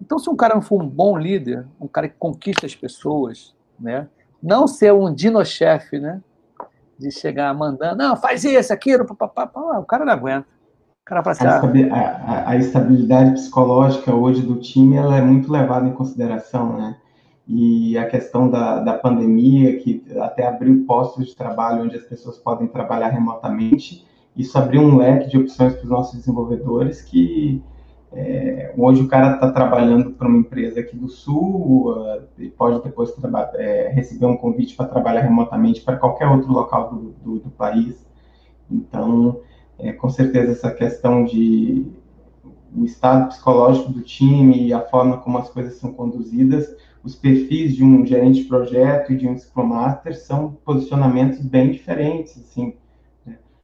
Então, 0.00 0.18
se 0.18 0.30
um 0.30 0.36
cara 0.36 0.54
não 0.54 0.62
for 0.62 0.82
um 0.82 0.88
bom 0.88 1.18
líder, 1.18 1.66
um 1.80 1.86
cara 1.86 2.08
que 2.08 2.14
conquista 2.18 2.64
as 2.64 2.74
pessoas, 2.74 3.54
né, 3.78 4.08
não 4.42 4.66
ser 4.66 4.92
um 4.92 5.12
dino-chefe, 5.12 5.98
né, 5.98 6.22
de 6.98 7.10
chegar 7.10 7.52
mandando, 7.54 7.96
não, 7.96 8.16
faz 8.16 8.44
isso, 8.44 8.72
aquilo, 8.72 9.04
papapá, 9.04 9.78
o 9.78 9.84
cara 9.84 10.04
não 10.04 10.12
aguenta. 10.12 10.46
Cara 11.10 11.24
fala 11.24 11.58
assim, 11.58 11.90
a, 11.90 11.98
a, 11.98 12.50
a, 12.50 12.56
estabilidade 12.56 13.32
psicológica 13.32 14.14
hoje 14.14 14.42
do 14.42 14.60
time 14.60 14.94
ela 14.94 15.16
é 15.16 15.20
muito 15.20 15.50
levada 15.50 15.88
em 15.88 15.92
consideração, 15.92 16.74
né? 16.74 16.96
E 17.48 17.98
a 17.98 18.06
questão 18.06 18.48
da, 18.48 18.78
da 18.78 18.94
pandemia, 18.96 19.76
que 19.80 20.04
até 20.20 20.46
abriu 20.46 20.84
postos 20.86 21.26
de 21.26 21.34
trabalho 21.34 21.82
onde 21.82 21.96
as 21.96 22.04
pessoas 22.04 22.38
podem 22.38 22.68
trabalhar 22.68 23.08
remotamente, 23.08 24.06
isso 24.36 24.56
abriu 24.56 24.82
um 24.82 24.98
leque 24.98 25.28
de 25.28 25.36
opções 25.36 25.74
para 25.74 25.82
os 25.82 25.90
nossos 25.90 26.16
desenvolvedores 26.16 27.02
que 27.02 27.60
é, 28.12 28.72
hoje 28.78 29.02
o 29.02 29.08
cara 29.08 29.34
está 29.34 29.50
trabalhando 29.50 30.12
para 30.12 30.28
uma 30.28 30.38
empresa 30.38 30.78
aqui 30.78 30.96
do 30.96 31.08
Sul 31.08 31.90
uh, 31.90 32.22
e 32.38 32.50
pode 32.50 32.84
depois 32.84 33.12
é, 33.54 33.90
receber 33.92 34.26
um 34.26 34.36
convite 34.36 34.76
para 34.76 34.86
trabalhar 34.86 35.22
remotamente 35.22 35.80
para 35.80 35.96
qualquer 35.96 36.28
outro 36.28 36.52
local 36.52 36.88
do, 36.88 37.10
do, 37.20 37.38
do 37.40 37.50
país. 37.50 38.08
Então, 38.70 39.40
é, 39.82 39.92
com 39.92 40.08
certeza 40.08 40.52
essa 40.52 40.70
questão 40.70 41.24
de 41.24 41.86
o 42.74 42.84
estado 42.84 43.28
psicológico 43.28 43.92
do 43.92 44.00
time 44.00 44.68
e 44.68 44.72
a 44.72 44.80
forma 44.80 45.18
como 45.18 45.38
as 45.38 45.50
coisas 45.50 45.74
são 45.74 45.92
conduzidas, 45.92 46.74
os 47.02 47.14
perfis 47.14 47.74
de 47.74 47.82
um 47.82 48.04
gerente 48.06 48.42
de 48.42 48.48
projeto 48.48 49.12
e 49.12 49.16
de 49.16 49.26
um 49.26 49.36
Scrum 49.36 49.66
Master 49.66 50.16
são 50.16 50.52
posicionamentos 50.64 51.40
bem 51.40 51.70
diferentes, 51.70 52.38
assim, 52.38 52.74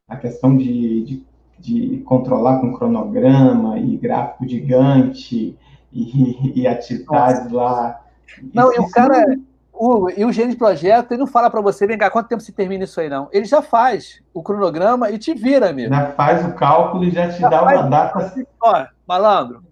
a 0.08 0.16
questão 0.16 0.56
de, 0.56 1.04
de, 1.04 1.26
de 1.58 1.98
controlar 1.98 2.60
com 2.60 2.72
cronograma 2.72 3.78
e 3.78 3.96
gráfico 3.96 4.48
gigante 4.48 5.56
e, 5.92 6.52
e 6.60 6.66
atividades 6.66 7.50
Nossa. 7.50 7.54
lá. 7.54 8.04
Não, 8.52 8.70
isso, 8.70 8.80
e 8.80 8.84
o 8.84 8.90
cara. 8.90 9.38
O, 9.78 10.08
e 10.10 10.24
o 10.24 10.32
gerente 10.32 10.52
de 10.52 10.56
projeto, 10.56 11.12
ele 11.12 11.20
não 11.20 11.26
fala 11.26 11.50
para 11.50 11.60
você, 11.60 11.86
vem 11.86 11.98
cá, 11.98 12.10
quanto 12.10 12.28
tempo 12.28 12.42
se 12.42 12.52
termina 12.52 12.84
isso 12.84 12.98
aí, 12.98 13.10
não. 13.10 13.28
Ele 13.30 13.44
já 13.44 13.60
faz 13.60 14.22
o 14.32 14.42
cronograma 14.42 15.10
e 15.10 15.18
te 15.18 15.34
vira, 15.34 15.68
amigo. 15.68 15.94
Já 15.94 16.06
faz 16.12 16.46
o 16.46 16.54
cálculo 16.54 17.04
e 17.04 17.10
já 17.10 17.28
te 17.28 17.40
já 17.40 17.48
dá 17.48 17.62
uma 17.62 17.82
data. 17.82 18.18
Assim, 18.18 18.46
ó, 18.60 18.86
malandro, 19.06 19.62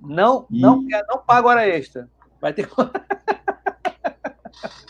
não, 0.00 0.46
e... 0.50 0.60
não, 0.60 0.82
não 1.08 1.18
paga 1.18 1.48
hora 1.48 1.68
extra. 1.68 2.08
Vai 2.40 2.52
ter 2.52 2.68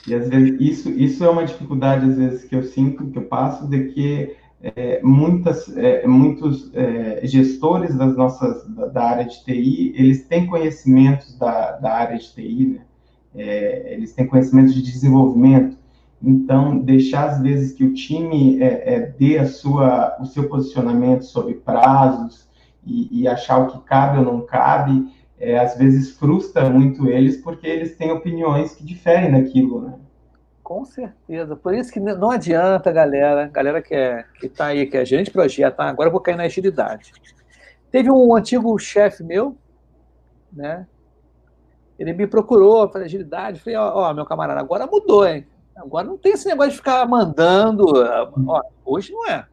E 0.07 0.15
às 0.15 0.29
vezes 0.29 0.61
isso, 0.61 0.91
isso 0.91 1.25
é 1.25 1.29
uma 1.29 1.45
dificuldade, 1.45 2.09
às 2.09 2.17
vezes, 2.17 2.45
que 2.45 2.55
eu 2.55 2.63
sinto, 2.63 3.11
que 3.11 3.19
eu 3.19 3.25
passo, 3.25 3.67
de 3.67 3.89
que 3.89 4.37
é, 4.63 5.01
muitas, 5.03 5.77
é, 5.77 6.07
muitos 6.07 6.73
é, 6.75 7.21
gestores 7.25 7.97
das 7.97 8.17
nossas, 8.17 8.65
da, 8.69 8.87
da, 8.87 9.05
área 9.05 9.25
de 9.25 9.45
TI, 9.45 9.93
eles 9.97 10.27
têm 10.27 10.47
conhecimentos 10.47 11.37
da, 11.39 11.73
da 11.73 11.93
área 11.93 12.19
de 12.19 12.33
TI, 12.33 12.67
né? 12.67 12.81
É, 13.37 13.93
eles 13.93 14.13
têm 14.13 14.27
conhecimentos 14.27 14.75
de 14.75 14.83
desenvolvimento, 14.83 15.77
então, 16.23 16.79
deixar 16.79 17.31
às 17.31 17.41
vezes 17.41 17.73
que 17.73 17.85
o 17.85 17.93
time 17.93 18.63
é, 18.63 18.95
é, 18.95 19.01
dê 19.01 19.39
a 19.39 19.47
sua, 19.47 20.17
o 20.21 20.25
seu 20.25 20.49
posicionamento 20.49 21.25
sobre 21.25 21.55
prazos 21.55 22.49
e, 22.85 23.23
e, 23.23 23.29
achar 23.29 23.59
o 23.59 23.67
que 23.67 23.79
cabe 23.87 24.19
ou 24.19 24.25
não 24.25 24.41
cabe, 24.41 25.13
é, 25.39 25.59
às 25.59 25.77
vezes 25.77 26.17
frustra 26.17 26.71
muito 26.71 27.09
eles, 27.09 27.37
porque 27.37 27.67
eles 27.67 27.97
têm 27.97 28.11
opiniões 28.11 28.75
que 28.75 28.85
diferem 28.85 29.31
daquilo, 29.31 29.83
né? 29.83 29.95
Com 30.63 30.85
certeza. 30.85 31.55
Por 31.55 31.75
isso 31.75 31.93
que 31.93 32.01
não 32.01 32.31
adianta, 32.31 32.91
galera, 32.91 33.49
galera 33.49 33.83
que 33.83 33.95
é, 33.95 34.25
que 34.41 34.47
está 34.47 34.67
aí, 34.67 34.87
que 34.87 34.97
é 34.97 35.05
gerente 35.05 35.27
de 35.27 35.33
projeto, 35.33 35.77
tá? 35.77 35.89
agora 35.89 36.09
eu 36.09 36.13
vou 36.13 36.21
cair 36.21 36.37
na 36.37 36.45
agilidade. 36.45 37.13
Teve 37.91 38.11
um 38.11 38.35
antigo 38.35 38.77
chefe 38.79 39.23
meu, 39.23 39.57
né? 40.53 40.87
Ele 41.99 42.13
me 42.13 42.27
procurou 42.27 42.89
para 42.89 43.05
agilidade. 43.05 43.61
Falei, 43.61 43.77
ó, 43.77 43.93
ó, 43.95 44.15
meu 44.15 44.25
camarada, 44.25 44.61
agora 44.61 44.87
mudou, 44.87 45.27
hein? 45.27 45.47
Agora 45.75 46.07
não 46.07 46.17
tem 46.17 46.33
esse 46.33 46.47
negócio 46.47 46.73
de 46.73 46.77
ficar 46.79 47.07
mandando. 47.07 47.85
Ó, 48.47 48.63
hoje 48.85 49.13
não 49.13 49.27
é. 49.29 49.47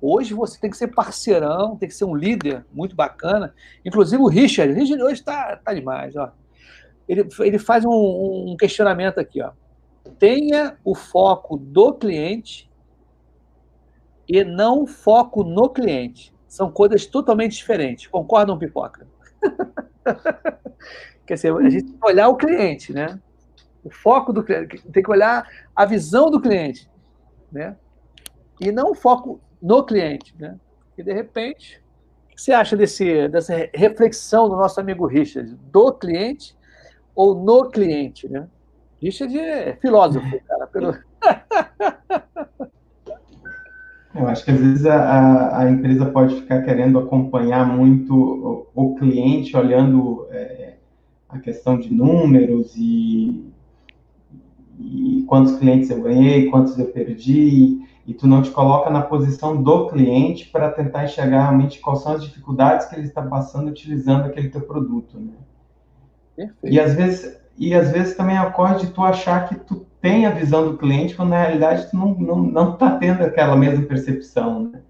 Hoje 0.00 0.34
você 0.34 0.58
tem 0.60 0.70
que 0.70 0.76
ser 0.76 0.88
parceirão, 0.88 1.76
tem 1.76 1.88
que 1.88 1.94
ser 1.94 2.04
um 2.04 2.14
líder 2.14 2.64
muito 2.72 2.96
bacana. 2.96 3.54
Inclusive 3.84 4.22
o 4.22 4.28
Richard, 4.28 4.72
o 4.72 4.76
Richard 4.76 5.02
hoje 5.02 5.20
está 5.20 5.56
tá 5.56 5.72
demais. 5.72 6.16
Ó. 6.16 6.30
Ele, 7.08 7.28
ele 7.40 7.58
faz 7.58 7.84
um, 7.84 7.90
um 7.90 8.56
questionamento 8.58 9.18
aqui. 9.18 9.40
Ó 9.42 9.50
tenha 10.18 10.76
o 10.84 10.94
foco 10.94 11.56
do 11.56 11.92
cliente 11.94 12.70
e 14.28 14.44
não 14.44 14.86
foco 14.86 15.42
no 15.44 15.68
cliente. 15.68 16.32
São 16.46 16.70
coisas 16.70 17.06
totalmente 17.06 17.56
diferentes. 17.56 18.06
Concordam, 18.06 18.58
Pipoca? 18.58 19.06
Quer 21.32 21.36
dizer, 21.36 21.56
a 21.56 21.70
gente 21.70 21.84
tem 21.84 21.96
que 21.98 22.06
olhar 22.06 22.28
o 22.28 22.36
cliente, 22.36 22.92
né? 22.92 23.18
O 23.82 23.88
foco 23.88 24.34
do 24.34 24.44
cliente, 24.44 24.86
tem 24.92 25.02
que 25.02 25.10
olhar 25.10 25.48
a 25.74 25.86
visão 25.86 26.30
do 26.30 26.38
cliente, 26.38 26.90
né? 27.50 27.74
E 28.60 28.70
não 28.70 28.90
o 28.90 28.94
foco 28.94 29.40
no 29.62 29.82
cliente, 29.82 30.34
né? 30.38 30.60
E 30.98 31.02
de 31.02 31.10
repente, 31.10 31.82
o 32.26 32.34
que 32.34 32.42
você 32.42 32.52
acha 32.52 32.76
desse, 32.76 33.28
dessa 33.28 33.54
reflexão 33.72 34.46
do 34.46 34.56
nosso 34.56 34.78
amigo 34.78 35.06
Richard? 35.06 35.58
Do 35.70 35.90
cliente 35.94 36.54
ou 37.14 37.34
no 37.34 37.70
cliente, 37.70 38.28
né? 38.28 38.46
Richard 39.00 39.38
é 39.38 39.74
filósofo, 39.76 40.38
cara. 40.46 40.66
Pelo... 40.66 40.94
Eu 44.14 44.28
acho 44.28 44.44
que 44.44 44.50
às 44.50 44.58
vezes 44.58 44.84
a, 44.84 45.60
a, 45.60 45.70
empresa 45.70 46.04
pode 46.04 46.42
ficar 46.42 46.60
querendo 46.60 46.98
acompanhar 46.98 47.66
muito 47.66 48.14
o, 48.14 48.68
o 48.74 48.94
cliente, 48.96 49.56
olhando 49.56 50.26
é, 50.30 50.61
a 51.32 51.38
questão 51.38 51.78
de 51.78 51.92
números 51.92 52.74
e, 52.76 53.50
e, 54.78 55.24
quantos 55.26 55.56
clientes 55.56 55.90
eu 55.90 56.02
ganhei, 56.02 56.50
quantos 56.50 56.78
eu 56.78 56.86
perdi, 56.86 57.80
e 58.06 58.12
tu 58.12 58.26
não 58.26 58.42
te 58.42 58.50
coloca 58.50 58.90
na 58.90 59.00
posição 59.00 59.60
do 59.60 59.88
cliente 59.88 60.48
para 60.48 60.70
tentar 60.70 61.04
enxergar 61.04 61.44
realmente 61.44 61.80
quais 61.80 62.00
são 62.00 62.12
as 62.12 62.22
dificuldades 62.22 62.86
que 62.86 62.94
ele 62.94 63.06
está 63.06 63.22
passando 63.22 63.68
utilizando 63.68 64.26
aquele 64.26 64.48
teu 64.48 64.60
produto, 64.60 65.18
né? 65.18 65.32
Perfeito. 66.36 66.74
E 66.74 66.78
às 66.78 66.94
vezes 66.94 67.42
e 67.56 67.74
às 67.74 67.90
vezes 67.90 68.16
também 68.16 68.38
ocorre 68.40 68.76
de 68.76 68.88
tu 68.88 69.02
achar 69.02 69.48
que 69.48 69.54
tu 69.54 69.86
tem 70.00 70.26
a 70.26 70.30
visão 70.30 70.68
do 70.68 70.76
cliente, 70.76 71.14
quando 71.14 71.30
na 71.30 71.42
realidade 71.42 71.90
tu 71.90 71.96
não, 71.96 72.14
não, 72.14 72.38
não 72.42 72.76
tá 72.76 72.96
tendo 72.96 73.22
aquela 73.22 73.54
mesma 73.54 73.84
percepção, 73.84 74.64
né? 74.64 74.80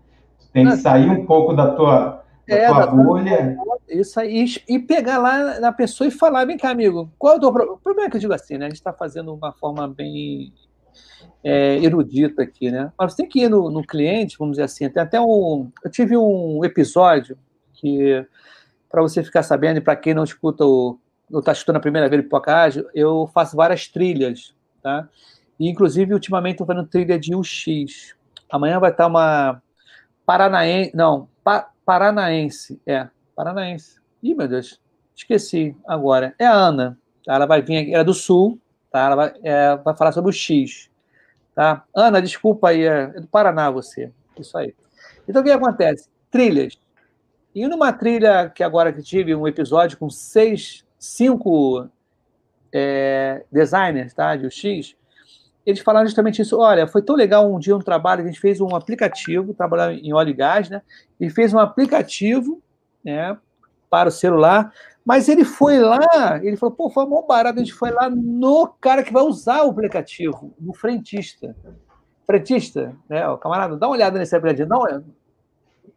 Tu 0.40 0.48
tem 0.52 0.66
que 0.66 0.76
sair 0.76 1.10
um 1.10 1.26
pouco 1.26 1.52
da 1.52 1.74
tua, 1.74 2.21
é, 2.54 2.68
tua 2.68 2.86
bolha. 2.86 3.56
Isso 3.88 4.18
aí, 4.18 4.46
e 4.68 4.78
pegar 4.78 5.18
lá 5.18 5.60
na 5.60 5.72
pessoa 5.72 6.08
e 6.08 6.10
falar, 6.10 6.44
vem 6.44 6.56
cá, 6.56 6.70
amigo, 6.70 7.10
qual 7.18 7.34
é 7.34 7.36
o 7.36 7.40
teu 7.40 7.52
problema? 7.52 7.76
O 7.76 7.80
problema 7.80 8.06
é 8.06 8.10
que 8.10 8.16
eu 8.16 8.20
digo 8.20 8.32
assim, 8.32 8.56
né? 8.56 8.66
A 8.66 8.68
gente 8.68 8.78
está 8.78 8.92
fazendo 8.92 9.34
uma 9.34 9.52
forma 9.52 9.86
bem 9.86 10.52
é, 11.44 11.76
erudita 11.76 12.42
aqui, 12.42 12.70
né? 12.70 12.92
Mas 12.98 13.12
você 13.12 13.18
tem 13.18 13.28
que 13.28 13.40
ir 13.40 13.48
no, 13.48 13.70
no 13.70 13.86
cliente, 13.86 14.36
vamos 14.38 14.52
dizer 14.52 14.64
assim, 14.64 14.88
tem 14.88 15.02
até 15.02 15.20
um... 15.20 15.70
Eu 15.84 15.90
tive 15.90 16.16
um 16.16 16.64
episódio 16.64 17.36
que, 17.74 18.24
para 18.90 19.02
você 19.02 19.22
ficar 19.22 19.42
sabendo, 19.42 19.78
e 19.78 19.80
para 19.80 19.96
quem 19.96 20.14
não 20.14 20.24
escuta 20.24 20.64
o 20.64 20.98
eu 21.32 21.38
estou 21.38 21.52
escutando 21.52 21.76
a 21.76 21.80
primeira 21.80 22.08
vez 22.10 22.22
Pipocágio, 22.22 22.86
eu 22.94 23.26
faço 23.32 23.56
várias 23.56 23.88
trilhas, 23.88 24.54
tá? 24.82 25.08
E, 25.58 25.68
inclusive, 25.68 26.12
ultimamente 26.12 26.54
estou 26.54 26.66
fazendo 26.66 26.86
trilha 26.86 27.18
de 27.18 27.34
UX. 27.34 28.14
Amanhã 28.50 28.78
vai 28.78 28.90
estar 28.90 29.06
uma 29.06 29.62
paranaense, 30.26 30.94
não, 30.94 31.28
pa, 31.42 31.70
paranaense, 31.84 32.80
é, 32.86 33.08
paranaense. 33.34 34.00
Ih, 34.22 34.34
meu 34.34 34.48
Deus, 34.48 34.80
esqueci 35.14 35.76
agora. 35.86 36.34
É 36.38 36.46
a 36.46 36.52
Ana, 36.52 36.98
tá? 37.24 37.34
ela 37.34 37.46
vai 37.46 37.62
vir 37.62 37.78
aqui, 37.78 37.92
ela 37.92 38.02
é 38.02 38.04
do 38.04 38.14
Sul, 38.14 38.58
tá? 38.90 39.00
Ela 39.00 39.16
vai, 39.16 39.34
é, 39.42 39.76
vai 39.76 39.96
falar 39.96 40.12
sobre 40.12 40.30
o 40.30 40.32
X, 40.32 40.90
tá? 41.54 41.84
Ana, 41.94 42.20
desculpa 42.20 42.68
aí, 42.68 42.82
é, 42.82 43.12
é 43.14 43.20
do 43.20 43.26
Paraná 43.26 43.70
você, 43.70 44.12
isso 44.38 44.56
aí. 44.56 44.74
Então, 45.28 45.42
o 45.42 45.44
que 45.44 45.50
acontece? 45.50 46.08
Trilhas. 46.30 46.78
E 47.54 47.66
numa 47.68 47.92
trilha 47.92 48.48
que 48.48 48.62
agora 48.62 48.92
que 48.92 49.02
tive 49.02 49.34
um 49.34 49.46
episódio 49.46 49.98
com 49.98 50.08
seis 50.08 50.84
cinco 50.98 51.88
é, 52.72 53.44
designers 53.50 54.14
tá, 54.14 54.34
de 54.36 54.46
UX, 54.46 54.96
eles 55.64 55.80
falaram 55.80 56.06
justamente 56.06 56.42
isso. 56.42 56.58
Olha, 56.58 56.86
foi 56.86 57.02
tão 57.02 57.14
legal 57.14 57.52
um 57.52 57.58
dia 57.58 57.76
um 57.76 57.80
trabalho, 57.80 58.22
a 58.22 58.26
gente 58.26 58.40
fez 58.40 58.60
um 58.60 58.74
aplicativo, 58.74 59.54
trabalhando 59.54 59.98
em 59.98 60.12
óleo 60.12 60.30
e 60.30 60.34
gás, 60.34 60.68
né? 60.68 60.82
E 61.20 61.30
fez 61.30 61.54
um 61.54 61.58
aplicativo 61.58 62.60
né, 63.04 63.36
para 63.88 64.08
o 64.08 64.12
celular, 64.12 64.72
mas 65.04 65.28
ele 65.28 65.44
foi 65.44 65.78
lá, 65.78 66.40
ele 66.42 66.56
falou, 66.56 66.74
pô, 66.74 66.90
foi 66.90 67.06
mó 67.06 67.22
barato, 67.22 67.58
a 67.58 67.62
gente 67.62 67.74
foi 67.74 67.90
lá 67.90 68.08
no 68.08 68.66
cara 68.80 69.02
que 69.02 69.12
vai 69.12 69.22
usar 69.22 69.64
o 69.64 69.70
aplicativo, 69.70 70.54
no 70.60 70.72
frentista. 70.72 71.56
Frentista, 72.24 72.94
né? 73.08 73.28
O 73.28 73.38
camarada, 73.38 73.76
dá 73.76 73.86
uma 73.86 73.94
olhada 73.94 74.18
nesse 74.18 74.34
aplicativo, 74.34 74.68
dá 74.68 74.78
uma, 74.78 75.04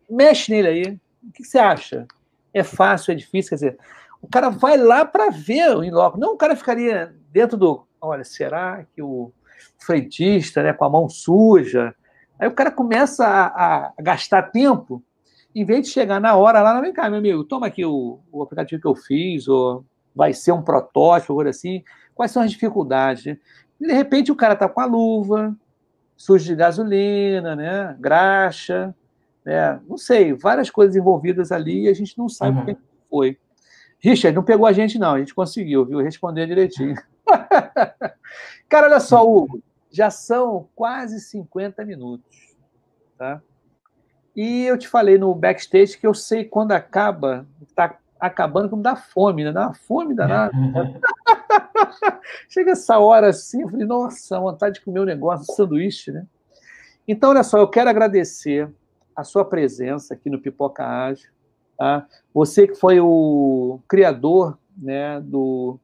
mexe 0.09 0.51
nele 0.51 0.67
aí. 0.67 0.99
O 1.23 1.31
que 1.31 1.43
você 1.43 1.57
acha? 1.57 2.07
É 2.53 2.63
fácil, 2.63 3.11
é 3.11 3.15
difícil? 3.15 3.49
Quer 3.49 3.55
dizer, 3.55 3.77
o 4.21 4.27
cara 4.27 4.49
vai 4.49 4.77
lá 4.77 5.05
para 5.05 5.29
ver 5.29 5.75
o 5.75 5.83
in-loco. 5.83 6.19
Não 6.19 6.33
o 6.33 6.37
cara 6.37 6.55
ficaria 6.55 7.13
dentro 7.31 7.57
do. 7.57 7.85
Olha, 7.99 8.23
será 8.23 8.85
que 8.93 9.01
o 9.01 9.31
frentista, 9.77 10.63
né, 10.63 10.73
com 10.73 10.85
a 10.85 10.89
mão 10.89 11.09
suja. 11.09 11.93
Aí 12.39 12.47
o 12.47 12.53
cara 12.53 12.71
começa 12.71 13.25
a, 13.25 13.87
a 13.87 13.93
gastar 13.99 14.43
tempo, 14.51 15.03
em 15.53 15.63
vez 15.63 15.87
de 15.87 15.93
chegar 15.93 16.19
na 16.19 16.35
hora 16.35 16.61
lá, 16.61 16.81
vem 16.81 16.91
cá, 16.91 17.09
meu 17.09 17.19
amigo, 17.19 17.43
toma 17.43 17.67
aqui 17.67 17.85
o, 17.85 18.19
o 18.31 18.43
aplicativo 18.43 18.81
que 18.81 18.87
eu 18.87 18.95
fiz, 18.95 19.47
ou 19.47 19.85
vai 20.13 20.33
ser 20.33 20.51
um 20.51 20.61
protótipo, 20.61 21.33
ou 21.33 21.41
assim. 21.47 21.83
Quais 22.13 22.31
são 22.31 22.43
as 22.43 22.51
dificuldades? 22.51 23.37
E 23.79 23.87
de 23.87 23.93
repente 23.93 24.31
o 24.31 24.35
cara 24.35 24.53
está 24.53 24.67
com 24.67 24.81
a 24.81 24.85
luva, 24.85 25.55
sujo 26.17 26.45
de 26.45 26.55
gasolina, 26.55 27.55
né? 27.55 27.95
Graxa, 27.99 28.93
né? 29.45 29.79
Não 29.87 29.97
sei, 29.97 30.33
várias 30.33 30.69
coisas 30.69 30.95
envolvidas 30.95 31.51
ali 31.51 31.83
e 31.83 31.89
a 31.89 31.93
gente 31.93 32.17
não 32.17 32.27
sabe 32.27 32.57
uhum. 32.57 32.63
o 32.63 32.65
que 32.65 32.77
foi. 33.09 33.37
Richard, 33.99 34.35
não 34.35 34.43
pegou 34.43 34.67
a 34.67 34.73
gente, 34.73 34.99
não. 34.99 35.15
A 35.15 35.19
gente 35.19 35.33
conseguiu, 35.33 35.85
viu? 35.85 35.99
Responder 35.99 36.47
direitinho. 36.47 36.95
Cara, 38.69 38.87
olha 38.87 38.99
só, 38.99 39.25
Hugo. 39.25 39.61
Já 39.89 40.09
são 40.09 40.67
quase 40.75 41.19
50 41.19 41.85
minutos. 41.85 42.55
Tá? 43.17 43.41
E 44.35 44.65
eu 44.65 44.77
te 44.77 44.87
falei 44.87 45.17
no 45.17 45.33
backstage 45.33 45.97
que 45.97 46.05
eu 46.05 46.13
sei 46.13 46.43
quando 46.43 46.73
acaba, 46.73 47.47
tá 47.73 47.97
acabando 48.19 48.69
como 48.69 48.83
dá 48.83 48.95
fome, 48.95 49.43
né? 49.43 49.51
Dá 49.51 49.67
uma 49.67 49.73
fome 49.73 50.13
danada. 50.13 50.51
Chega 52.49 52.71
essa 52.71 52.99
hora 52.99 53.29
assim, 53.29 53.61
eu 53.61 53.69
falei, 53.69 53.85
nossa, 53.85 54.39
vontade 54.39 54.75
de 54.75 54.81
comer 54.81 54.99
um 54.99 55.05
negócio, 55.05 55.45
um 55.49 55.55
sanduíche, 55.55 56.11
né? 56.11 56.25
Então, 57.07 57.29
olha 57.29 57.43
só, 57.43 57.59
eu 57.59 57.67
quero 57.67 57.89
agradecer 57.89 58.69
a 59.15 59.23
sua 59.23 59.45
presença 59.45 60.13
aqui 60.13 60.29
no 60.29 60.41
Pipoca 60.41 60.85
Ágil. 60.85 61.29
Tá? 61.77 62.05
Você 62.33 62.67
que 62.67 62.75
foi 62.75 62.99
o 62.99 63.79
criador 63.87 64.57
né, 64.77 65.21
do 65.21 65.79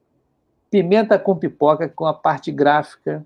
Pimenta 0.71 1.19
com 1.19 1.35
Pipoca, 1.35 1.89
com 1.89 2.05
a 2.05 2.13
parte 2.13 2.51
gráfica. 2.51 3.25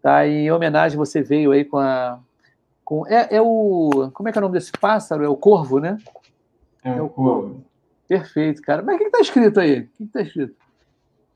Tá? 0.00 0.26
Em 0.26 0.50
homenagem, 0.50 0.96
você 0.96 1.20
veio 1.20 1.50
aí 1.50 1.64
com 1.64 1.76
a. 1.76 2.20
Com, 2.84 3.06
é, 3.08 3.36
é 3.36 3.42
o. 3.42 4.10
Como 4.14 4.28
é 4.28 4.32
que 4.32 4.38
é 4.38 4.40
o 4.40 4.42
nome 4.42 4.54
desse 4.54 4.72
pássaro? 4.72 5.24
É 5.24 5.28
o 5.28 5.36
corvo, 5.36 5.80
né? 5.80 5.98
É, 6.84 6.90
é 6.90 7.02
o 7.02 7.08
corvo. 7.08 7.62
Perfeito, 8.08 8.62
cara. 8.62 8.82
Mas 8.82 8.94
o 8.94 8.98
que 8.98 9.04
está 9.04 9.20
escrito 9.20 9.58
aí? 9.60 9.80
O 9.80 9.88
que 9.96 10.04
está 10.04 10.22
escrito? 10.22 10.54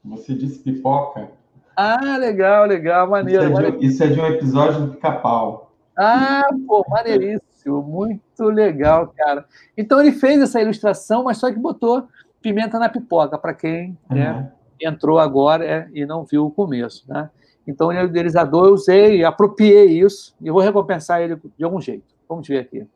Você 0.05 0.35
disse 0.35 0.61
pipoca. 0.61 1.29
Ah, 1.77 2.17
legal, 2.19 2.67
legal, 2.67 3.09
maneiro. 3.09 3.45
Isso 3.45 3.61
é 3.61 3.71
de. 3.71 3.87
Isso 3.87 4.05
é 4.05 4.07
de 4.07 4.21
um 4.21 4.27
episódio 4.27 4.87
do 4.87 4.93
Pica-Pau. 4.95 5.73
Ah, 5.97 6.49
pô, 6.67 6.85
maneiríssimo 6.89 7.83
muito 7.83 8.45
legal, 8.45 9.13
cara. 9.17 9.45
Então 9.77 10.01
ele 10.01 10.13
fez 10.13 10.41
essa 10.41 10.61
ilustração, 10.61 11.25
mas 11.25 11.39
só 11.39 11.51
que 11.51 11.59
botou 11.59 12.07
pimenta 12.41 12.79
na 12.79 12.89
pipoca, 12.89 13.39
para 13.39 13.55
quem 13.55 13.97
uhum. 14.11 14.49
Entrou 14.81 15.19
agora 15.19 15.65
é, 15.65 15.89
e 15.93 16.05
não 16.07 16.25
viu 16.25 16.47
o 16.47 16.51
começo. 16.51 17.05
Né? 17.09 17.31
Então, 17.67 17.89
o 17.89 17.93
idealizador, 17.93 18.67
eu 18.67 18.75
usei, 18.75 19.25
apropriei 19.25 20.01
isso, 20.01 20.35
e 20.41 20.51
vou 20.51 20.61
recompensar 20.61 21.23
ele 21.23 21.37
de 21.57 21.65
algum 21.65 21.81
jeito. 21.81 22.15
Vamos 22.29 22.47
ver 22.47 22.59
aqui. 22.59 22.87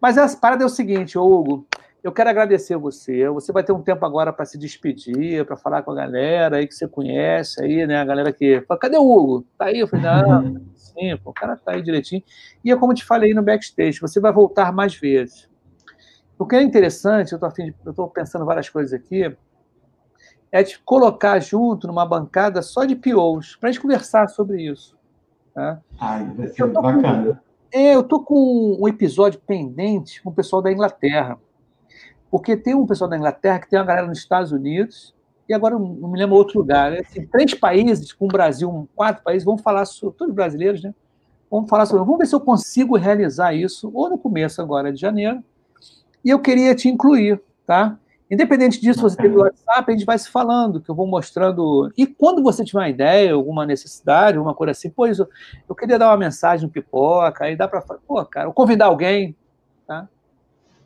Mas 0.00 0.18
a 0.18 0.36
parada 0.36 0.64
é 0.64 0.66
o 0.66 0.70
seguinte, 0.70 1.18
Hugo, 1.18 1.66
eu 2.02 2.10
quero 2.10 2.28
agradecer 2.28 2.76
você. 2.76 3.28
Você 3.28 3.52
vai 3.52 3.62
ter 3.62 3.72
um 3.72 3.82
tempo 3.82 4.04
agora 4.04 4.32
para 4.32 4.44
se 4.44 4.58
despedir, 4.58 5.44
para 5.46 5.56
falar 5.56 5.82
com 5.82 5.92
a 5.92 5.94
galera 5.94 6.56
aí 6.56 6.66
que 6.66 6.74
você 6.74 6.88
conhece 6.88 7.62
aí, 7.62 7.86
né? 7.86 7.98
A 7.98 8.04
galera 8.04 8.32
que 8.32 8.60
fala, 8.62 8.80
cadê 8.80 8.96
o 8.96 9.08
Hugo? 9.08 9.46
Tá 9.56 9.66
aí? 9.66 9.78
Eu 9.78 9.86
falei, 9.86 10.04
não, 10.04 10.60
sim, 10.74 11.16
pô, 11.22 11.30
o 11.30 11.32
cara 11.32 11.56
tá 11.56 11.72
aí 11.72 11.82
direitinho. 11.82 12.22
E 12.64 12.72
é 12.72 12.76
como 12.76 12.92
eu 12.92 12.96
te 12.96 13.04
falei 13.04 13.32
no 13.32 13.42
backstage, 13.42 14.00
você 14.00 14.18
vai 14.18 14.32
voltar 14.32 14.72
mais 14.72 14.94
vezes. 14.96 15.48
O 16.36 16.44
que 16.44 16.56
é 16.56 16.62
interessante, 16.62 17.32
eu 17.32 17.94
tô 17.94 18.08
pensando 18.08 18.44
várias 18.44 18.68
coisas 18.68 18.92
aqui, 18.92 19.32
é 20.52 20.62
te 20.62 20.78
colocar 20.80 21.40
junto 21.40 21.86
numa 21.86 22.04
bancada 22.04 22.60
só 22.60 22.84
de 22.84 22.94
POs, 22.94 23.56
para 23.56 23.70
a 23.70 23.72
gente 23.72 23.80
conversar 23.80 24.28
sobre 24.28 24.62
isso. 24.62 24.94
Tá? 25.54 25.80
Ai, 25.98 26.30
vai 26.36 26.46
ser 26.48 26.66
bacana. 26.66 27.34
Com, 27.34 27.78
é, 27.78 27.96
eu 27.96 28.02
tô 28.02 28.20
com 28.20 28.76
um 28.78 28.86
episódio 28.86 29.40
pendente 29.40 30.22
com 30.22 30.28
o 30.28 30.34
pessoal 30.34 30.60
da 30.60 30.70
Inglaterra. 30.70 31.38
Porque 32.30 32.54
tem 32.54 32.74
um 32.74 32.86
pessoal 32.86 33.08
da 33.08 33.16
Inglaterra 33.16 33.58
que 33.58 33.68
tem 33.68 33.78
uma 33.78 33.84
galera 33.84 34.06
nos 34.06 34.18
Estados 34.18 34.52
Unidos, 34.52 35.14
e 35.48 35.54
agora 35.54 35.78
não 35.78 36.08
me 36.08 36.18
lembro 36.18 36.36
outro 36.36 36.58
lugar. 36.58 36.90
Né? 36.90 37.00
Assim, 37.00 37.26
três 37.26 37.54
países, 37.54 38.12
com 38.12 38.26
o 38.26 38.28
Brasil, 38.28 38.88
quatro 38.94 39.22
países, 39.22 39.44
vão 39.44 39.56
falar 39.56 39.86
sobre, 39.86 40.16
todos 40.16 40.34
brasileiros, 40.34 40.82
né? 40.82 40.94
Vamos 41.50 41.68
falar 41.68 41.84
sobre. 41.84 42.04
Vamos 42.04 42.18
ver 42.18 42.26
se 42.26 42.34
eu 42.34 42.40
consigo 42.40 42.96
realizar 42.96 43.52
isso, 43.52 43.90
ou 43.92 44.08
no 44.08 44.16
começo 44.16 44.62
agora 44.62 44.92
de 44.92 45.00
janeiro. 45.00 45.42
E 46.24 46.30
eu 46.30 46.38
queria 46.38 46.74
te 46.74 46.88
incluir, 46.88 47.42
tá? 47.66 47.98
Independente 48.32 48.80
disso, 48.80 49.02
você 49.02 49.14
tem 49.14 49.30
o 49.30 49.40
WhatsApp, 49.40 49.90
a 49.90 49.92
gente 49.92 50.06
vai 50.06 50.18
se 50.18 50.30
falando, 50.30 50.80
que 50.80 50.90
eu 50.90 50.94
vou 50.94 51.06
mostrando. 51.06 51.92
E 51.98 52.06
quando 52.06 52.42
você 52.42 52.64
tiver 52.64 52.78
uma 52.78 52.88
ideia, 52.88 53.34
alguma 53.34 53.66
necessidade, 53.66 54.38
alguma 54.38 54.54
coisa 54.54 54.70
assim, 54.70 54.88
pois 54.88 55.18
eu, 55.18 55.28
eu 55.68 55.74
queria 55.74 55.98
dar 55.98 56.08
uma 56.08 56.16
mensagem 56.16 56.66
no 56.66 56.72
pipoca, 56.72 57.44
aí 57.44 57.54
dá 57.54 57.68
para 57.68 57.82
pô, 57.82 58.24
cara, 58.24 58.48
ou 58.48 58.54
convidar 58.54 58.86
alguém, 58.86 59.36
tá? 59.86 60.08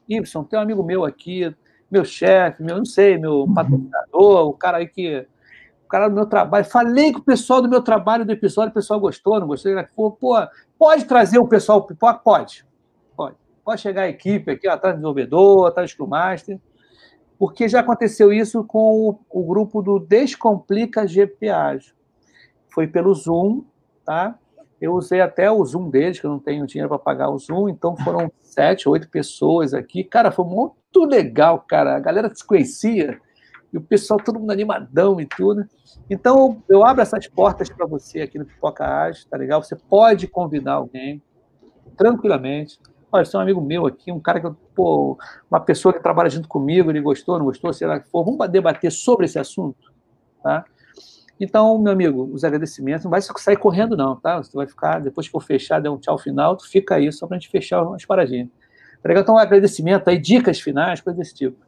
Y, 0.09 0.45
tem 0.45 0.59
um 0.59 0.63
amigo 0.63 0.83
meu 0.83 1.05
aqui, 1.05 1.55
meu 1.89 2.05
chefe, 2.05 2.65
meu, 2.65 2.79
não 2.79 2.85
sei, 2.85 3.17
meu 3.17 3.43
uhum. 3.43 3.55
patrocinador, 3.55 4.49
o 4.49 4.53
cara 4.53 4.79
aí 4.79 4.89
que. 4.89 5.25
O 5.85 5.89
cara 5.89 6.09
do 6.09 6.17
meu 6.17 6.27
trabalho. 6.27 6.65
Falei 6.65 7.13
com 7.13 7.21
o 7.21 7.23
pessoal 7.23 7.63
do 7.63 7.69
meu 7.69 7.81
trabalho 7.81 8.25
do 8.25 8.33
episódio, 8.33 8.73
o 8.73 8.75
pessoal 8.75 8.99
gostou, 8.99 9.39
não 9.39 9.47
gostou? 9.47 9.73
Pô, 9.95 10.11
pô 10.11 10.35
pode 10.77 11.05
trazer 11.05 11.39
o 11.39 11.47
pessoal 11.47 11.87
pipoca? 11.87 12.19
Pode. 12.25 12.67
Pode. 13.17 13.37
Pode 13.65 13.81
chegar 13.81 14.03
a 14.03 14.09
equipe 14.09 14.51
aqui, 14.51 14.67
atrás 14.67 14.97
do 14.97 14.99
desenvolvedor, 14.99 15.69
atrás 15.69 15.95
do 15.95 16.09
Master. 16.09 16.59
Porque 17.39 17.69
já 17.69 17.81
aconteceu 17.81 18.33
isso 18.33 18.65
com 18.65 19.11
o, 19.11 19.19
o 19.31 19.47
grupo 19.47 19.83
do 19.83 19.99
Descomplica 19.99 21.07
GPA. 21.07 21.79
Foi 22.69 22.87
pelo 22.87 23.15
Zoom, 23.15 23.65
tá? 24.05 24.39
Eu 24.81 24.95
usei 24.95 25.21
até 25.21 25.51
o 25.51 25.65
Zoom 25.65 25.89
deles, 25.89 26.21
que 26.21 26.27
eu 26.27 26.31
não 26.31 26.39
tenho 26.39 26.67
dinheiro 26.67 26.89
para 26.89 26.99
pagar 26.99 27.31
o 27.31 27.39
Zoom, 27.39 27.69
então 27.69 27.97
foram 27.97 28.31
sete, 28.41 28.89
oito 28.89 29.09
pessoas 29.09 29.73
aqui. 29.73 30.05
Cara, 30.05 30.31
foi 30.31 30.45
muito 30.45 31.05
legal, 31.05 31.65
cara. 31.67 31.97
A 31.97 32.01
galera 32.01 32.33
se 32.35 32.47
conhecia 32.47 33.19
e 33.73 33.79
o 33.79 33.83
pessoal 33.83 34.21
todo 34.23 34.39
mundo 34.39 34.51
animadão 34.51 35.21
e 35.21 35.27
tudo. 35.27 35.67
Então, 36.09 36.63
eu 36.69 36.85
abro 36.85 37.03
essas 37.03 37.27
portas 37.27 37.69
para 37.69 37.87
você 37.87 38.21
aqui 38.23 38.39
no 38.39 38.47
Pipoca 38.47 38.87
Ágil, 38.87 39.27
tá 39.29 39.37
legal? 39.37 39.63
Você 39.63 39.77
pode 39.77 40.27
convidar 40.27 40.75
alguém 40.75 41.23
tranquilamente. 41.97 42.79
É 43.19 43.39
um 43.39 43.41
amigo 43.41 43.61
meu 43.61 43.87
aqui, 43.87 44.13
um 44.13 44.21
cara 44.21 44.41
que, 44.41 44.49
pô, 44.75 45.19
uma 45.51 45.61
pessoa 45.61 45.93
que 45.93 46.03
trabalha 46.03 46.31
junto 46.31 46.49
comigo, 46.49 46.91
ele 46.91 47.01
gostou, 47.01 47.39
não 47.39 47.47
gostou, 47.47 47.73
sei 47.73 47.87
lá 47.87 48.01
que 48.01 48.09
for. 48.09 48.25
Vamos 48.25 48.49
debater 48.49 48.91
sobre 48.91 49.27
esse 49.27 49.39
assunto, 49.39 49.93
tá? 50.43 50.65
Então, 51.39 51.79
meu 51.79 51.93
amigo, 51.93 52.31
os 52.33 52.45
agradecimentos, 52.45 53.05
não 53.05 53.11
vai 53.11 53.21
sair 53.21 53.59
correndo, 53.59 53.97
não, 53.97 54.17
tá? 54.17 54.39
Você 54.39 54.57
vai 54.57 54.67
ficar, 54.67 55.01
depois 55.01 55.27
que 55.27 55.33
for 55.33 55.43
fechar, 55.43 55.81
der 55.81 55.91
um 55.91 55.99
tchau 55.99 56.17
final, 56.17 56.57
tu 56.57 56.69
fica 56.69 56.95
aí 56.95 57.13
só 57.13 57.27
para 57.27 57.37
a 57.37 57.39
gente 57.39 57.51
fechar 57.51 57.83
umas 57.83 58.05
paradinhas. 58.05 58.49
Tá? 59.03 59.13
Então, 59.13 59.35
um 59.35 59.39
agradecimento 59.39 60.09
aí, 60.09 60.19
dicas 60.19 60.59
finais, 60.61 61.01
coisas 61.01 61.19
desse 61.19 61.35
tipo. 61.35 61.59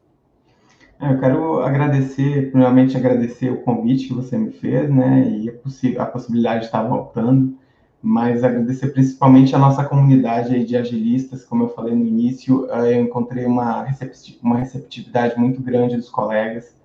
É, 1.01 1.12
eu 1.12 1.20
quero 1.20 1.61
agradecer, 1.61 2.51
primeiramente 2.51 2.96
agradecer 2.96 3.51
o 3.51 3.59
convite 3.59 4.09
que 4.09 4.14
você 4.14 4.36
me 4.36 4.51
fez, 4.51 4.90
né? 4.90 5.28
E 5.28 5.51
a, 5.51 6.03
a 6.03 6.07
possibilidade 6.07 6.61
de 6.61 6.66
estar 6.66 6.82
voltando, 6.82 7.57
mas 8.03 8.44
agradecer 8.44 8.88
principalmente 8.88 9.55
a 9.55 9.59
nossa 9.59 9.84
comunidade 9.84 10.64
de 10.64 10.76
agilistas, 10.76 11.44
como 11.44 11.64
eu 11.64 11.68
falei 11.70 11.94
no 11.94 12.07
início, 12.07 12.70
eh, 12.70 12.96
eu 12.96 13.03
encontrei 13.03 13.44
uma 13.44 13.82
receptividade 13.82 15.38
muito 15.38 15.61
grande 15.61 15.96
dos 15.96 16.09
colegas, 16.09 16.76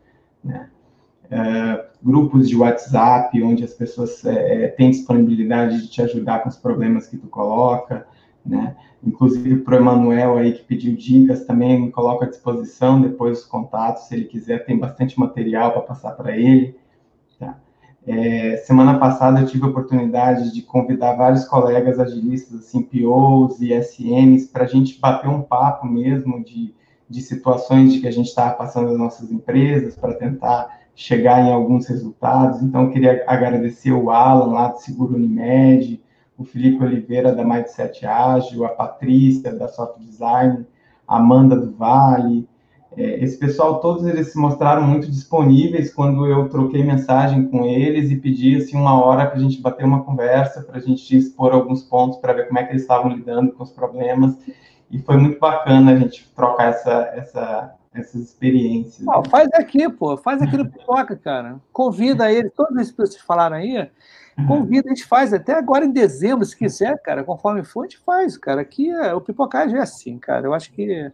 né? 0.44 0.70
uh, 1.34 1.84
grupos 2.02 2.48
de 2.48 2.56
WhatsApp, 2.56 3.42
onde 3.42 3.64
as 3.64 3.74
pessoas 3.74 4.24
é, 4.26 4.68
têm 4.68 4.92
disponibilidade 4.92 5.82
de 5.82 5.88
te 5.90 6.02
ajudar 6.02 6.40
com 6.40 6.50
os 6.50 6.58
problemas 6.58 7.08
que 7.08 7.18
tu 7.18 7.28
coloca, 7.28 8.06
né? 8.46 8.76
Inclusive 9.06 9.58
para 9.62 9.76
o 9.76 9.78
Emanuel 9.78 10.38
aí 10.38 10.54
que 10.54 10.64
pediu 10.64 10.96
dicas, 10.96 11.46
também 11.46 11.92
coloco 11.92 12.24
à 12.24 12.28
disposição 12.28 13.02
depois 13.02 13.40
os 13.40 13.46
contatos, 13.46 14.04
se 14.04 14.16
ele 14.16 14.26
quiser, 14.26 14.66
tem 14.66 14.78
bastante 14.78 15.20
material 15.20 15.72
para 15.72 15.82
passar 15.82 16.12
para 16.12 16.38
ele. 16.38 16.78
É, 18.06 18.58
semana 18.58 19.00
passada 19.00 19.40
eu 19.40 19.48
tive 19.48 19.64
a 19.64 19.68
oportunidade 19.68 20.54
de 20.54 20.62
convidar 20.62 21.14
vários 21.14 21.46
colegas 21.46 22.00
agilistas, 22.00 22.60
assim, 22.60 22.84
POs 22.84 23.62
e 23.62 23.74
SMs, 23.74 24.48
para 24.48 24.66
a 24.66 24.68
gente 24.68 25.00
bater 25.00 25.30
um 25.30 25.42
papo 25.42 25.88
mesmo 25.88 26.44
de, 26.44 26.76
de 27.10 27.22
situações 27.22 27.94
de 27.94 28.02
que 28.02 28.08
a 28.08 28.12
gente 28.12 28.28
estava 28.28 28.56
passando 28.56 28.90
nas 28.90 28.98
nossas 28.98 29.32
empresas, 29.32 29.96
para 29.96 30.16
tentar 30.16 30.82
chegar 30.94 31.46
em 31.46 31.52
alguns 31.52 31.88
resultados. 31.88 32.62
Então, 32.62 32.84
eu 32.84 32.92
queria 32.92 33.24
agradecer 33.26 33.94
o 33.94 34.12
Alan, 34.12 34.52
lá 34.52 34.68
do 34.68 34.80
Seguro 34.80 35.16
Unimed, 35.16 36.02
o 36.38 36.44
Felipe 36.44 36.84
Oliveira, 36.84 37.34
da 37.34 37.46
Mindset 37.46 38.06
Ágil, 38.06 38.66
a 38.66 38.70
Patrícia, 38.70 39.54
da 39.54 39.70
Soft 39.70 40.00
Design, 40.00 40.66
a 41.08 41.18
Amanda 41.18 41.56
do 41.56 41.72
Vale. 41.72 42.48
É, 42.96 43.24
esse 43.24 43.38
pessoal, 43.38 43.80
todos 43.80 44.06
eles 44.06 44.32
se 44.32 44.38
mostraram 44.38 44.84
muito 44.84 45.10
disponíveis 45.10 45.94
quando 45.94 46.26
eu 46.28 46.48
troquei 46.50 46.84
mensagem 46.84 47.48
com 47.48 47.66
eles 47.66 48.12
e 48.12 48.16
pedi 48.16 48.56
assim, 48.56 48.78
uma 48.78 49.04
hora 49.04 49.26
para 49.26 49.38
a 49.38 49.42
gente 49.42 49.62
bater 49.62 49.86
uma 49.86 50.04
conversa, 50.04 50.62
para 50.64 50.78
a 50.78 50.82
gente 50.82 51.16
expor 51.16 51.54
alguns 51.54 51.84
pontos, 51.84 52.20
para 52.20 52.34
ver 52.34 52.48
como 52.48 52.60
é 52.60 52.64
que 52.64 52.72
eles 52.72 52.84
estavam 52.84 53.12
lidando 53.12 53.52
com 53.52 53.64
os 53.64 53.72
problemas. 53.72 54.38
E 54.92 55.00
foi 55.00 55.18
muito 55.18 55.40
bacana 55.40 55.92
a 55.92 55.96
gente 55.96 56.32
trocar 56.36 56.70
essa, 56.70 57.12
essa 57.16 57.76
essas 57.94 58.22
experiências. 58.22 59.06
Não, 59.06 59.24
faz 59.24 59.50
aqui, 59.54 59.88
pô, 59.88 60.18
faz 60.18 60.42
aqui 60.42 60.58
no 60.58 60.70
Pipoca, 60.70 61.16
cara. 61.16 61.60
Convida 61.72 62.32
ele, 62.32 62.50
todos 62.50 62.76
esses 62.78 62.92
que 62.92 62.98
vocês 62.98 63.22
falaram 63.22 63.56
aí, 63.56 63.90
convida, 64.48 64.90
a 64.90 64.96
gente 64.96 65.06
faz 65.06 65.34
até 65.34 65.54
agora 65.54 65.86
em 65.86 65.92
dezembro, 65.92 66.44
se 66.44 66.58
quiser, 66.58 67.00
cara, 67.04 67.24
conforme 67.24 67.64
for, 67.64 67.82
a 67.82 67.84
gente 67.84 68.00
faz, 68.00 68.38
cara. 68.38 68.62
Aqui 68.62 68.90
é, 68.90 69.14
o 69.14 69.22
Pipocagem 69.22 69.78
é 69.78 69.82
assim, 69.82 70.18
cara. 70.18 70.48
Eu 70.48 70.54
acho 70.54 70.72
que 70.72 71.12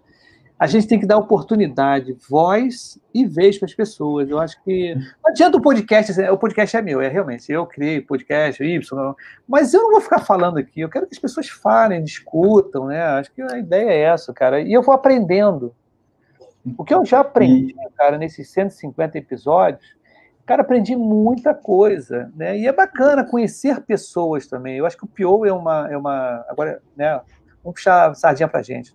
a 0.60 0.68
gente 0.68 0.88
tem 0.88 1.00
que 1.00 1.06
dar 1.06 1.18
oportunidade, 1.18 2.14
voz 2.30 3.00
e 3.14 3.26
vez 3.26 3.58
para 3.58 3.66
as 3.66 3.74
pessoas. 3.74 4.30
Eu 4.30 4.40
acho 4.40 4.62
que 4.62 4.94
não 4.94 5.32
adianta 5.32 5.58
o 5.58 5.62
podcast, 5.62 6.22
o 6.24 6.38
podcast 6.38 6.76
é 6.76 6.82
meu, 6.82 7.00
é 7.00 7.08
realmente. 7.08 7.50
Eu 7.50 7.66
criei 7.66 8.02
podcast, 8.02 8.62
Y, 8.62 9.16
mas 9.48 9.74
eu 9.74 9.82
não 9.84 9.92
vou 9.92 10.02
ficar 10.02 10.20
falando 10.20 10.58
aqui. 10.58 10.82
Eu 10.82 10.90
quero 10.90 11.08
que 11.08 11.16
as 11.16 11.20
pessoas 11.20 11.48
falem, 11.48 12.04
discutam, 12.04 12.88
né? 12.88 13.02
Acho 13.02 13.32
que 13.32 13.42
a 13.42 13.58
ideia 13.58 13.90
é 13.90 14.02
essa, 14.02 14.34
cara. 14.34 14.60
E 14.60 14.74
eu 14.74 14.84
vou 14.84 14.94
aprendendo. 14.94 15.74
O 16.78 16.84
que 16.84 16.94
eu 16.94 17.06
já 17.06 17.22
aprendi, 17.22 17.74
cara, 17.96 18.18
nesses 18.18 18.50
150 18.50 19.18
episódios, 19.18 19.96
cara, 20.46 20.62
aprendi 20.62 20.94
muita 20.94 21.54
coisa, 21.54 22.34
né? 22.36 22.60
E 22.60 22.68
é 22.68 22.74
bacana 22.74 23.24
conhecer 23.24 23.80
pessoas 23.80 24.46
também. 24.46 24.76
Eu 24.76 24.86
acho 24.86 24.98
que 24.98 25.06
o 25.06 25.08
Pio 25.08 25.46
é 25.46 25.54
uma, 25.54 25.88
é 25.90 25.96
uma, 25.96 26.46
agora, 26.50 26.82
né? 26.98 27.22
Vamos 27.64 27.76
puxar 27.76 28.14
sardinha 28.14 28.50
pra 28.50 28.62
gente. 28.62 28.92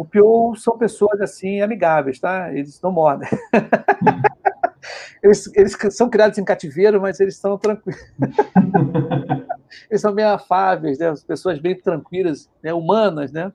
O 0.00 0.04
Pio 0.06 0.54
são 0.56 0.78
pessoas 0.78 1.20
assim 1.20 1.60
amigáveis, 1.60 2.18
tá? 2.18 2.50
Eles 2.54 2.80
não 2.80 2.90
mordem. 2.90 3.28
eles, 5.22 5.50
eles 5.54 5.76
são 5.90 6.08
criados 6.08 6.38
em 6.38 6.44
cativeiro, 6.44 7.00
mas 7.00 7.20
eles 7.20 7.36
são 7.36 7.58
tranquilos. 7.58 8.00
eles 9.90 10.00
são 10.00 10.14
bem 10.14 10.24
afáveis, 10.24 10.98
né? 10.98 11.10
As 11.10 11.22
pessoas 11.22 11.58
bem 11.58 11.78
tranquilas, 11.78 12.48
né? 12.62 12.72
humanas, 12.72 13.30
né? 13.30 13.52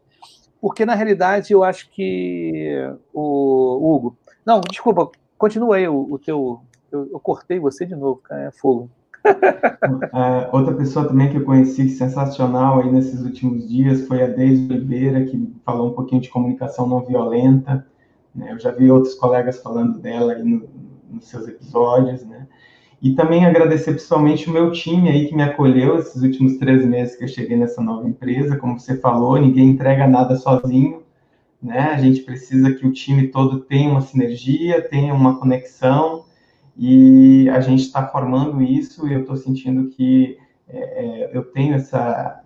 porque 0.62 0.86
na 0.86 0.96
realidade 0.96 1.52
eu 1.52 1.64
acho 1.64 1.90
que 1.90 2.76
o 3.12 3.96
Hugo. 3.96 4.18
Não, 4.46 4.62
desculpa, 4.62 5.12
continua 5.38 5.78
aí 5.78 5.88
o, 5.88 6.12
o 6.12 6.20
teu. 6.20 6.62
Eu, 6.92 7.10
eu, 7.12 7.20
cortei 7.20 7.60
você 7.60 7.88
de 7.88 7.96
novo, 7.96 8.20
cara, 8.24 8.44
é 8.44 8.52
fogo. 8.52 8.90
É, 9.26 10.50
outra 10.52 10.74
pessoa 10.74 11.08
também 11.08 11.30
que 11.30 11.38
eu 11.38 11.44
conheci 11.44 11.90
sensacional 11.90 12.80
aí 12.80 12.92
nesses 12.92 13.22
últimos 13.22 13.68
dias 13.68 14.08
foi 14.08 14.24
a 14.24 14.28
Deise 14.28 14.66
Oliveira, 14.66 15.26
que 15.26 15.54
falou 15.64 15.92
um 15.92 15.94
pouquinho 15.94 16.22
de 16.22 16.30
comunicação 16.30 16.88
não 16.88 17.02
violenta. 17.04 17.86
Né? 18.34 18.52
Eu 18.52 18.60
já 18.60 18.72
vi 18.72 18.90
outros 18.90 19.14
colegas 19.16 19.62
falando 19.62 20.00
dela 20.00 20.34
aí 20.34 20.44
no, 20.44 20.68
nos 21.10 21.28
seus 21.28 21.48
episódios, 21.48 22.26
né? 22.26 22.48
E 23.02 23.14
também 23.14 23.46
agradecer 23.46 23.92
principalmente 23.92 24.50
o 24.50 24.54
meu 24.54 24.72
time 24.72 25.10
aí 25.10 25.28
que 25.28 25.36
me 25.36 25.44
acolheu 25.44 26.00
esses 26.00 26.22
últimos 26.24 26.58
três 26.58 26.84
meses 26.86 27.16
que 27.16 27.24
eu 27.24 27.28
cheguei 27.28 27.56
nessa 27.56 27.82
nova 27.82 28.08
empresa. 28.08 28.58
Como 28.58 28.80
você 28.80 28.98
falou, 28.98 29.40
ninguém 29.40 29.70
entrega 29.70 30.08
nada 30.08 30.36
sozinho, 30.36 31.04
né? 31.62 31.92
A 31.94 31.98
gente 31.98 32.22
precisa 32.22 32.72
que 32.74 32.86
o 32.86 32.92
time 32.92 33.28
todo 33.28 33.60
tenha 33.60 33.92
uma 33.92 34.02
sinergia, 34.02 34.82
tenha 34.82 35.14
uma 35.14 35.38
conexão, 35.38 36.25
e 36.78 37.50
a 37.50 37.60
gente 37.60 37.82
está 37.82 38.06
formando 38.08 38.62
isso. 38.62 39.08
E 39.08 39.14
eu 39.14 39.22
estou 39.22 39.36
sentindo 39.36 39.90
que 39.90 40.38
é, 40.68 40.78
é, 40.78 41.38
eu 41.38 41.44
tenho 41.44 41.76
essa 41.76 42.42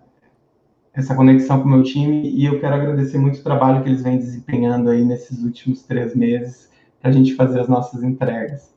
essa 0.92 1.14
conexão 1.14 1.60
com 1.60 1.68
o 1.68 1.70
meu 1.70 1.82
time 1.84 2.28
e 2.28 2.44
eu 2.44 2.60
quero 2.60 2.74
agradecer 2.74 3.16
muito 3.16 3.38
o 3.38 3.42
trabalho 3.44 3.82
que 3.82 3.88
eles 3.88 4.02
vêm 4.02 4.18
desempenhando 4.18 4.90
aí 4.90 5.04
nesses 5.04 5.42
últimos 5.42 5.82
três 5.84 6.16
meses 6.16 6.68
para 7.00 7.10
a 7.10 7.12
gente 7.12 7.34
fazer 7.34 7.60
as 7.60 7.68
nossas 7.68 8.02
entregas. 8.02 8.74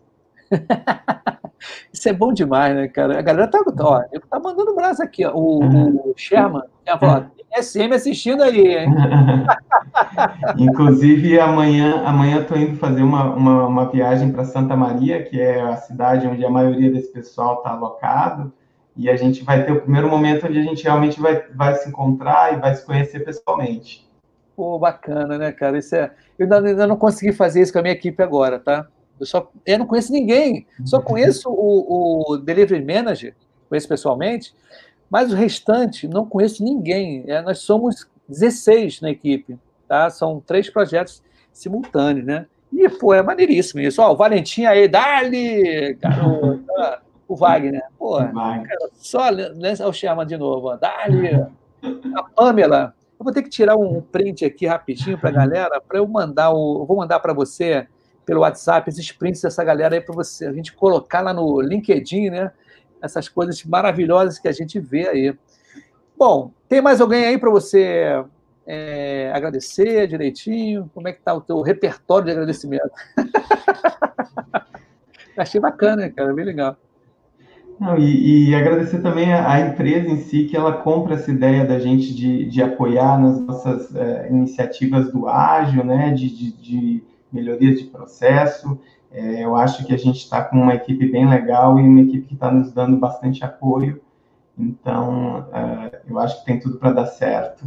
Isso 1.92 2.10
é 2.10 2.14
bom 2.14 2.34
demais, 2.34 2.76
né, 2.76 2.88
cara? 2.88 3.18
A 3.18 3.22
galera 3.22 3.48
tá, 3.48 3.64
ó, 3.80 4.02
tá 4.02 4.40
mandando 4.40 4.76
braço 4.76 5.02
aqui, 5.02 5.26
ó. 5.26 5.34
O, 5.34 6.12
o 6.12 6.14
Sherman 6.16 6.64
já 6.86 6.98
falou, 6.98 7.26
SM 7.56 7.94
assistindo 7.94 8.42
aí, 8.42 8.78
hein? 8.78 8.90
Inclusive, 10.58 11.40
amanhã, 11.40 12.04
amanhã 12.06 12.44
tô 12.44 12.56
indo 12.56 12.78
fazer 12.78 13.04
uma, 13.04 13.36
uma, 13.36 13.68
uma 13.68 13.90
viagem 13.90 14.32
para 14.32 14.46
Santa 14.46 14.76
Maria, 14.76 15.24
que 15.24 15.40
é 15.40 15.62
a 15.62 15.76
cidade 15.78 16.28
onde 16.28 16.44
a 16.44 16.50
maioria 16.50 16.92
desse 16.92 17.12
pessoal 17.12 17.58
está 17.58 17.72
alocado 17.72 18.52
e 18.96 19.10
a 19.10 19.16
gente 19.16 19.44
vai 19.44 19.66
ter 19.66 19.72
o 19.72 19.82
primeiro 19.82 20.10
momento 20.10 20.48
onde 20.48 20.60
a 20.60 20.64
gente 20.64 20.84
realmente 20.84 21.20
vai, 21.20 21.44
vai 21.54 21.76
se 21.76 21.90
encontrar 21.90 22.54
e 22.54 22.60
vai 22.60 22.76
se 22.76 22.86
conhecer 22.86 23.20
pessoalmente. 23.22 24.08
Pô, 24.56 24.78
bacana, 24.78 25.38
né, 25.38 25.52
cara? 25.52 25.78
Isso 25.78 25.96
é... 25.96 26.12
Eu 26.38 26.46
ainda, 26.46 26.68
ainda 26.68 26.88
não 26.88 26.96
consegui 26.96 27.32
fazer 27.32 27.62
isso 27.62 27.74
com 27.74 27.80
a 27.80 27.82
minha 27.82 27.94
equipe 27.94 28.22
agora, 28.22 28.60
tá? 28.60 28.88
Eu, 29.20 29.26
só, 29.26 29.52
eu 29.66 29.80
não 29.80 29.86
conheço 29.86 30.12
ninguém, 30.12 30.66
só 30.86 31.00
conheço 31.00 31.50
o, 31.50 32.34
o 32.34 32.38
Delivery 32.38 32.84
Manager, 32.84 33.36
conheço 33.70 33.88
pessoalmente, 33.88 34.54
mas 35.14 35.32
o 35.32 35.36
restante 35.36 36.08
não 36.08 36.26
conheço 36.26 36.64
ninguém. 36.64 37.24
É, 37.28 37.40
nós 37.40 37.60
somos 37.60 38.10
16 38.28 39.00
na 39.00 39.12
equipe, 39.12 39.60
tá? 39.88 40.10
São 40.10 40.42
três 40.44 40.72
projetos 40.72 41.22
simultâneos, 41.52 42.26
né? 42.26 42.48
E, 42.72 42.90
pô, 42.90 43.14
é 43.14 43.22
maneiríssimo 43.22 43.80
isso. 43.80 44.02
Ó, 44.02 44.12
o 44.12 44.16
Valentim 44.16 44.66
aí, 44.66 44.88
dali, 44.88 45.94
garoto 46.02 46.64
o 47.28 47.36
Wagner. 47.36 47.84
Pô, 47.96 48.18
cara, 48.18 48.90
só 48.96 49.30
lança 49.30 49.88
o 49.88 49.94
Sherman 49.94 50.26
de 50.26 50.36
novo. 50.36 50.76
Dali. 50.78 51.46
A 52.16 52.24
Pamela. 52.36 52.96
Eu 53.20 53.24
vou 53.24 53.32
ter 53.32 53.44
que 53.44 53.50
tirar 53.50 53.76
um 53.76 54.02
print 54.02 54.44
aqui 54.44 54.66
rapidinho 54.66 55.20
para 55.20 55.30
a 55.30 55.34
galera, 55.34 55.80
para 55.80 56.00
eu 56.00 56.08
mandar 56.08 56.50
o. 56.50 56.82
Eu 56.82 56.86
vou 56.88 56.98
mandar 56.98 57.20
para 57.20 57.34
você 57.34 57.88
pelo 58.26 58.42
WhatsApp 58.42 58.90
esses 58.90 59.12
prints 59.12 59.44
dessa 59.44 59.64
galera 59.64 59.94
aí 59.94 60.02
para 60.02 60.16
você, 60.16 60.48
a 60.48 60.54
gente 60.54 60.74
colocar 60.74 61.22
lá 61.22 61.32
no 61.32 61.62
LinkedIn, 61.62 62.32
né? 62.32 62.52
Essas 63.04 63.28
coisas 63.28 63.64
maravilhosas 63.64 64.40
que 64.40 64.48
a 64.48 64.52
gente 64.52 64.80
vê 64.80 65.08
aí. 65.08 65.36
Bom, 66.18 66.52
tem 66.70 66.82
mais 66.82 67.02
alguém 67.02 67.26
aí 67.26 67.38
para 67.38 67.50
você 67.50 68.24
é, 68.66 69.32
agradecer 69.34 70.08
direitinho? 70.08 70.90
Como 70.94 71.08
é 71.08 71.12
que 71.12 71.20
está 71.20 71.34
o 71.34 71.42
teu 71.42 71.62
repertório 71.62 72.26
de 72.26 72.32
agradecimento? 72.32 72.92
Achei 75.36 75.60
bacana, 75.60 76.10
cara, 76.10 76.34
bem 76.34 76.46
legal. 76.46 76.78
Não, 77.80 77.98
e, 77.98 78.50
e, 78.50 78.56
agradecer 78.56 79.02
também 79.02 79.34
a, 79.34 79.60
empresa 79.60 80.08
em 80.08 80.18
si, 80.18 80.46
que 80.46 80.56
ela 80.56 80.74
compra 80.74 81.16
essa 81.16 81.32
ideia 81.32 81.66
da 81.66 81.80
gente 81.80 82.14
de, 82.14 82.46
de 82.46 82.62
apoiar 82.62 83.20
nas 83.20 83.42
nossas 83.42 83.94
é, 83.96 84.30
iniciativas 84.30 85.12
do 85.12 85.28
ágil, 85.28 85.84
né, 85.84 86.12
de, 86.12 86.30
de, 86.30 86.52
de 86.52 87.04
melhorias 87.32 87.80
de 87.80 87.86
processo. 87.86 88.80
É, 89.14 89.44
eu 89.44 89.56
acho 89.56 89.86
que 89.86 89.94
a 89.94 89.98
gente 89.98 90.18
está 90.18 90.44
com 90.44 90.58
uma 90.58 90.74
equipe 90.74 91.08
bem 91.08 91.30
legal 91.30 91.80
e 91.80 91.84
uma 91.84 92.02
equipe 92.02 92.28
que 92.28 92.34
está 92.34 92.52
nos 92.52 92.72
dando 92.72 92.98
bastante 92.98 93.44
apoio. 93.46 94.02
Então, 94.58 95.48
é, 95.54 96.02
eu 96.10 96.20
acho 96.20 96.40
que 96.40 96.46
tem 96.46 96.60
tudo 96.60 96.78
para 96.78 96.92
dar 96.92 97.06
certo. 97.06 97.64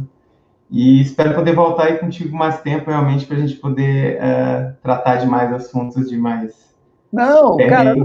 E 0.69 1.01
espero 1.01 1.33
poder 1.33 1.55
voltar 1.55 1.85
aí 1.85 1.97
contigo 1.97 2.35
mais 2.35 2.61
tempo, 2.61 2.89
realmente, 2.89 3.25
para 3.25 3.37
a 3.37 3.39
gente 3.39 3.55
poder 3.55 4.17
é, 4.21 4.73
tratar 4.83 5.15
de 5.15 5.25
mais 5.25 5.51
assuntos, 5.53 6.09
de 6.09 6.17
mais. 6.17 6.75
Não, 7.11 7.55
cara, 7.55 7.95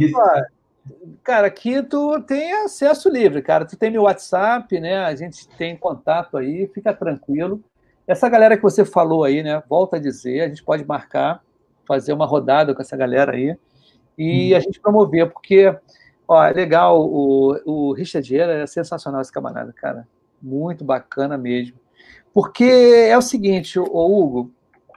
Cara, 1.22 1.46
aqui 1.46 1.82
tu 1.82 2.20
tem 2.22 2.52
acesso 2.52 3.08
livre, 3.08 3.42
cara. 3.42 3.64
Tu 3.64 3.76
tem 3.76 3.90
meu 3.90 4.02
WhatsApp, 4.02 4.80
né? 4.80 5.04
A 5.04 5.14
gente 5.14 5.48
tem 5.56 5.76
contato 5.76 6.36
aí, 6.36 6.68
fica 6.74 6.92
tranquilo. 6.92 7.62
Essa 8.06 8.28
galera 8.28 8.56
que 8.56 8.62
você 8.62 8.84
falou 8.84 9.22
aí, 9.24 9.42
né? 9.42 9.62
Volta 9.68 9.96
a 9.96 10.00
dizer, 10.00 10.40
a 10.40 10.48
gente 10.48 10.64
pode 10.64 10.84
marcar, 10.84 11.40
fazer 11.86 12.12
uma 12.12 12.26
rodada 12.26 12.74
com 12.74 12.82
essa 12.82 12.96
galera 12.96 13.32
aí 13.32 13.56
e 14.16 14.52
hum. 14.52 14.56
a 14.56 14.60
gente 14.60 14.80
promover, 14.80 15.30
porque, 15.30 15.74
ó, 16.26 16.44
é 16.44 16.52
legal, 16.52 17.00
o, 17.00 17.58
o 17.64 17.92
Richard 17.92 18.28
Vieira 18.28 18.62
é 18.62 18.66
sensacional 18.66 19.20
esse 19.20 19.32
camarada, 19.32 19.72
cara. 19.72 20.06
Muito 20.40 20.84
bacana 20.84 21.38
mesmo. 21.38 21.76
Porque 22.32 22.64
é 22.64 23.16
o 23.16 23.22
seguinte, 23.22 23.78
o 23.78 23.84
Hugo, 23.84 24.50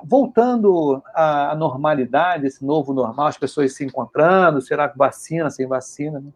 voltando 0.04 1.02
à 1.14 1.56
normalidade, 1.56 2.48
esse 2.48 2.64
novo 2.66 2.94
normal, 2.94 3.28
as 3.28 3.38
pessoas 3.38 3.74
se 3.74 3.84
encontrando, 3.84 4.62
será 4.62 4.88
que 4.88 4.98
vacina, 4.98 5.50
sem 5.50 5.68
vacina, 5.68 6.20
né? 6.20 6.32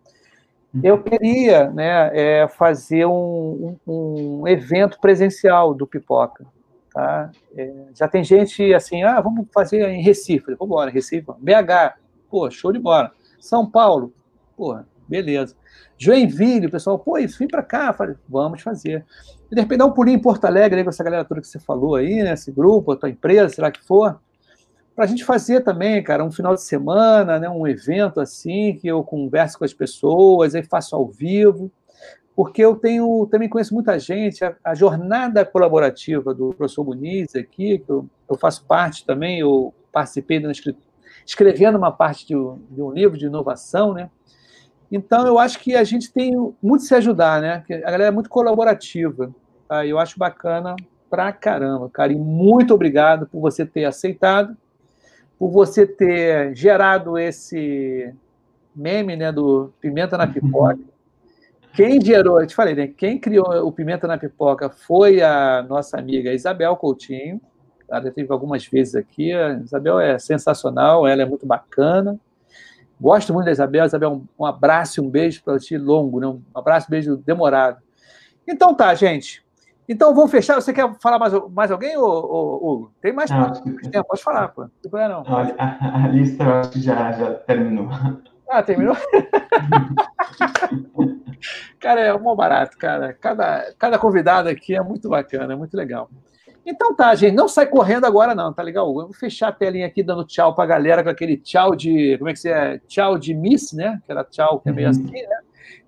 eu 0.83 0.95
uhum. 0.95 1.03
queria 1.03 1.69
né, 1.71 2.11
é, 2.13 2.47
fazer 2.47 3.05
um, 3.05 3.75
um, 3.87 4.41
um, 4.41 4.47
evento 4.47 4.99
presencial 4.99 5.73
do 5.73 5.87
Pipoca. 5.87 6.45
Tá? 6.99 7.31
É, 7.55 7.73
já 7.95 8.09
tem 8.09 8.25
gente 8.25 8.73
assim, 8.73 9.03
ah, 9.03 9.21
vamos 9.21 9.47
fazer 9.53 9.87
em 9.87 10.01
Recife. 10.01 10.47
Vamos 10.47 10.65
embora, 10.65 10.91
Recife. 10.91 11.25
BH, 11.39 11.95
pô, 12.29 12.51
show 12.51 12.73
de 12.73 12.79
bola. 12.79 13.11
São 13.39 13.65
Paulo, 13.69 14.13
pô, 14.57 14.77
beleza. 15.07 15.55
Joinville, 15.97 16.67
o 16.67 16.69
pessoal, 16.69 16.99
pô, 16.99 17.17
isso, 17.17 17.39
vem 17.39 17.47
para 17.47 17.63
cá. 17.63 17.93
Falei, 17.93 18.15
vamos 18.27 18.61
fazer. 18.61 19.05
E 19.49 19.55
de 19.55 19.61
repente 19.61 19.77
dá 19.79 19.85
um 19.85 19.93
pulinho 19.93 20.17
em 20.17 20.21
Porto 20.21 20.43
Alegre 20.43 20.83
com 20.83 20.89
essa 20.89 21.03
galera 21.03 21.23
toda 21.23 21.39
que 21.39 21.47
você 21.47 21.57
falou 21.57 21.95
aí, 21.95 22.21
né? 22.21 22.33
Esse 22.33 22.51
grupo, 22.51 22.91
a 22.91 22.97
tua 22.97 23.09
empresa, 23.09 23.55
será 23.55 23.71
que 23.71 23.81
for? 23.81 24.19
Para 24.93 25.05
a 25.05 25.07
gente 25.07 25.23
fazer 25.23 25.61
também, 25.61 26.03
cara, 26.03 26.25
um 26.25 26.31
final 26.31 26.53
de 26.53 26.61
semana, 26.61 27.39
né? 27.39 27.49
Um 27.49 27.65
evento 27.65 28.19
assim, 28.19 28.75
que 28.75 28.89
eu 28.89 29.05
converso 29.05 29.57
com 29.57 29.63
as 29.63 29.73
pessoas, 29.73 30.53
aí 30.53 30.63
faço 30.63 30.97
ao 30.97 31.07
vivo. 31.07 31.71
Porque 32.39 32.63
eu 32.63 32.73
tenho, 32.73 33.27
também 33.29 33.49
conheço 33.49 33.73
muita 33.73 33.99
gente, 33.99 34.45
a, 34.45 34.55
a 34.63 34.73
jornada 34.73 35.43
colaborativa 35.43 36.33
do 36.33 36.53
professor 36.53 36.85
Muniz 36.85 37.35
aqui, 37.35 37.79
que 37.79 37.89
eu, 37.91 38.09
eu 38.29 38.37
faço 38.37 38.63
parte 38.63 39.05
também, 39.05 39.41
eu 39.41 39.73
participei 39.91 40.39
da 40.39 40.49
escrevendo 41.25 41.77
uma 41.77 41.91
parte 41.91 42.25
de, 42.25 42.33
de 42.33 42.81
um 42.81 42.93
livro 42.93 43.17
de 43.17 43.25
inovação, 43.25 43.93
né? 43.93 44.09
Então, 44.89 45.27
eu 45.27 45.37
acho 45.37 45.59
que 45.59 45.75
a 45.75 45.83
gente 45.83 46.13
tem 46.13 46.31
muito 46.63 46.85
se 46.85 46.95
ajudar, 46.95 47.41
né? 47.41 47.61
A 47.69 47.91
galera 47.91 48.05
é 48.05 48.11
muito 48.11 48.29
colaborativa. 48.29 49.35
Tá? 49.67 49.85
Eu 49.85 49.99
acho 49.99 50.17
bacana 50.17 50.77
pra 51.09 51.33
caramba, 51.33 51.89
cara. 51.89 52.13
E 52.13 52.15
muito 52.15 52.73
obrigado 52.73 53.27
por 53.27 53.41
você 53.41 53.65
ter 53.65 53.83
aceitado, 53.83 54.55
por 55.37 55.51
você 55.51 55.85
ter 55.85 56.55
gerado 56.55 57.17
esse 57.17 58.13
meme 58.73 59.17
né, 59.17 59.29
do 59.29 59.73
Pimenta 59.81 60.17
na 60.17 60.25
Pipoca. 60.25 60.79
Quem 61.73 62.01
gerou, 62.01 62.41
eu 62.41 62.47
te 62.47 62.55
falei, 62.55 62.75
né? 62.75 62.87
Quem 62.87 63.17
criou 63.19 63.65
o 63.65 63.71
Pimenta 63.71 64.07
na 64.07 64.17
Pipoca 64.17 64.69
foi 64.69 65.21
a 65.21 65.63
nossa 65.63 65.97
amiga 65.97 66.33
Isabel 66.33 66.75
Coutinho. 66.75 67.39
Ela 67.89 68.03
já 68.03 68.11
teve 68.11 68.31
algumas 68.31 68.65
vezes 68.65 68.95
aqui. 68.95 69.31
A 69.33 69.53
Isabel 69.53 69.99
é 69.99 70.17
sensacional, 70.19 71.07
ela 71.07 71.21
é 71.21 71.25
muito 71.25 71.45
bacana. 71.45 72.19
Gosto 72.99 73.33
muito 73.33 73.45
da 73.45 73.51
Isabel. 73.51 73.85
Isabel, 73.85 74.21
um 74.37 74.45
abraço 74.45 74.99
e 74.99 75.03
um 75.03 75.09
beijo 75.09 75.41
para 75.43 75.57
ti 75.57 75.77
longo, 75.77 76.19
né? 76.19 76.27
um 76.27 76.41
abraço 76.53 76.87
e 76.87 76.89
um 76.89 76.91
beijo 76.91 77.17
demorado. 77.17 77.77
Então 78.47 78.73
tá, 78.73 78.93
gente. 78.93 79.43
Então 79.87 80.13
vamos 80.13 80.29
fechar. 80.29 80.55
Você 80.55 80.71
quer 80.71 80.87
falar 81.01 81.17
mais, 81.17 81.33
mais 81.51 81.71
alguém, 81.71 81.97
Hugo? 81.97 82.91
Tem 83.01 83.11
mais 83.11 83.29
não, 83.31 83.53
tempo, 83.53 84.07
pode 84.07 84.21
falar, 84.21 84.49
pô. 84.49 84.69
Não 84.91 85.09
não. 85.09 85.23
Olha, 85.27 85.55
a, 85.57 86.03
a, 86.03 86.07
lista 86.09 86.43
eu 86.43 86.53
acho 86.53 86.69
que 86.69 86.79
já, 86.79 87.11
já 87.11 87.33
terminou. 87.33 87.89
Ah, 88.49 88.63
terminou? 88.63 88.97
cara, 91.79 92.01
é 92.01 92.13
um 92.13 92.35
barato, 92.35 92.77
cara. 92.77 93.13
Cada, 93.13 93.73
cada 93.77 93.99
convidado 93.99 94.49
aqui 94.49 94.75
é 94.75 94.81
muito 94.81 95.07
bacana, 95.07 95.53
é 95.53 95.55
muito 95.55 95.77
legal. 95.77 96.09
Então 96.65 96.95
tá, 96.95 97.13
gente, 97.15 97.35
não 97.35 97.47
sai 97.47 97.67
correndo 97.67 98.05
agora 98.05 98.35
não, 98.35 98.51
tá 98.51 98.61
legal? 98.61 98.87
Eu 98.87 98.93
vou 98.93 99.13
fechar 99.13 99.49
a 99.49 99.51
telinha 99.51 99.87
aqui 99.87 100.03
dando 100.03 100.25
tchau 100.25 100.53
pra 100.53 100.65
galera 100.65 101.03
com 101.03 101.09
aquele 101.09 101.37
tchau 101.37 101.75
de, 101.75 102.17
como 102.17 102.29
é 102.29 102.33
que 102.33 102.49
é? 102.49 102.79
Tchau 102.87 103.17
de 103.17 103.33
Miss, 103.33 103.71
né? 103.71 104.01
Que 104.05 104.11
era 104.11 104.23
tchau 104.23 104.59
que 104.59 104.69
é 104.69 104.71
meio 104.71 104.87
uhum. 104.87 104.91
assim, 104.91 105.11
né? 105.11 105.37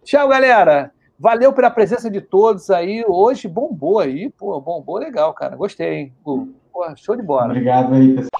Tchau, 0.03 0.27
galera. 0.27 0.91
Valeu 1.19 1.53
pela 1.53 1.69
presença 1.69 2.09
de 2.09 2.21
todos 2.21 2.69
aí. 2.69 3.03
Hoje 3.07 3.47
bombou 3.47 3.99
aí, 3.99 4.29
pô, 4.31 4.59
bombou 4.59 4.97
legal, 4.97 5.33
cara. 5.33 5.55
Gostei, 5.55 5.93
hein? 5.93 6.13
Pô, 6.23 6.47
show 6.95 7.15
de 7.15 7.21
bola. 7.21 7.45
Obrigado 7.45 7.93
aí, 7.93 8.15
pessoal. 8.15 8.31